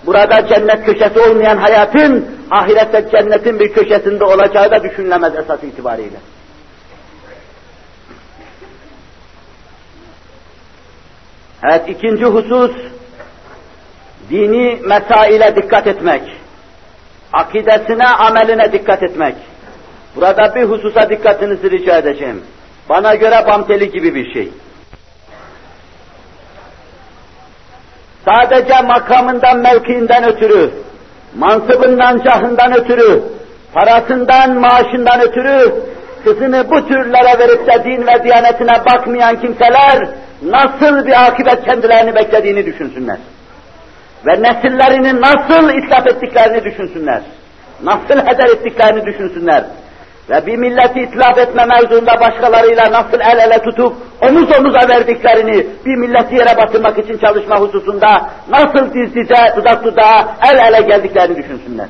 Burada 0.05 0.47
cennet 0.47 0.85
köşesi 0.85 1.19
olmayan 1.19 1.57
hayatın, 1.57 2.25
ahirette 2.51 3.09
cennetin 3.11 3.59
bir 3.59 3.73
köşesinde 3.73 4.23
olacağı 4.23 4.71
da 4.71 4.83
düşünülemez 4.83 5.35
esas 5.35 5.63
itibariyle. 5.63 6.17
Evet, 11.63 11.89
ikinci 11.89 12.25
husus, 12.25 12.71
dini 14.29 14.79
mesaile 14.85 15.55
dikkat 15.55 15.87
etmek. 15.87 16.21
Akidesine, 17.33 18.07
ameline 18.07 18.71
dikkat 18.71 19.03
etmek. 19.03 19.35
Burada 20.15 20.55
bir 20.55 20.63
hususa 20.63 21.09
dikkatinizi 21.09 21.71
rica 21.71 21.97
edeceğim. 21.97 22.43
Bana 22.89 23.15
göre 23.15 23.45
bamteli 23.47 23.91
gibi 23.91 24.15
bir 24.15 24.33
şey. 24.33 24.49
Sadece 28.25 28.81
makamından, 28.81 29.57
mevkiinden 29.57 30.23
ötürü, 30.23 30.71
mansıbından, 31.35 32.21
cahından 32.23 32.73
ötürü, 32.73 33.23
parasından, 33.73 34.59
maaşından 34.59 35.21
ötürü 35.21 35.73
kızını 36.23 36.69
bu 36.69 36.87
türlere 36.87 37.39
verip 37.39 37.67
de 37.67 37.83
din 37.83 38.07
ve 38.07 38.23
diyanetine 38.23 38.85
bakmayan 38.85 39.41
kimseler 39.41 40.09
nasıl 40.41 41.05
bir 41.05 41.27
akıbet 41.27 41.65
kendilerini 41.65 42.15
beklediğini 42.15 42.65
düşünsünler. 42.65 43.17
Ve 44.25 44.31
nesillerinin 44.41 45.21
nasıl 45.21 45.69
itlaf 45.69 46.07
ettiklerini 46.07 46.63
düşünsünler. 46.63 47.21
Nasıl 47.83 48.27
heder 48.27 48.49
ettiklerini 48.49 49.05
düşünsünler 49.05 49.63
ve 50.29 50.45
bir 50.45 50.57
milleti 50.57 50.99
itlaf 50.99 51.37
etme 51.37 51.65
mevzuunda 51.65 52.19
başkalarıyla 52.19 52.91
nasıl 52.91 53.19
el 53.19 53.39
ele 53.39 53.61
tutup 53.61 53.93
omuz 54.21 54.57
omuza 54.59 54.89
verdiklerini 54.89 55.67
bir 55.85 55.95
milleti 55.95 56.35
yere 56.35 56.57
batırmak 56.57 56.97
için 56.97 57.17
çalışma 57.17 57.59
hususunda 57.59 58.29
nasıl 58.49 58.93
diz 58.93 59.15
dize, 59.15 59.55
dudak 59.55 59.83
dudağa, 59.83 60.35
el 60.51 60.57
ele 60.57 60.81
geldiklerini 60.81 61.37
düşünsünler. 61.37 61.87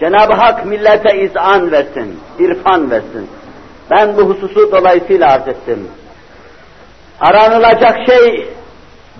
Cenab-ı 0.00 0.36
Hak 0.36 0.66
millete 0.66 1.18
izan 1.18 1.72
versin, 1.72 2.20
irfan 2.38 2.90
versin. 2.90 3.28
Ben 3.90 4.16
bu 4.16 4.20
hususu 4.20 4.72
dolayısıyla 4.72 5.32
arz 5.32 5.48
ettim. 5.48 5.88
Aranılacak 7.20 7.96
şey 8.06 8.48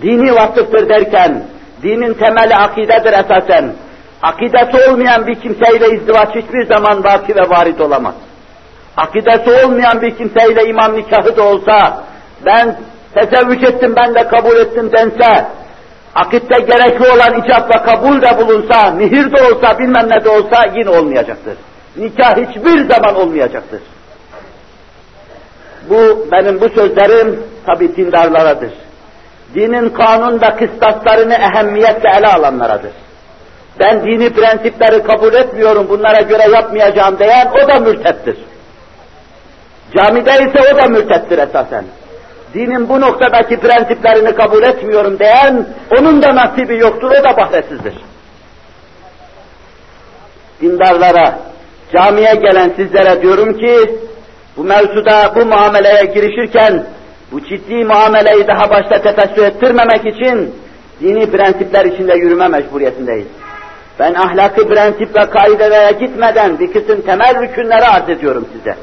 dini 0.02 0.34
vasıftır 0.34 0.88
derken, 0.88 1.44
dinin 1.82 2.14
temeli 2.14 2.56
akidedir 2.56 3.12
esasen 3.12 3.72
Akidesi 4.22 4.90
olmayan 4.90 5.26
bir 5.26 5.34
kimseyle 5.34 5.86
izdivaç 5.96 6.28
hiçbir 6.34 6.66
zaman 6.66 7.04
vaki 7.04 7.36
ve 7.36 7.50
varid 7.50 7.78
olamaz. 7.78 8.14
Akidesi 8.96 9.66
olmayan 9.66 10.02
bir 10.02 10.16
kimseyle 10.16 10.68
imam 10.68 10.96
nikahı 10.96 11.36
da 11.36 11.42
olsa, 11.42 12.04
ben 12.46 12.76
tezevvüç 13.14 13.62
ettim, 13.62 13.94
ben 13.96 14.14
de 14.14 14.28
kabul 14.28 14.56
ettim 14.56 14.90
dense, 14.92 15.46
akitte 16.14 16.60
gerekli 16.60 17.08
olan 17.08 17.42
icap 17.42 17.74
ve 17.74 17.82
kabul 17.82 18.22
de 18.22 18.38
bulunsa, 18.38 18.90
mihir 18.90 19.32
de 19.32 19.42
olsa, 19.42 19.78
bilmem 19.78 20.08
ne 20.08 20.24
de 20.24 20.28
olsa 20.28 20.64
yine 20.74 20.90
olmayacaktır. 20.90 21.54
Nikah 21.96 22.36
hiçbir 22.36 22.90
zaman 22.90 23.14
olmayacaktır. 23.14 23.82
Bu 25.90 26.26
benim 26.32 26.60
bu 26.60 26.68
sözlerim 26.68 27.42
tabi 27.66 27.96
dindarlaradır. 27.96 28.72
Dinin 29.54 29.88
kanunda 29.88 30.56
kıstaslarını 30.56 31.34
ehemmiyetle 31.34 32.08
ele 32.18 32.26
alanlaradır 32.26 32.90
ben 33.80 34.06
dini 34.06 34.30
prensipleri 34.30 35.02
kabul 35.02 35.34
etmiyorum, 35.34 35.86
bunlara 35.88 36.20
göre 36.20 36.42
yapmayacağım 36.52 37.18
diyen 37.18 37.48
o 37.64 37.68
da 37.68 37.80
mürtettir. 37.80 38.36
Camide 39.96 40.30
ise 40.30 40.74
o 40.74 40.82
da 40.82 40.88
mürtettir 40.88 41.38
esasen. 41.38 41.84
Dinin 42.54 42.88
bu 42.88 43.00
noktadaki 43.00 43.60
prensiplerini 43.60 44.34
kabul 44.34 44.62
etmiyorum 44.62 45.18
diyen, 45.18 45.66
onun 45.98 46.22
da 46.22 46.34
nasibi 46.34 46.78
yoktur, 46.78 47.10
o 47.10 47.24
da 47.24 47.36
bahretsizdir. 47.36 47.94
Dindarlara, 50.60 51.38
camiye 51.92 52.34
gelen 52.34 52.72
sizlere 52.76 53.22
diyorum 53.22 53.58
ki, 53.58 53.98
bu 54.56 54.64
mevzuda, 54.64 55.32
bu 55.36 55.46
muameleye 55.46 56.04
girişirken, 56.04 56.86
bu 57.32 57.40
ciddi 57.40 57.84
muameleyi 57.84 58.46
daha 58.46 58.70
başta 58.70 59.02
tefessü 59.02 59.40
ettirmemek 59.40 60.06
için, 60.06 60.54
dini 61.00 61.30
prensipler 61.30 61.84
içinde 61.84 62.14
yürüme 62.14 62.48
mecburiyetindeyiz. 62.48 63.26
Ben 63.98 64.14
ahlaki 64.14 64.66
prensip 64.66 65.16
ve 65.16 65.30
kaidelere 65.30 65.92
gitmeden 65.92 66.58
bir 66.58 66.72
kısım 66.72 67.02
temel 67.02 67.42
rükünleri 67.42 67.84
arz 67.84 68.08
ediyorum 68.08 68.48
size. 68.52 68.76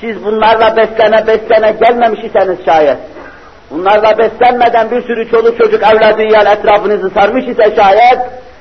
Siz 0.00 0.24
bunlarla 0.24 0.76
beslene 0.76 1.26
beslene 1.26 1.72
gelmemiş 1.80 2.24
iseniz 2.24 2.64
şayet, 2.64 2.98
bunlarla 3.70 4.18
beslenmeden 4.18 4.90
bir 4.90 5.02
sürü 5.02 5.30
çoluk 5.30 5.58
çocuk 5.58 5.82
evladıyla 5.82 6.52
etrafınızı 6.52 7.10
sarmış 7.10 7.44
ise 7.44 7.76
şayet, 7.76 8.18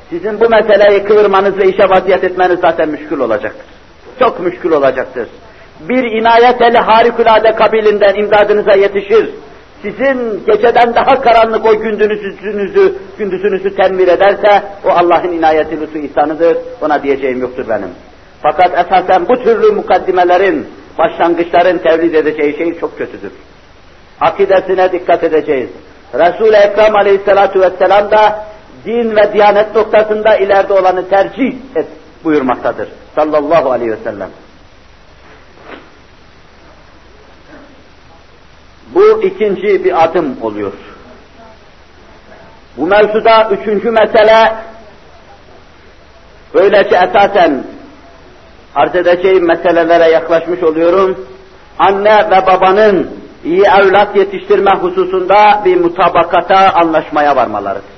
sizin 0.09 0.39
bu 0.39 0.49
meseleyi 0.49 1.03
kıvırmanız 1.03 1.57
ve 1.57 1.65
işe 1.65 1.89
vaziyet 1.89 2.23
etmeniz 2.23 2.59
zaten 2.59 2.89
müşkül 2.89 3.19
olacaktır. 3.19 3.65
Çok 4.19 4.39
müşkül 4.39 4.71
olacaktır. 4.71 5.27
Bir 5.79 6.03
inayet 6.03 6.61
eli 6.61 6.77
harikulade 6.77 7.51
kabilinden 7.51 8.15
imdadınıza 8.15 8.73
yetişir 8.73 9.29
sizin 9.85 10.45
geceden 10.45 10.95
daha 10.95 11.21
karanlık 11.21 11.65
o 11.65 11.79
gündüzünüzü, 11.79 12.95
gündüzünüzü 13.17 13.75
tenmir 13.75 14.07
ederse, 14.07 14.63
o 14.85 14.89
Allah'ın 14.89 15.31
inayeti 15.31 15.81
lütfu 15.81 15.97
ihsanıdır, 15.97 16.57
ona 16.81 17.03
diyeceğim 17.03 17.41
yoktur 17.41 17.65
benim. 17.69 17.89
Fakat 18.41 18.85
esasen 18.85 19.27
bu 19.29 19.43
türlü 19.43 19.71
mukaddimelerin, 19.71 20.67
başlangıçların 20.97 21.77
tevlid 21.77 22.13
edeceği 22.13 22.57
şey 22.57 22.79
çok 22.79 22.97
kötüdür. 22.97 23.31
Akidesine 24.21 24.91
dikkat 24.91 25.23
edeceğiz. 25.23 25.69
Resul-i 26.13 26.55
Ekrem 26.55 26.95
aleyhissalatu 26.95 27.61
vesselam 27.61 28.11
da 28.11 28.45
din 28.85 29.15
ve 29.15 29.33
diyanet 29.33 29.75
noktasında 29.75 30.37
ileride 30.37 30.73
olanı 30.73 31.09
tercih 31.09 31.53
et 31.75 31.87
buyurmaktadır. 32.23 32.89
Sallallahu 33.15 33.71
aleyhi 33.71 33.91
ve 33.91 33.97
sellem. 34.03 34.29
Bu 38.93 39.23
ikinci 39.23 39.83
bir 39.83 40.03
adım 40.03 40.37
oluyor. 40.41 40.71
Bu 42.77 42.87
mevzuda 42.87 43.49
üçüncü 43.51 43.91
mesele, 43.91 44.53
böylece 46.53 46.95
esasen 46.95 47.63
arz 48.75 48.95
edeceğim 48.95 49.47
meselelere 49.47 50.09
yaklaşmış 50.09 50.63
oluyorum. 50.63 51.27
Anne 51.79 52.29
ve 52.31 52.47
babanın 52.47 53.11
iyi 53.43 53.63
evlat 53.63 54.15
yetiştirme 54.15 54.71
hususunda 54.81 55.61
bir 55.65 55.77
mutabakata, 55.77 56.73
anlaşmaya 56.73 57.35
varmalarıdır. 57.35 57.95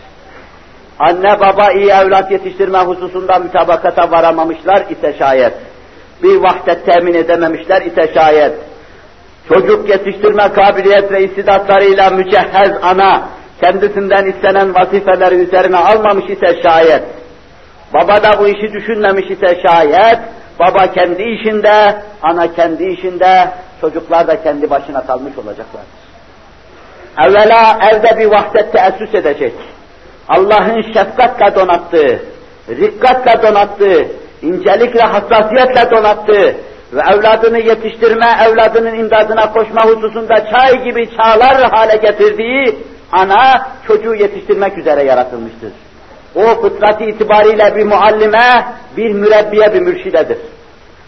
Anne 0.99 1.39
baba 1.39 1.71
iyi 1.71 1.89
evlat 1.89 2.31
yetiştirme 2.31 2.79
hususunda 2.79 3.39
mutabakata 3.39 4.11
varamamışlar 4.11 4.85
ise 4.89 5.15
şayet, 5.19 5.53
bir 6.23 6.35
vahdet 6.35 6.85
temin 6.85 7.13
edememişler 7.13 7.81
ise 7.81 8.13
şayet, 8.13 8.53
çocuk 9.47 9.89
yetiştirme 9.89 10.53
kabiliyet 10.53 11.11
ve 11.11 11.23
istidatlarıyla 11.23 12.09
mücehhez 12.09 12.71
ana, 12.81 13.23
kendisinden 13.61 14.25
istenen 14.25 14.75
vazifeleri 14.75 15.35
üzerine 15.35 15.77
almamış 15.77 16.25
ise 16.25 16.61
şayet, 16.67 17.03
baba 17.93 18.23
da 18.23 18.39
bu 18.39 18.47
işi 18.47 18.73
düşünmemiş 18.73 19.31
ise 19.31 19.61
şayet, 19.67 20.19
baba 20.59 20.93
kendi 20.93 21.23
işinde, 21.23 21.95
ana 22.21 22.53
kendi 22.53 22.83
işinde, 22.83 23.47
çocuklar 23.81 24.27
da 24.27 24.43
kendi 24.43 24.69
başına 24.69 25.05
kalmış 25.05 25.37
olacaklar. 25.37 25.81
Evvela 27.25 27.79
evde 27.91 28.19
bir 28.19 28.25
vahdet 28.25 28.71
teessüs 28.71 29.15
edecek. 29.15 29.53
Allah'ın 30.29 30.81
şefkatle 30.81 31.55
donattığı, 31.55 32.19
rikkatle 32.69 33.41
donattığı, 33.43 34.07
incelikle, 34.41 35.01
hassasiyetle 35.01 35.91
donattığı, 35.91 36.55
ve 36.93 37.01
evladını 37.01 37.59
yetiştirme, 37.59 38.25
evladının 38.47 38.99
imdadına 38.99 39.51
koşma 39.51 39.85
hususunda 39.85 40.49
çay 40.51 40.83
gibi 40.83 41.09
çağlar 41.17 41.71
hale 41.71 41.95
getirdiği 41.95 42.79
ana 43.11 43.67
çocuğu 43.87 44.15
yetiştirmek 44.15 44.77
üzere 44.77 45.03
yaratılmıştır. 45.03 45.71
O 46.35 46.61
fıtratı 46.61 47.03
itibariyle 47.03 47.75
bir 47.75 47.83
muallime, 47.83 48.65
bir 48.97 49.11
mürebbiye, 49.13 49.73
bir 49.73 49.79
mürşidedir. 49.81 50.37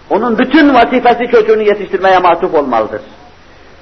Onun 0.09 0.38
bütün 0.38 0.73
vazifesi 0.75 1.32
çocuğunu 1.32 1.61
yetiştirmeye 1.61 2.19
matuf 2.19 2.55
olmalıdır. 2.55 3.01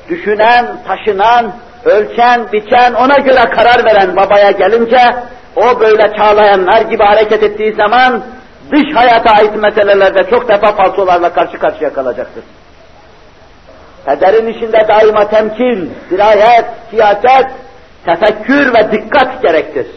düşünen, 0.10 0.78
taşınan, 0.88 1.52
ölçen, 1.86 2.48
biçen, 2.54 2.94
ona 2.94 3.18
göre 3.18 3.42
karar 3.56 3.86
veren 3.86 4.16
babaya 4.16 4.52
gelince, 4.52 5.16
o 5.56 5.80
böyle 5.80 6.16
çağlayanlar 6.18 6.82
gibi 6.82 7.04
hareket 7.04 7.44
ettiği 7.44 7.74
zaman, 7.74 8.24
dış 8.72 8.96
hayata 8.96 9.32
ait 9.32 9.56
meselelerde 9.56 10.30
çok 10.30 10.50
defa 10.50 10.72
falsolarla 10.72 11.34
karşı 11.34 11.60
karşıya 11.60 11.94
kalacaktır. 11.94 12.44
Pederin 14.06 14.48
işinde 14.48 14.88
daima 14.88 15.30
temkin, 15.30 15.94
dirayet, 16.10 16.66
siyaset, 16.90 17.48
tefekkür 18.06 18.74
ve 18.74 18.92
dikkat 18.92 19.42
gerektir. 19.42 19.88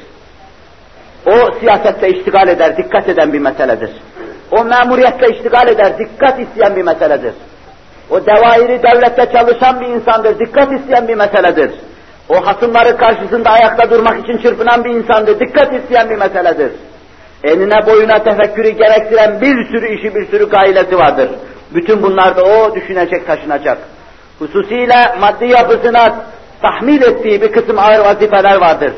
O 1.27 1.59
siyasette 1.61 2.09
iştigal 2.09 2.49
eder, 2.49 2.77
dikkat 2.77 3.09
eden 3.09 3.33
bir 3.33 3.39
meseledir. 3.39 3.91
O 4.51 4.65
memuriyetle 4.65 5.37
iştigal 5.37 5.69
eder, 5.69 5.99
dikkat 5.99 6.41
isteyen 6.41 6.77
bir 6.77 6.83
meseledir. 6.83 7.33
O 8.11 8.27
devairi 8.27 8.83
devlette 8.83 9.33
çalışan 9.33 9.81
bir 9.81 9.87
insandır, 9.87 10.39
dikkat 10.39 10.73
isteyen 10.73 11.09
bir 11.09 11.15
meseledir. 11.15 11.73
O 12.29 12.47
hasımları 12.47 12.97
karşısında 12.97 13.51
ayakta 13.51 13.91
durmak 13.91 14.19
için 14.25 14.39
çırpınan 14.39 14.85
bir 14.85 14.91
insandır, 14.91 15.41
dikkat 15.41 15.75
isteyen 15.75 16.11
bir 16.11 16.17
meseledir. 16.17 16.73
Enine 17.45 17.87
boyuna 17.87 18.23
tefekkürü 18.23 18.69
gerektiren 18.69 19.41
bir 19.41 19.67
sürü 19.67 19.89
işi, 19.99 20.15
bir 20.15 20.27
sürü 20.27 20.49
gailesi 20.49 20.99
vardır. 20.99 21.31
Bütün 21.75 22.03
bunlarda 22.03 22.45
o 22.45 22.75
düşünecek, 22.75 23.27
taşınacak. 23.27 23.79
Hususiyle 24.39 25.17
maddi 25.21 25.47
yapısına 25.47 26.15
tahmil 26.63 27.03
ettiği 27.03 27.43
bir 27.43 27.53
kısım 27.53 27.79
ağır 27.79 27.99
vazifeler 27.99 28.57
vardır. 28.61 28.93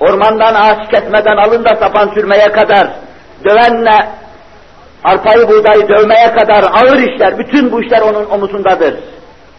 Ormandan 0.00 0.54
ağaç 0.54 0.90
kesmeden 0.90 1.36
alın 1.36 1.64
da 1.64 1.76
sapan 1.76 2.08
sürmeye 2.14 2.48
kadar, 2.52 2.90
dövenle 3.44 4.08
arpayı 5.04 5.48
buğdayı 5.48 5.88
dövmeye 5.88 6.32
kadar 6.32 6.62
ağır 6.62 6.98
işler, 6.98 7.38
bütün 7.38 7.72
bu 7.72 7.82
işler 7.82 8.00
onun 8.00 8.30
omuzundadır. 8.30 8.94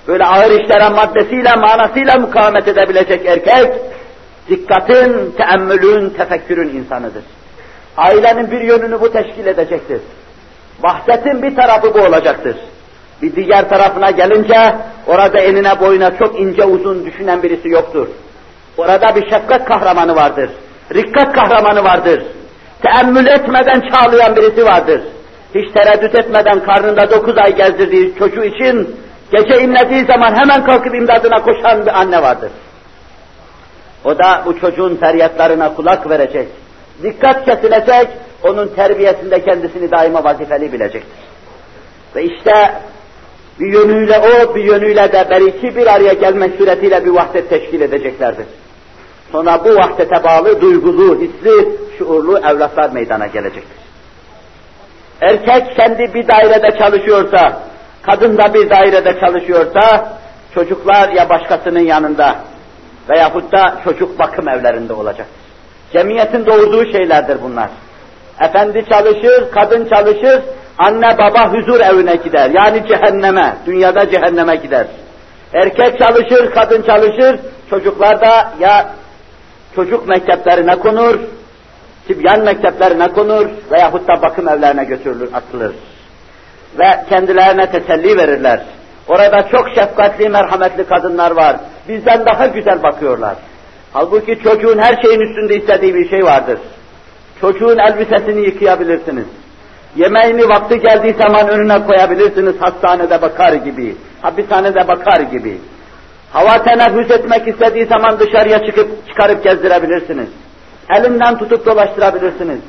Böyle 0.07 0.25
ağır 0.25 0.51
işlere 0.51 0.89
maddesiyle, 0.89 1.55
manasıyla 1.55 2.15
mukavemet 2.19 2.67
edebilecek 2.67 3.25
erkek, 3.25 3.73
dikkatin, 4.49 5.31
teemmülün, 5.31 6.09
tefekkürün 6.09 6.69
insanıdır. 6.69 7.23
Ailenin 7.97 8.51
bir 8.51 8.61
yönünü 8.61 9.01
bu 9.01 9.11
teşkil 9.11 9.47
edecektir. 9.47 10.01
Vahdetin 10.83 11.43
bir 11.43 11.55
tarafı 11.55 11.93
bu 11.93 11.99
olacaktır. 11.99 12.55
Bir 13.21 13.35
diğer 13.35 13.69
tarafına 13.69 14.11
gelince, 14.11 14.75
orada 15.07 15.39
enine 15.39 15.79
boyuna 15.79 16.17
çok 16.17 16.39
ince 16.39 16.63
uzun 16.63 17.05
düşünen 17.05 17.43
birisi 17.43 17.69
yoktur. 17.69 18.07
Orada 18.77 19.15
bir 19.15 19.29
şefkat 19.29 19.65
kahramanı 19.65 20.15
vardır. 20.15 20.49
Rikkat 20.93 21.33
kahramanı 21.33 21.83
vardır. 21.83 22.23
Teemmül 22.81 23.25
etmeden 23.25 23.81
çağlayan 23.89 24.35
birisi 24.35 24.65
vardır. 24.65 25.01
Hiç 25.55 25.71
tereddüt 25.73 26.15
etmeden 26.15 26.59
karnında 26.59 27.11
dokuz 27.11 27.37
ay 27.37 27.55
gezdirdiği 27.55 28.15
çocuğu 28.19 28.43
için 28.43 28.95
gece 29.31 29.61
inlediği 29.61 30.05
zaman 30.05 30.35
hemen 30.35 30.65
kalkıp 30.65 30.95
imdadına 30.95 31.41
koşan 31.41 31.85
bir 31.85 31.99
anne 31.99 32.21
vardır. 32.21 32.51
O 34.05 34.17
da 34.17 34.43
bu 34.45 34.59
çocuğun 34.59 34.95
feryatlarına 34.95 35.73
kulak 35.73 36.09
verecek. 36.09 36.47
Dikkat 37.03 37.45
kesilecek, 37.45 38.07
onun 38.43 38.67
terbiyesinde 38.67 39.43
kendisini 39.43 39.91
daima 39.91 40.23
vazifeli 40.23 40.73
bilecektir. 40.73 41.19
Ve 42.15 42.23
işte 42.23 42.71
bir 43.59 43.73
yönüyle 43.73 44.19
o, 44.19 44.55
bir 44.55 44.63
yönüyle 44.63 45.11
de 45.11 45.27
belki 45.29 45.75
bir 45.75 45.87
araya 45.87 46.13
gelmek 46.13 46.55
suretiyle 46.55 47.05
bir 47.05 47.09
vahdet 47.09 47.49
teşkil 47.49 47.81
edeceklerdir. 47.81 48.45
Sonra 49.31 49.65
bu 49.65 49.75
vahdete 49.75 50.23
bağlı 50.23 50.61
duygulu, 50.61 51.19
hisli, 51.21 51.71
şuurlu 51.97 52.37
evlatlar 52.37 52.89
meydana 52.89 53.27
gelecektir. 53.27 53.81
Erkek 55.21 55.75
kendi 55.75 56.13
bir 56.13 56.27
dairede 56.27 56.77
çalışıyorsa, 56.77 57.59
kadın 58.01 58.37
da 58.37 58.53
bir 58.53 58.69
dairede 58.69 59.19
çalışıyorsa, 59.19 60.13
çocuklar 60.53 61.09
ya 61.09 61.29
başkasının 61.29 61.79
yanında 61.79 62.35
veyahut 63.09 63.51
da 63.51 63.81
çocuk 63.83 64.19
bakım 64.19 64.49
evlerinde 64.49 64.93
olacaktır. 64.93 65.40
Cemiyetin 65.93 66.45
doğurduğu 66.45 66.91
şeylerdir 66.91 67.37
bunlar. 67.41 67.69
Efendi 68.39 68.85
çalışır, 68.89 69.51
kadın 69.51 69.89
çalışır, 69.89 70.41
anne 70.77 71.17
baba 71.17 71.53
huzur 71.53 71.79
evine 71.79 72.15
gider. 72.15 72.51
Yani 72.53 72.87
cehenneme, 72.87 73.55
dünyada 73.65 74.09
cehenneme 74.09 74.55
gider. 74.55 74.87
Erkek 75.53 75.99
çalışır, 75.99 76.51
kadın 76.51 76.81
çalışır, 76.81 77.39
çocuklar 77.69 78.21
da 78.21 78.51
ya 78.59 78.89
çocuk 79.75 80.07
mekteplerine 80.07 80.75
konur, 80.75 81.19
Tibyan 82.07 82.39
mekteplerine 82.39 83.07
konur 83.07 83.47
veyahut 83.71 84.07
da 84.07 84.21
bakım 84.21 84.49
evlerine 84.49 84.83
götürülür, 84.83 85.29
atılır. 85.33 85.75
Ve 86.79 87.05
kendilerine 87.09 87.71
teselli 87.71 88.17
verirler. 88.17 88.61
Orada 89.07 89.47
çok 89.51 89.69
şefkatli, 89.75 90.29
merhametli 90.29 90.83
kadınlar 90.83 91.31
var. 91.31 91.55
Bizden 91.89 92.25
daha 92.25 92.47
güzel 92.47 92.83
bakıyorlar. 92.83 93.35
Halbuki 93.93 94.39
çocuğun 94.43 94.77
her 94.79 95.01
şeyin 95.01 95.19
üstünde 95.19 95.55
istediği 95.55 95.95
bir 95.95 96.09
şey 96.09 96.23
vardır. 96.23 96.59
Çocuğun 97.41 97.77
elbisesini 97.77 98.45
yıkayabilirsiniz. 98.45 99.25
Yemeğini 99.95 100.49
vakti 100.49 100.79
geldiği 100.79 101.13
zaman 101.13 101.49
önüne 101.49 101.85
koyabilirsiniz 101.85 102.61
hastanede 102.61 103.21
bakar 103.21 103.53
gibi, 103.53 103.95
hapishanede 104.21 104.87
bakar 104.87 105.21
gibi. 105.21 105.57
Hava 106.33 106.63
teneffüs 106.63 107.11
etmek 107.11 107.47
istediği 107.47 107.85
zaman 107.85 108.19
dışarıya 108.19 108.65
çıkıp 108.65 109.07
çıkarıp 109.07 109.43
gezdirebilirsiniz. 109.43 110.27
Elinden 110.97 111.37
tutup 111.37 111.65
dolaştırabilirsiniz. 111.65 112.59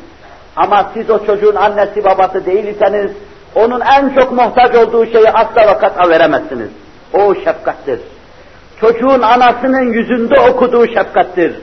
Ama 0.56 0.90
siz 0.94 1.10
o 1.10 1.26
çocuğun 1.26 1.54
annesi 1.54 2.04
babası 2.04 2.46
değilseniz, 2.46 3.10
onun 3.54 3.80
en 3.80 4.14
çok 4.14 4.32
muhtaç 4.32 4.74
olduğu 4.74 5.06
şeyi 5.06 5.30
asla 5.30 5.66
vakata 5.66 6.10
veremezsiniz. 6.10 6.68
O 7.12 7.34
şefkattir. 7.34 8.00
Çocuğun 8.82 9.22
anasının 9.22 9.92
yüzünde 9.92 10.40
okuduğu 10.40 10.86
şefkattir. 10.86 11.54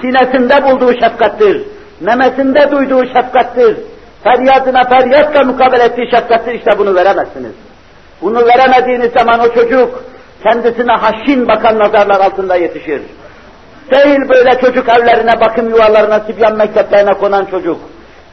Sinesinde 0.00 0.64
bulduğu 0.64 0.92
şefkattir. 0.92 1.62
Memesinde 2.00 2.70
duyduğu 2.70 3.04
şefkattir. 3.04 3.76
Feryadına 4.24 4.84
feryatla 4.84 5.44
mukabele 5.44 5.82
ettiği 5.82 6.10
şefkattir. 6.10 6.54
İşte 6.54 6.78
bunu 6.78 6.94
veremezsiniz. 6.94 7.52
Bunu 8.22 8.46
veremediğiniz 8.46 9.12
zaman 9.12 9.40
o 9.40 9.54
çocuk 9.54 10.04
kendisine 10.42 10.92
haşin 10.92 11.48
bakan 11.48 11.78
nazarlar 11.78 12.20
altında 12.20 12.56
yetişir. 12.56 13.02
Değil 13.90 14.28
böyle 14.28 14.60
çocuk 14.60 14.88
evlerine, 14.88 15.40
bakım 15.40 15.68
yuvalarına, 15.68 16.20
sibyan 16.20 16.56
mekteplerine 16.56 17.12
konan 17.12 17.44
çocuk. 17.44 17.80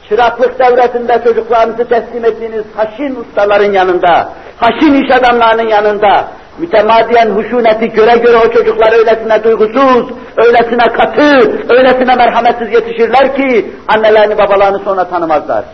Çıraklık 0.08 0.58
devletinde 0.58 1.20
çocuklarınızı 1.24 1.88
teslim 1.88 2.24
ettiğiniz 2.24 2.64
haşin 2.76 3.16
ustaların 3.16 3.72
yanında, 3.72 4.28
haşin 4.56 4.94
iş 4.94 5.16
adamlarının 5.16 5.68
yanında, 5.68 6.28
mütemadiyen 6.58 7.30
huşuneti 7.30 7.88
göre 7.88 8.16
göre 8.16 8.36
o 8.36 8.52
çocuklar 8.52 8.92
öylesine 8.98 9.44
duygusuz, 9.44 10.06
öylesine 10.36 10.84
katı, 10.84 11.52
öylesine 11.68 12.14
merhametsiz 12.14 12.72
yetişirler 12.72 13.36
ki 13.36 13.70
annelerini 13.88 14.38
babalarını 14.38 14.78
sonra 14.78 15.04
tanımazlar. 15.04 15.64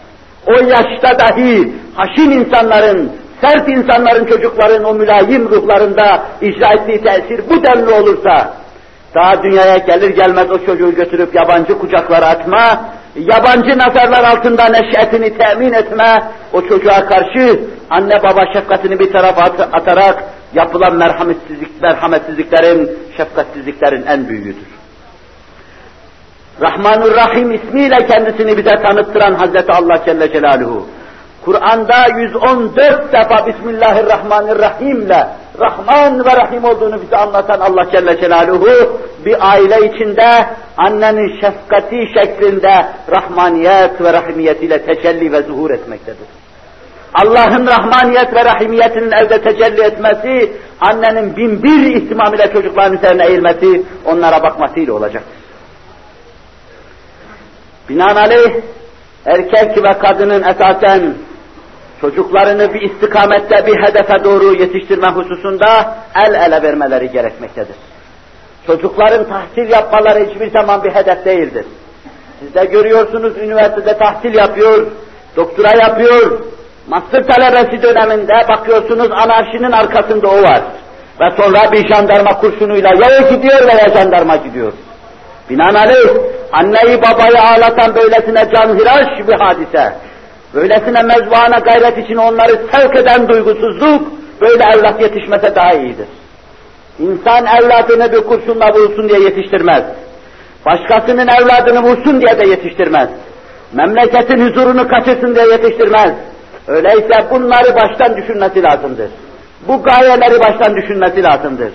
O 0.46 0.52
yaşta 0.52 1.18
dahi 1.18 1.72
haşin 1.94 2.30
insanların, 2.30 3.12
sert 3.40 3.68
insanların 3.68 4.24
çocukların 4.24 4.84
o 4.84 4.94
mülayim 4.94 5.50
ruhlarında 5.50 6.22
icra 6.40 6.72
ettiği 6.72 7.02
tesir 7.04 7.40
bu 7.50 7.64
denli 7.64 7.90
olursa, 7.90 8.54
daha 9.14 9.42
dünyaya 9.42 9.76
gelir 9.76 10.10
gelmez 10.10 10.50
o 10.50 10.58
çocuğu 10.66 10.94
götürüp 10.94 11.34
yabancı 11.34 11.78
kucaklara 11.78 12.26
atma, 12.26 12.84
yabancı 13.16 13.78
nazarlar 13.78 14.24
altında 14.24 14.64
neşetini 14.64 15.38
temin 15.38 15.72
etme, 15.72 16.22
o 16.52 16.62
çocuğa 16.62 17.06
karşı 17.06 17.60
anne 17.90 18.22
baba 18.22 18.52
şefkatini 18.52 18.98
bir 18.98 19.12
tarafa 19.12 19.42
atarak 19.72 20.24
yapılan 20.54 20.94
merhametsizlik, 20.96 21.82
merhametsizliklerin, 21.82 22.90
şefkatsizliklerin 23.16 24.06
en 24.06 24.28
büyüğüdür. 24.28 24.80
Rahmanur 26.60 27.14
Rahim 27.16 27.52
ismiyle 27.52 28.06
kendisini 28.06 28.58
bize 28.58 28.70
tanıttıran 28.70 29.34
Hazreti 29.34 29.72
Allah 29.72 30.04
Celle 30.04 30.32
Celaluhu, 30.32 30.86
Kur'an'da 31.44 32.06
114 32.20 33.12
defa 33.12 33.46
Bismillahirrahmanirrahim 33.46 35.00
ile 35.02 35.26
Rahman 35.60 36.24
ve 36.24 36.36
Rahim 36.36 36.64
olduğunu 36.64 37.02
bize 37.02 37.16
anlatan 37.16 37.60
Allah 37.60 37.90
Celle 37.92 38.20
Celaluhu 38.20 39.00
bir 39.24 39.50
aile 39.50 39.76
içinde 39.86 40.46
annenin 40.76 41.40
şefkati 41.40 42.08
şeklinde 42.14 42.86
rahmaniyet 43.10 44.00
ve 44.00 44.12
rahimiyetiyle 44.12 44.82
tecelli 44.82 45.32
ve 45.32 45.42
zuhur 45.42 45.70
etmektedir. 45.70 46.39
Allah'ın 47.14 47.66
rahmaniyet 47.66 48.34
ve 48.34 48.44
rahimiyetinin 48.44 49.10
evde 49.10 49.42
tecelli 49.42 49.82
etmesi, 49.82 50.52
annenin 50.80 51.36
bin 51.36 51.62
bir 51.62 51.96
ihtimam 51.96 52.34
ile 52.34 52.52
çocukların 52.52 52.98
üzerine 52.98 53.26
eğilmesi, 53.26 53.82
onlara 54.04 54.42
bakmasıyla 54.42 54.94
olacaktır. 54.94 55.34
Binaenaleyh, 57.88 58.52
erkek 59.26 59.84
ve 59.84 59.98
kadının 59.98 60.42
esasen 60.42 61.14
çocuklarını 62.00 62.74
bir 62.74 62.80
istikamette 62.80 63.66
bir 63.66 63.82
hedefe 63.82 64.24
doğru 64.24 64.54
yetiştirme 64.54 65.08
hususunda 65.08 65.96
el 66.24 66.34
ele 66.34 66.62
vermeleri 66.62 67.10
gerekmektedir. 67.10 67.76
Çocukların 68.66 69.28
tahsil 69.28 69.70
yapmaları 69.70 70.26
hiçbir 70.26 70.50
zaman 70.50 70.84
bir 70.84 70.94
hedef 70.94 71.24
değildir. 71.24 71.66
Siz 72.40 72.54
de 72.54 72.64
görüyorsunuz 72.64 73.36
üniversitede 73.38 73.98
tahsil 73.98 74.34
yapıyor, 74.34 74.86
doktora 75.36 75.88
yapıyor, 75.88 76.40
master 76.88 77.26
talebesi 77.26 77.82
döneminde 77.82 78.48
bakıyorsunuz 78.48 79.10
anarşinin 79.10 79.72
arkasında 79.72 80.28
o 80.28 80.42
var. 80.42 80.62
ve 81.20 81.30
sonra 81.36 81.72
bir 81.72 81.88
jandarma 81.88 82.40
kurşunuyla 82.40 82.90
ya 82.94 83.30
gidiyor 83.30 83.68
veya 83.68 83.88
jandarma 83.94 84.36
gidiyor. 84.36 84.72
Binaenaleyh 85.50 86.08
anneyi 86.52 87.02
babayı 87.02 87.40
ağlatan 87.42 87.94
böylesine 87.94 88.50
canhiraş 88.54 89.28
bir 89.28 89.40
hadise, 89.40 89.92
böylesine 90.54 91.02
mezvana 91.02 91.58
gayret 91.58 91.98
için 91.98 92.16
onları 92.16 92.52
sevk 92.72 92.96
eden 92.96 93.28
duygusuzluk, 93.28 94.12
böyle 94.40 94.64
evlat 94.74 95.02
yetişmese 95.02 95.54
daha 95.54 95.72
iyidir. 95.72 96.06
İnsan 96.98 97.46
evladını 97.46 98.12
bir 98.12 98.20
kurşunla 98.20 98.74
vursun 98.74 99.08
diye 99.08 99.20
yetiştirmez. 99.20 99.82
Başkasının 100.66 101.28
evladını 101.28 101.82
vursun 101.82 102.20
diye 102.20 102.38
de 102.38 102.46
yetiştirmez. 102.46 103.08
Memleketin 103.72 104.48
huzurunu 104.48 104.88
kaçırsın 104.88 105.34
diye 105.34 105.46
yetiştirmez. 105.46 106.12
Öyleyse 106.66 107.30
bunları 107.30 107.76
baştan 107.76 108.16
düşünmesi 108.16 108.62
lazımdır. 108.62 109.10
Bu 109.68 109.82
gayeleri 109.82 110.40
baştan 110.40 110.76
düşünmesi 110.76 111.22
lazımdır. 111.22 111.72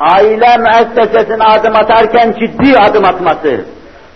Aile 0.00 0.56
müessesesine 0.56 1.44
adım 1.44 1.76
atarken 1.76 2.34
ciddi 2.40 2.78
adım 2.78 3.04
atması 3.04 3.64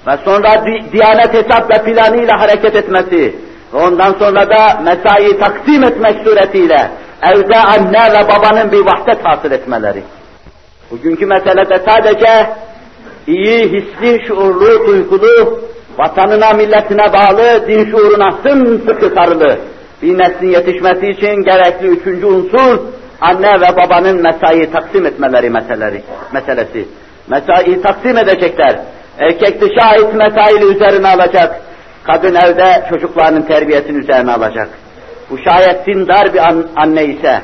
ve 0.07 0.17
sonra 0.25 0.65
di 0.67 0.93
diyanet 0.93 1.35
hesap 1.35 1.71
ve 1.71 1.85
planıyla 1.85 2.41
hareket 2.41 2.77
etmesi 2.77 3.37
ve 3.75 3.79
ondan 3.79 4.13
sonra 4.13 4.51
da 4.51 4.81
mesai 4.83 5.39
taksim 5.39 5.85
etmek 5.85 6.17
suretiyle 6.25 6.91
evde 7.23 7.59
anne 7.59 8.13
ve 8.13 8.29
babanın 8.29 8.73
bir 8.73 8.81
vahdet 8.81 9.25
hasıl 9.25 9.51
etmeleri. 9.53 10.03
Bugünkü 10.91 11.27
meselede 11.27 11.79
sadece 11.89 12.51
iyi, 13.27 13.65
hisli, 13.69 14.27
şuurlu, 14.27 14.87
duygulu, 14.87 15.61
vatanına, 15.99 16.53
milletine 16.53 17.13
bağlı, 17.13 17.69
din 17.69 17.91
şuuruna 17.91 18.33
sımsıkı 18.43 19.15
sarılı 19.15 19.59
bir 20.03 20.19
neslin 20.19 20.51
yetişmesi 20.51 21.07
için 21.07 21.45
gerekli 21.45 21.87
üçüncü 21.87 22.27
unsur, 22.27 22.79
anne 23.21 23.61
ve 23.61 23.77
babanın 23.77 24.23
mesai 24.23 24.71
taksim 24.71 25.07
etmeleri 25.07 25.51
meseleri, 25.51 26.03
meselesi. 26.33 26.89
Mesai 27.29 27.83
taksim 27.83 28.19
edecekler. 28.19 28.81
Erkek 29.19 29.61
dışa 29.61 29.87
ait 29.87 30.15
mesaili 30.15 30.65
üzerine 30.65 31.09
alacak. 31.09 31.61
Kadın 32.05 32.35
evde 32.35 32.85
çocuklarının 32.89 33.43
terbiyesini 33.43 33.99
üzerine 33.99 34.33
alacak. 34.33 34.69
Bu 35.31 35.39
şayet 35.39 35.87
dindar 35.87 36.35
bir 36.35 36.39
an, 36.39 36.67
anne 36.77 37.05
ise, 37.05 37.41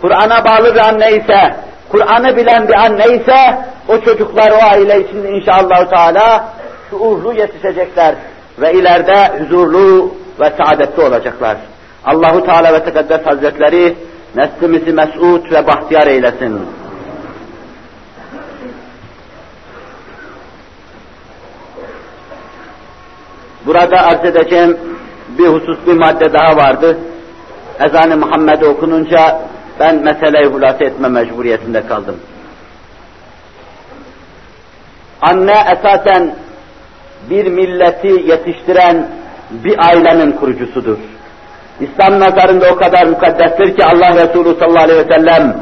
Kur'an'a 0.00 0.44
bağlı 0.44 0.74
bir 0.74 0.88
anne 0.88 1.12
ise, 1.12 1.56
Kur'an'ı 1.88 2.36
bilen 2.36 2.68
bir 2.68 2.74
anne 2.74 3.04
ise, 3.04 3.58
o 3.88 4.00
çocuklar 4.00 4.50
o 4.50 4.70
aile 4.70 5.00
içinde 5.00 5.28
inşallah 5.28 5.90
Teala 5.90 6.48
şuurlu 6.90 7.32
yetişecekler 7.32 8.14
ve 8.58 8.72
ileride 8.72 9.32
huzurlu 9.38 10.14
ve 10.40 10.50
saadetli 10.58 11.02
olacaklar. 11.02 11.56
Allahu 12.06 12.44
Teala 12.44 12.72
ve 12.72 12.84
Tekaddes 12.84 13.26
Hazretleri 13.26 13.96
neslimizi 14.36 14.92
mes'ud 14.92 15.52
ve 15.52 15.66
bahtiyar 15.66 16.06
eylesin. 16.06 16.60
Burada 23.66 24.06
arz 24.06 24.24
edeceğim 24.24 24.78
bir 25.38 25.46
husus 25.46 25.78
bir 25.86 25.92
madde 25.92 26.32
daha 26.32 26.56
vardı. 26.56 26.98
Ezan-ı 27.80 28.16
Muhammed 28.16 28.62
okununca 28.62 29.40
ben 29.80 29.96
meseleyi 29.96 30.46
hulasa 30.46 30.84
etme 30.84 31.08
mecburiyetinde 31.08 31.86
kaldım. 31.86 32.16
Anne 35.22 35.64
esasen 35.78 36.34
bir 37.30 37.46
milleti 37.46 38.08
yetiştiren 38.08 39.10
bir 39.50 39.86
ailenin 39.88 40.32
kurucusudur. 40.32 40.98
İslam 41.80 42.20
nazarında 42.20 42.66
o 42.72 42.76
kadar 42.76 43.06
mukaddestir 43.06 43.76
ki 43.76 43.84
Allah 43.84 44.14
Resulü 44.14 44.58
sallallahu 44.58 44.84
aleyhi 44.84 44.98
ve 44.98 45.12
sellem 45.12 45.56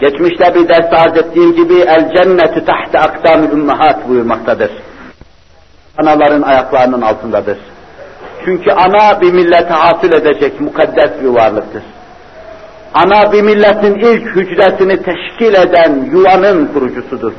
geçmişte 0.00 0.54
bir 0.54 0.68
ders 0.68 0.92
arz 0.92 1.16
ettiğim 1.18 1.56
gibi 1.56 1.74
el 1.74 2.12
cennetü 2.16 2.64
tahte 2.64 2.98
akdamül 2.98 3.52
ummahat 3.52 4.08
buyurmaktadır. 4.08 4.70
Anaların 5.98 6.42
ayaklarının 6.42 7.02
altındadır. 7.02 7.58
Çünkü 8.44 8.70
ana 8.70 9.20
bir 9.20 9.32
millete 9.32 9.74
hasıl 9.74 10.12
edecek 10.12 10.60
mukaddes 10.60 11.10
bir 11.22 11.28
varlıktır. 11.28 11.82
Ana 12.94 13.32
bir 13.32 13.42
milletin 13.42 13.94
ilk 13.94 14.36
hücresini 14.36 14.96
teşkil 15.02 15.54
eden 15.54 16.08
yuvanın 16.12 16.66
kurucusudur. 16.66 17.32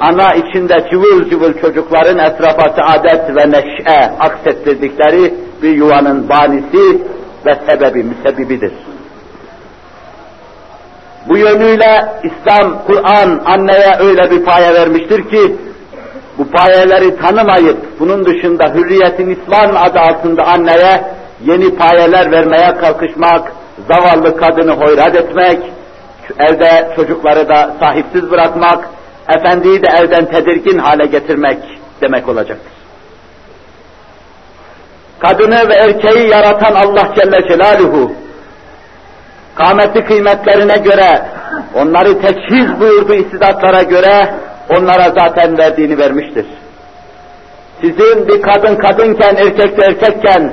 Ana 0.00 0.34
içinde 0.34 0.88
cıvıl 0.90 1.30
cıvıl 1.30 1.60
çocukların 1.60 2.18
etrafa 2.18 2.76
saadet 2.76 3.36
ve 3.36 3.50
neşe 3.50 4.12
aksettirdikleri 4.20 5.34
bir 5.62 5.76
yuvanın 5.76 6.28
banisi 6.28 7.02
ve 7.48 7.54
sebebi, 7.66 8.04
müsebbibidir. 8.04 8.72
Bu 11.28 11.38
yönüyle 11.38 12.04
İslam, 12.22 12.82
Kur'an 12.86 13.40
anneye 13.44 13.96
öyle 14.00 14.30
bir 14.30 14.44
paye 14.44 14.74
vermiştir 14.74 15.30
ki, 15.30 15.56
bu 16.38 16.50
payeleri 16.50 17.16
tanımayıp, 17.16 18.00
bunun 18.00 18.24
dışında 18.24 18.74
hürriyetin 18.74 19.30
İslam 19.30 19.76
adı 19.76 19.98
altında 19.98 20.42
anneye 20.46 21.04
yeni 21.44 21.76
payeler 21.76 22.32
vermeye 22.32 22.74
kalkışmak, 22.74 23.52
zavallı 23.92 24.36
kadını 24.36 24.72
hoyrat 24.72 25.16
etmek, 25.16 25.58
evde 26.38 26.92
çocukları 26.96 27.48
da 27.48 27.74
sahipsiz 27.80 28.30
bırakmak, 28.30 28.88
efendiyi 29.28 29.82
de 29.82 29.88
evden 30.00 30.24
tedirgin 30.24 30.78
hale 30.78 31.06
getirmek 31.06 31.58
demek 32.02 32.28
olacaktır. 32.28 32.77
Kadını 35.18 35.68
ve 35.68 35.74
erkeği 35.74 36.28
yaratan 36.28 36.74
Allah 36.74 37.08
Celle 37.14 37.48
Celaluhu, 37.48 38.12
kâmeti 39.54 40.04
kıymetlerine 40.04 40.76
göre, 40.76 41.22
onları 41.74 42.20
teçhiz 42.20 42.80
buyurduğu 42.80 43.14
istidatlara 43.14 43.82
göre, 43.82 44.34
onlara 44.70 45.10
zaten 45.18 45.58
verdiğini 45.58 45.98
vermiştir. 45.98 46.46
Sizin 47.80 48.28
bir 48.28 48.42
kadın 48.42 48.76
kadınken, 48.76 49.36
erkek 49.36 49.78
de 49.78 49.86
erkekken, 49.86 50.52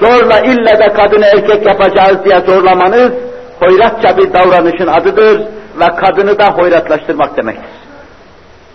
zorla 0.00 0.40
ille 0.40 0.78
de 0.78 0.92
kadını 0.92 1.26
erkek 1.26 1.66
yapacağız 1.66 2.24
diye 2.24 2.38
zorlamanız, 2.38 3.12
hoyratça 3.60 4.16
bir 4.16 4.32
davranışın 4.32 4.86
adıdır 4.86 5.40
ve 5.80 5.86
kadını 5.96 6.38
da 6.38 6.46
hoyratlaştırmak 6.46 7.36
demektir. 7.36 7.70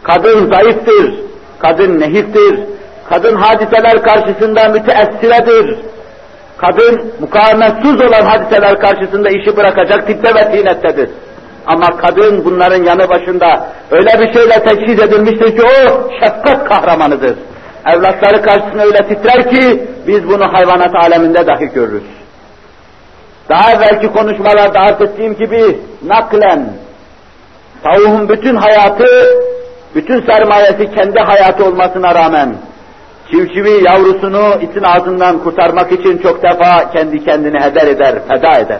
Kadın 0.03 0.51
zayıftır, 0.53 1.13
kadın 1.59 1.99
nehiftir, 1.99 2.59
kadın 3.09 3.35
hadiseler 3.35 4.03
karşısında 4.03 4.69
müteessiredir. 4.69 5.77
Kadın 6.57 7.13
mukavemetsuz 7.19 8.01
olan 8.01 8.25
hadiseler 8.25 8.79
karşısında 8.79 9.29
işi 9.29 9.57
bırakacak 9.57 10.07
tipte 10.07 10.35
ve 10.35 10.51
tinettedir. 10.51 11.09
Ama 11.67 11.87
kadın 11.97 12.45
bunların 12.45 12.83
yanı 12.83 13.09
başında 13.09 13.67
öyle 13.91 14.09
bir 14.19 14.33
şeyle 14.33 14.63
teçhiz 14.63 15.03
edilmiştir 15.03 15.57
ki 15.57 15.63
o 15.63 16.09
şefkat 16.19 16.69
kahramanıdır. 16.69 17.37
Evlatları 17.85 18.41
karşısında 18.41 18.83
öyle 18.85 18.97
titrer 18.97 19.49
ki 19.49 19.87
biz 20.07 20.27
bunu 20.27 20.53
hayvanat 20.53 20.95
aleminde 20.95 21.47
dahi 21.47 21.65
görürüz. 21.73 22.03
Daha 23.49 23.71
evvelki 23.71 24.07
konuşmalarda 24.07 24.79
arz 24.79 25.01
ettiğim 25.01 25.35
gibi 25.35 25.79
naklen 26.05 26.69
tavuğun 27.83 28.29
bütün 28.29 28.55
hayatı, 28.55 29.07
bütün 29.95 30.21
sermayesi 30.21 30.95
kendi 30.95 31.19
hayatı 31.19 31.65
olmasına 31.65 32.15
rağmen 32.15 32.55
Çivçivi 33.31 33.83
yavrusunu 33.83 34.61
itin 34.61 34.83
ağzından 34.83 35.39
kurtarmak 35.39 35.91
için 35.91 36.17
çok 36.17 36.43
defa 36.43 36.91
kendi 36.91 37.25
kendini 37.25 37.59
heder 37.59 37.87
eder, 37.87 38.15
feda 38.27 38.59
eder. 38.59 38.79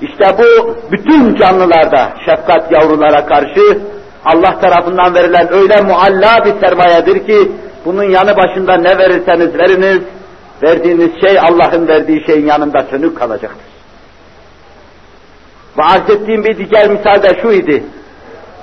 İşte 0.00 0.24
bu 0.38 0.76
bütün 0.92 1.34
canlılarda 1.34 2.12
şefkat 2.26 2.72
yavrulara 2.72 3.26
karşı 3.26 3.78
Allah 4.24 4.60
tarafından 4.60 5.14
verilen 5.14 5.52
öyle 5.52 5.80
mualla 5.80 6.44
bir 6.44 6.66
sermayedir 6.66 7.26
ki 7.26 7.52
bunun 7.84 8.04
yanı 8.04 8.36
başında 8.36 8.76
ne 8.76 8.98
verirseniz 8.98 9.54
veriniz, 9.58 10.00
verdiğiniz 10.62 11.10
şey 11.20 11.38
Allah'ın 11.38 11.88
verdiği 11.88 12.26
şeyin 12.26 12.46
yanında 12.46 12.82
sönük 12.90 13.18
kalacaktır. 13.18 13.70
Ve 15.78 15.82
arz 15.82 16.10
ettiğim 16.10 16.44
bir 16.44 16.70
diğer 16.70 16.90
misal 16.90 17.22
de 17.22 17.38
şu 17.42 17.52
idi. 17.52 17.84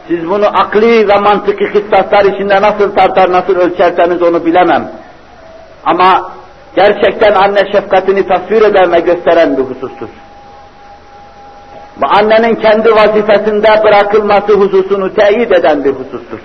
Siz 0.07 0.29
bunu 0.29 0.45
akli 0.45 1.07
ve 1.07 1.17
mantıki 1.17 1.65
hissatlar 1.65 2.25
içinde 2.25 2.61
nasıl 2.61 2.95
tartar, 2.95 3.31
nasıl 3.31 3.55
ölçerseniz 3.55 4.21
onu 4.21 4.45
bilemem. 4.45 4.91
Ama 5.85 6.31
gerçekten 6.75 7.35
anne 7.35 7.71
şefkatini 7.71 8.27
tasvir 8.27 8.61
eden 8.61 8.91
ve 8.91 8.99
gösteren 8.99 9.57
bir 9.57 9.63
husustur. 9.63 10.07
Ve 12.01 12.07
annenin 12.07 12.55
kendi 12.55 12.91
vazifesinde 12.95 13.67
bırakılması 13.83 14.53
hususunu 14.53 15.13
teyit 15.13 15.51
eden 15.51 15.83
bir 15.83 15.91
husustur. 15.91 16.39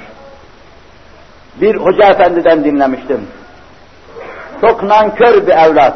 Bir 1.60 1.76
hoca 1.76 2.10
efendiden 2.10 2.64
dinlemiştim. 2.64 3.26
Çok 4.60 4.82
nankör 4.82 5.46
bir 5.46 5.52
evlat. 5.52 5.94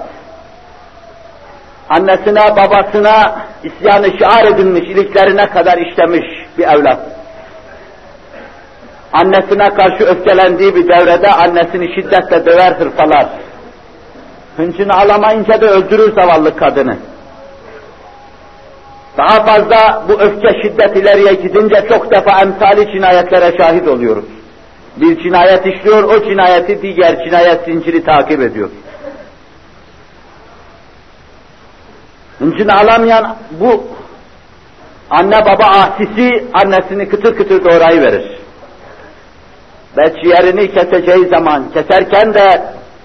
Annesine, 1.89 2.41
babasına 2.57 3.39
isyanı 3.65 4.19
şiar 4.19 4.45
edilmiş, 4.45 4.83
iliklerine 4.91 5.47
kadar 5.47 5.79
işlemiş 5.79 6.27
bir 6.59 6.65
evlat 6.65 7.17
annesine 9.13 9.75
karşı 9.75 10.05
öfkelendiği 10.05 10.75
bir 10.75 10.89
devrede 10.89 11.31
annesini 11.31 11.95
şiddetle 11.95 12.47
döver 12.47 12.73
hırpalar. 12.73 13.29
Hıncını 14.57 14.93
alamayınca 14.93 15.61
da 15.61 15.67
öldürür 15.67 16.15
zavallı 16.15 16.57
kadını. 16.57 16.97
Daha 19.19 19.45
fazla 19.45 20.03
bu 20.09 20.13
öfke 20.13 20.63
şiddet 20.63 20.97
ileriye 20.97 21.35
gidince 21.35 21.89
çok 21.89 22.11
defa 22.11 22.41
emsali 22.41 22.93
cinayetlere 22.93 23.59
şahit 23.59 23.89
oluyoruz. 23.89 24.25
Bir 24.97 25.23
cinayet 25.23 25.67
işliyor, 25.67 26.03
o 26.03 26.25
cinayeti 26.25 26.83
diğer 26.83 27.25
cinayet 27.25 27.65
zinciri 27.65 28.05
takip 28.05 28.41
ediyor. 28.41 28.71
Hıncını 32.39 32.73
alamayan 32.75 33.37
bu 33.51 33.85
anne 35.11 35.45
baba 35.45 35.65
asisi 35.65 36.45
annesini 36.55 37.09
kıtır 37.09 37.37
kıtır 37.37 37.65
doğrayıverir. 37.65 38.36
Ve 39.97 40.15
ciğerini 40.23 40.73
keseceği 40.75 41.29
zaman 41.29 41.65
keserken 41.75 42.35
de 42.35 42.63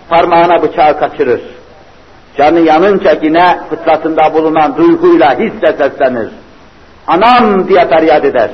parmağına 0.09 0.63
bıçağı 0.63 0.99
kaçırır. 0.99 1.41
Canı 2.37 2.59
yanınca 2.59 3.17
yine 3.21 3.59
fıtratında 3.69 4.33
bulunan 4.33 4.77
duyguyla 4.77 5.39
hisle 5.39 5.73
seslenir. 5.73 6.29
Anam 7.07 7.67
diye 7.67 7.87
feryat 7.87 8.25
eder. 8.25 8.49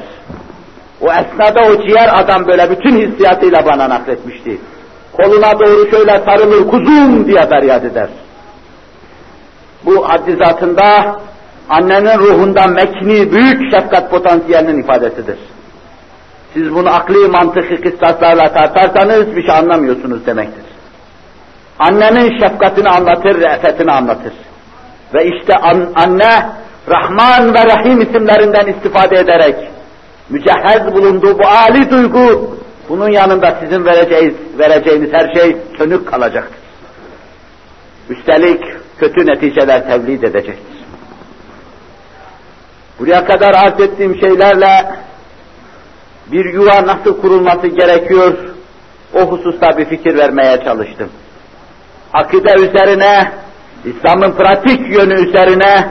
O 1.01 1.05
esnada 1.05 1.61
o 1.71 1.87
ciğer 1.87 2.19
adam 2.21 2.47
böyle 2.47 2.69
bütün 2.71 2.97
hissiyatıyla 2.97 3.65
bana 3.65 3.89
nakletmişti. 3.89 4.57
Koluna 5.13 5.59
doğru 5.59 5.89
şöyle 5.91 6.11
sarılır 6.25 6.67
kuzum 6.67 7.27
diye 7.27 7.47
feryat 7.47 7.83
eder. 7.83 8.09
Bu 9.85 10.09
haddi 10.09 10.35
zatında 10.35 11.15
annenin 11.69 12.19
ruhunda 12.19 12.67
mekni 12.67 13.31
büyük 13.31 13.73
şefkat 13.73 14.11
potansiyelinin 14.11 14.83
ifadesidir. 14.83 15.37
Siz 16.57 16.75
bunu 16.75 16.89
akli 16.89 17.27
mantıklı 17.27 17.81
kıstaslarla 17.81 18.53
tartarsanız 18.53 19.35
bir 19.35 19.45
şey 19.45 19.55
anlamıyorsunuz 19.55 20.25
demektir. 20.25 20.63
Annenin 21.79 22.39
şefkatini 22.39 22.89
anlatır, 22.89 23.41
re'fetini 23.41 23.91
anlatır. 23.91 24.33
Ve 25.13 25.25
işte 25.25 25.53
an, 25.53 25.93
anne, 25.95 26.49
Rahman 26.89 27.53
ve 27.53 27.65
Rahim 27.65 28.01
isimlerinden 28.01 28.73
istifade 28.73 29.19
ederek, 29.19 29.55
mücehhez 30.29 30.93
bulunduğu 30.93 31.39
bu 31.39 31.47
âli 31.47 31.89
duygu, 31.89 32.57
bunun 32.89 33.09
yanında 33.09 33.57
sizin 33.63 33.85
vereceğiniz, 33.85 34.35
vereceğiniz 34.59 35.13
her 35.13 35.33
şey 35.33 35.57
sönük 35.77 36.07
kalacaktır. 36.07 36.59
Üstelik 38.09 38.63
kötü 38.99 39.27
neticeler 39.27 39.87
tevlid 39.87 40.23
edecektir. 40.23 40.77
Buraya 42.99 43.25
kadar 43.25 43.53
arz 43.53 43.79
ettiğim 43.79 44.19
şeylerle 44.19 44.85
bir 46.31 46.53
yuva 46.53 46.87
nasıl 46.87 47.21
kurulması 47.21 47.67
gerekiyor, 47.67 48.33
o 49.13 49.19
hususta 49.19 49.77
bir 49.77 49.85
fikir 49.85 50.17
vermeye 50.17 50.63
çalıştım. 50.63 51.09
Akide 52.13 52.53
üzerine, 52.53 53.31
İslam'ın 53.85 54.31
pratik 54.31 54.95
yönü 54.95 55.13
üzerine, 55.13 55.89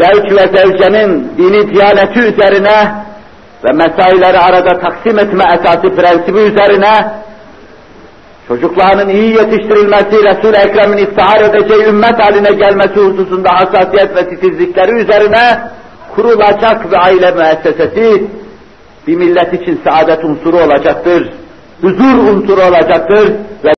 zevk 0.00 0.32
ve 0.32 0.58
zevcenin 0.58 1.32
dini 1.38 1.74
diyaneti 1.74 2.20
üzerine 2.20 2.94
ve 3.64 3.72
mesaileri 3.72 4.38
arada 4.38 4.78
taksim 4.78 5.18
etme 5.18 5.44
esası 5.54 5.96
prensibi 5.96 6.38
üzerine, 6.38 7.12
çocuklarının 8.48 9.08
iyi 9.08 9.34
yetiştirilmesi, 9.34 10.24
Resul-i 10.24 10.56
Ekrem'in 10.56 10.96
iftihar 10.96 11.40
edeceği 11.40 11.88
ümmet 11.88 12.22
haline 12.22 12.50
gelmesi 12.50 13.00
hususunda 13.00 13.48
hassasiyet 13.52 14.16
ve 14.16 14.28
titizlikleri 14.28 14.92
üzerine 14.92 15.60
kurulacak 16.14 16.90
bir 16.90 17.04
aile 17.06 17.30
müessesesi, 17.30 18.24
bir 19.06 19.16
millet 19.16 19.62
için 19.62 19.80
saadet 19.84 20.24
unsuru 20.24 20.56
olacaktır, 20.56 21.30
huzur 21.80 22.18
unsuru 22.18 22.60
olacaktır 22.60 23.32
ve 23.64 23.74